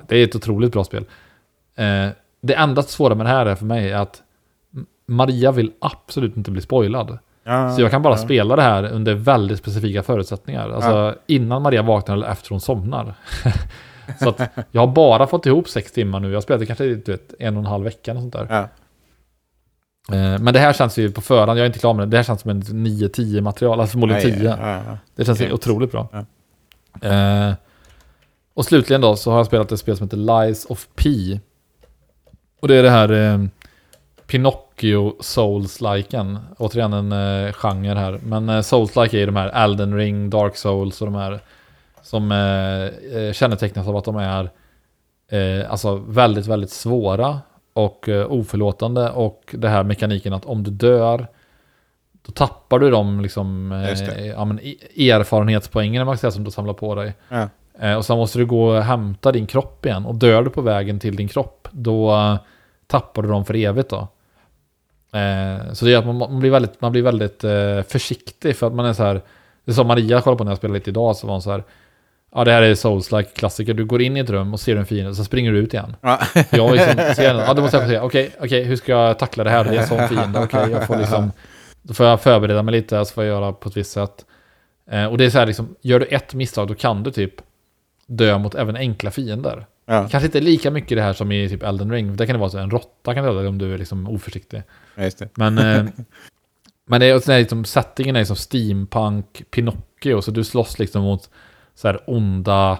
[0.07, 1.05] det är ett otroligt bra spel.
[2.41, 4.21] Det enda svåra med det här är för mig att
[5.05, 7.17] Maria vill absolut inte bli spoilad.
[7.43, 8.17] Ja, Så jag kan bara ja.
[8.17, 10.69] spela det här under väldigt specifika förutsättningar.
[10.69, 13.13] Alltså innan Maria vaknar eller efter hon somnar.
[14.19, 14.41] så att
[14.71, 16.27] jag har bara fått ihop sex timmar nu.
[16.27, 18.47] Jag har spelat det kanske du vet, en och en halv vecka och sånt där.
[18.49, 18.59] Ja.
[20.15, 22.17] Eh, Men det här känns ju på förhand, jag är inte klar med det, det
[22.17, 24.43] här känns som en 9-10 material, alltså förmodligen Ja, 10.
[24.49, 24.97] ja, ja, ja.
[25.15, 25.53] Det känns Grymt.
[25.53, 26.07] otroligt bra.
[27.01, 27.07] Ja.
[27.09, 27.53] Eh,
[28.53, 31.09] och slutligen då så har jag spelat ett spel som heter Lies of P.
[32.61, 33.45] Och det är det här eh,
[34.27, 34.62] Pinocchio
[35.19, 36.39] Souls-liken.
[36.57, 38.19] Återigen en eh, genre här.
[38.23, 41.39] Men eh, Souls-like är ju de här Elden Ring, Dark Souls och de här
[42.01, 44.49] som eh, eh, kännetecknas av att de är
[45.31, 47.39] eh, alltså väldigt, väldigt svåra
[47.73, 49.09] och eh, oförlåtande.
[49.09, 51.27] Och det här mekaniken att om du dör
[52.25, 54.59] då tappar du de liksom, eh, ja, men,
[54.97, 57.13] erfarenhetspoängen man säga, som du samlar på dig.
[57.29, 57.49] Ja.
[57.79, 60.05] Eh, och sen måste du gå och hämta din kropp igen.
[60.05, 62.37] Och dör du på vägen till din kropp, då eh,
[62.87, 64.07] tappar du dem för evigt då.
[65.13, 68.67] Eh, så det gör att man, man blir väldigt, man blir väldigt eh, försiktig för
[68.67, 69.21] att man är så här,
[69.65, 71.63] det som Maria kollade på när jag spelade lite idag, så var hon så här,
[72.35, 74.85] ja det här är Souls-like klassiker, du går in i ett rum och ser en
[74.85, 75.95] fiende, så springer du ut igen.
[76.01, 76.19] Ja.
[76.51, 79.43] Jag liksom, ser ja då måste jag få se, okej, okej, hur ska jag tackla
[79.43, 81.31] det här, det är en sån fiende, okej, jag får liksom,
[81.81, 84.25] då får jag förbereda mig lite, så får jag göra på ett visst sätt.
[84.91, 87.33] Eh, och det är så här liksom, gör du ett misstag, då kan du typ
[88.07, 89.65] dö mot även enkla fiender.
[89.85, 92.15] Ja, Kanske inte lika mycket det här som i typ Elden Ring.
[92.15, 94.63] Där kan det vara så en råtta kan döda dig om du är liksom oförsiktig.
[94.97, 95.29] just det.
[95.35, 95.85] Men, eh,
[96.85, 100.21] men det är också liksom, settingen är liksom steampunk, Pinocchio.
[100.21, 101.29] Så du slåss liksom mot
[101.75, 102.79] så här onda,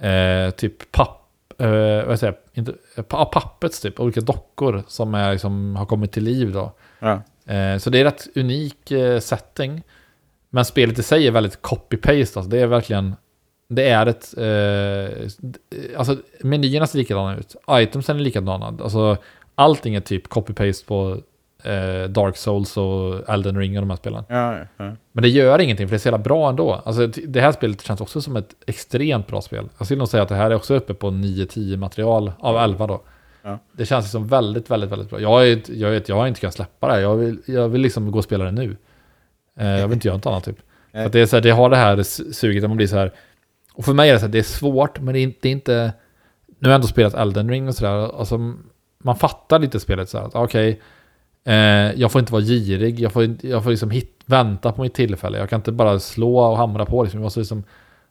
[0.00, 5.32] eh, typ papp, eh, vad säger inte, eh, pa- puppets typ, olika dockor som är,
[5.32, 6.72] liksom, har kommit till liv då.
[6.98, 7.22] Ja.
[7.54, 9.82] Eh, så det är rätt unik eh, setting.
[10.50, 12.38] Men spelet i sig är väldigt copy-paste.
[12.38, 12.42] Alltså.
[12.42, 13.16] Det är verkligen...
[13.72, 14.34] Det är ett...
[14.38, 17.56] Eh, alltså menyerna ser likadana ut.
[17.70, 18.66] Itemsen är likadana.
[18.66, 19.16] Alltså
[19.54, 21.16] allting är typ copy-paste på
[21.64, 24.24] eh, Dark Souls och Elden Ring och de här spelen.
[24.28, 24.92] Ja, ja.
[25.12, 26.82] Men det gör ingenting för det är så jävla bra ändå.
[26.84, 29.68] Alltså det här spelet känns också som ett extremt bra spel.
[29.78, 32.86] Jag skulle nog säga att det här är också uppe på 9-10 material av 11
[32.86, 33.02] då.
[33.42, 33.58] Ja.
[33.72, 35.20] Det känns som väldigt, väldigt, väldigt bra.
[35.20, 37.00] Jag, är, jag, vet, jag har inte kunnat släppa det här.
[37.00, 38.76] Jag vill, jag vill liksom gå och spela det nu.
[39.58, 40.58] Eh, jag vill inte göra något annat typ.
[40.92, 42.02] För att det, är så här, det har det här
[42.32, 43.12] suget där man blir så här.
[43.80, 45.38] Och för mig är det så här, det är svårt, men det är inte...
[45.42, 45.92] Det är inte
[46.58, 48.18] nu har jag ändå spelat Elden Ring och sådär.
[48.18, 48.38] Alltså,
[49.04, 50.80] man fattar lite spelet så att, Okej,
[51.46, 51.54] eh,
[52.00, 53.00] jag får inte vara girig.
[53.00, 55.38] Jag får, jag får liksom hit, vänta på mitt tillfälle.
[55.38, 57.02] Jag kan inte bara slå och hamra på.
[57.02, 57.20] Liksom.
[57.20, 57.64] Jag måste liksom,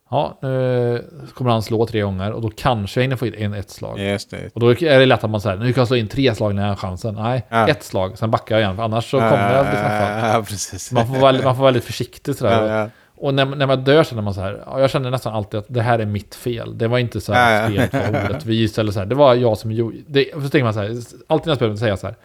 [0.10, 3.70] ja, nu kommer han slå tre gånger och då kanske jag hinner få in ett
[3.70, 4.00] slag.
[4.00, 4.50] Just det.
[4.54, 6.56] Och då är det lätt att man säger, nu kan jag slå in tre slag
[6.56, 7.16] när jag har chansen.
[7.16, 7.68] Nej, Ja.
[7.68, 8.76] ett slag, sen backar jag igen.
[8.76, 10.36] För annars så kommer jag bli straffad.
[10.36, 10.92] Ja, precis.
[10.92, 12.90] Man får, vara, man får vara väldigt försiktig sådär.
[13.20, 15.66] Och när, när man dör känner man så här, ja, jag känner nästan alltid att
[15.68, 16.78] det här är mitt fel.
[16.78, 19.06] Det var inte så här spelet var orättvist eller så här.
[19.06, 20.90] Det var jag som gjorde, det, så tänker man så här,
[21.28, 22.16] alltid när jag spelar säger jag så här.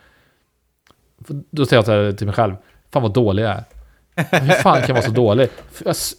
[1.51, 2.55] Då säger jag så här till mig själv,
[2.93, 3.65] fan vad dålig jag är.
[4.41, 5.49] Hur fan kan jag vara så dålig?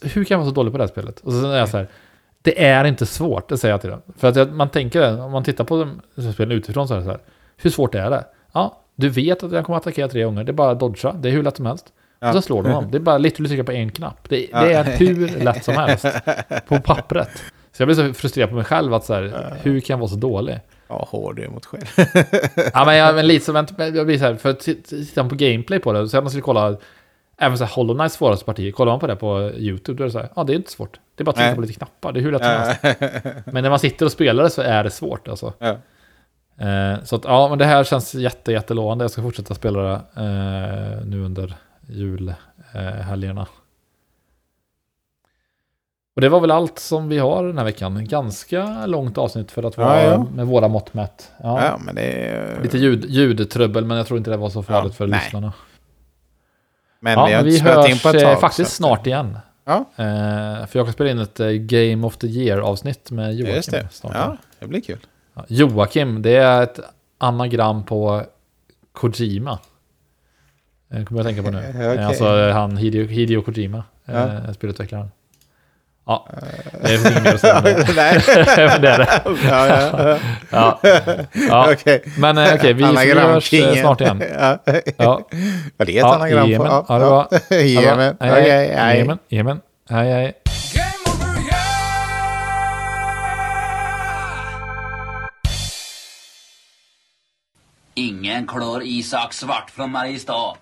[0.02, 1.20] Hur kan jag vara så dålig på det här spelet?
[1.20, 1.88] Och så är jag så här,
[2.42, 4.02] det är inte svårt, det säger jag till dem.
[4.16, 5.88] För att man tänker om man tittar på
[6.34, 7.20] spelen utifrån så är det så här,
[7.56, 8.24] hur svårt är det?
[8.52, 11.12] Ja, du vet att jag kommer att attackera tre gånger, det är bara att dodga,
[11.12, 11.92] det är hur lätt som helst.
[12.20, 12.28] Ja.
[12.28, 12.90] Och så slår de honom.
[12.90, 14.28] Det är bara lite att trycka på en knapp.
[14.28, 16.06] Det, det är hur lätt som helst.
[16.68, 17.28] På pappret.
[17.72, 20.08] Så jag blir så frustrerad på mig själv att så här, hur kan jag vara
[20.08, 20.60] så dålig?
[20.88, 21.84] Ja, hård är mot själv.
[22.74, 25.34] Ja, men jag, men lite vänt- jag blir så här, för att tittar man på
[25.34, 26.76] gameplay på det, så man skulle kolla,
[27.38, 30.06] även så här Hollow Knights svåraste parti, kollar man på det på YouTube, då är
[30.06, 31.00] det så här, ja det är inte svårt.
[31.14, 33.26] Det är bara att trycka på lite knappar, det är hur lätt som helst.
[33.46, 35.52] Men när man sitter och spelar det så är det svårt alltså.
[35.58, 35.76] Ja.
[36.66, 39.04] Eh, så att, ja, men det här känns jätte, jättelovande.
[39.04, 41.54] Jag ska fortsätta spela det eh, nu under
[41.86, 43.46] julhelgerna.
[46.14, 48.04] Och det var väl allt som vi har den här veckan.
[48.08, 50.26] Ganska långt avsnitt för att vara Ja, ja.
[50.34, 51.30] med våra mått mätt.
[51.42, 51.64] Ja.
[51.64, 52.62] Ja, men det är...
[52.62, 55.20] Lite ljud, ljudtrubbel, men jag tror inte det var så farligt för nej.
[55.24, 55.52] lyssnarna.
[57.00, 58.32] Men vi har vi spelat in på ett hörs tag.
[58.32, 59.38] eh, faktiskt snart igen.
[59.64, 59.76] Ja.
[59.96, 63.54] Eh, för jag kan spela in ett eh, Game of the Year-avsnitt med Joakim.
[63.56, 63.88] Just det.
[63.92, 64.12] snart.
[64.14, 64.98] Ja, det blir kul.
[65.48, 66.80] Joakim, det är ett
[67.18, 68.22] anagram på
[68.92, 69.58] Kojima.
[70.88, 71.58] Det kommer jag tänka på nu.
[71.74, 72.04] Okej.
[72.04, 74.14] Alltså eh, han Hideo, Hideo Kojima, Ja.
[74.14, 75.10] eh, spelutvecklaren.
[76.08, 76.28] Ja,
[76.82, 77.86] det är inget mer att säga om det.
[77.96, 78.22] Nej.
[78.56, 79.08] Men det är det.
[79.48, 80.18] ja, ja.
[80.50, 80.80] Ja.
[81.48, 81.72] Ja.
[81.72, 82.02] Okej.
[82.18, 84.22] Men eh, okej, vi, vi hörs eh, snart igen.
[84.38, 84.58] Ja.
[84.96, 85.20] Ja,
[85.76, 86.50] Vad det är ett ja anagram på?
[86.50, 86.66] Jemen.
[86.88, 87.28] Ja, det var.
[87.64, 88.16] Jemen.
[88.20, 88.68] Okej.
[88.98, 89.18] Jemen.
[89.28, 89.60] Jemen.
[89.90, 90.32] Hej, hej.
[97.94, 100.56] Ingen klår Isak Svart från Mariestad.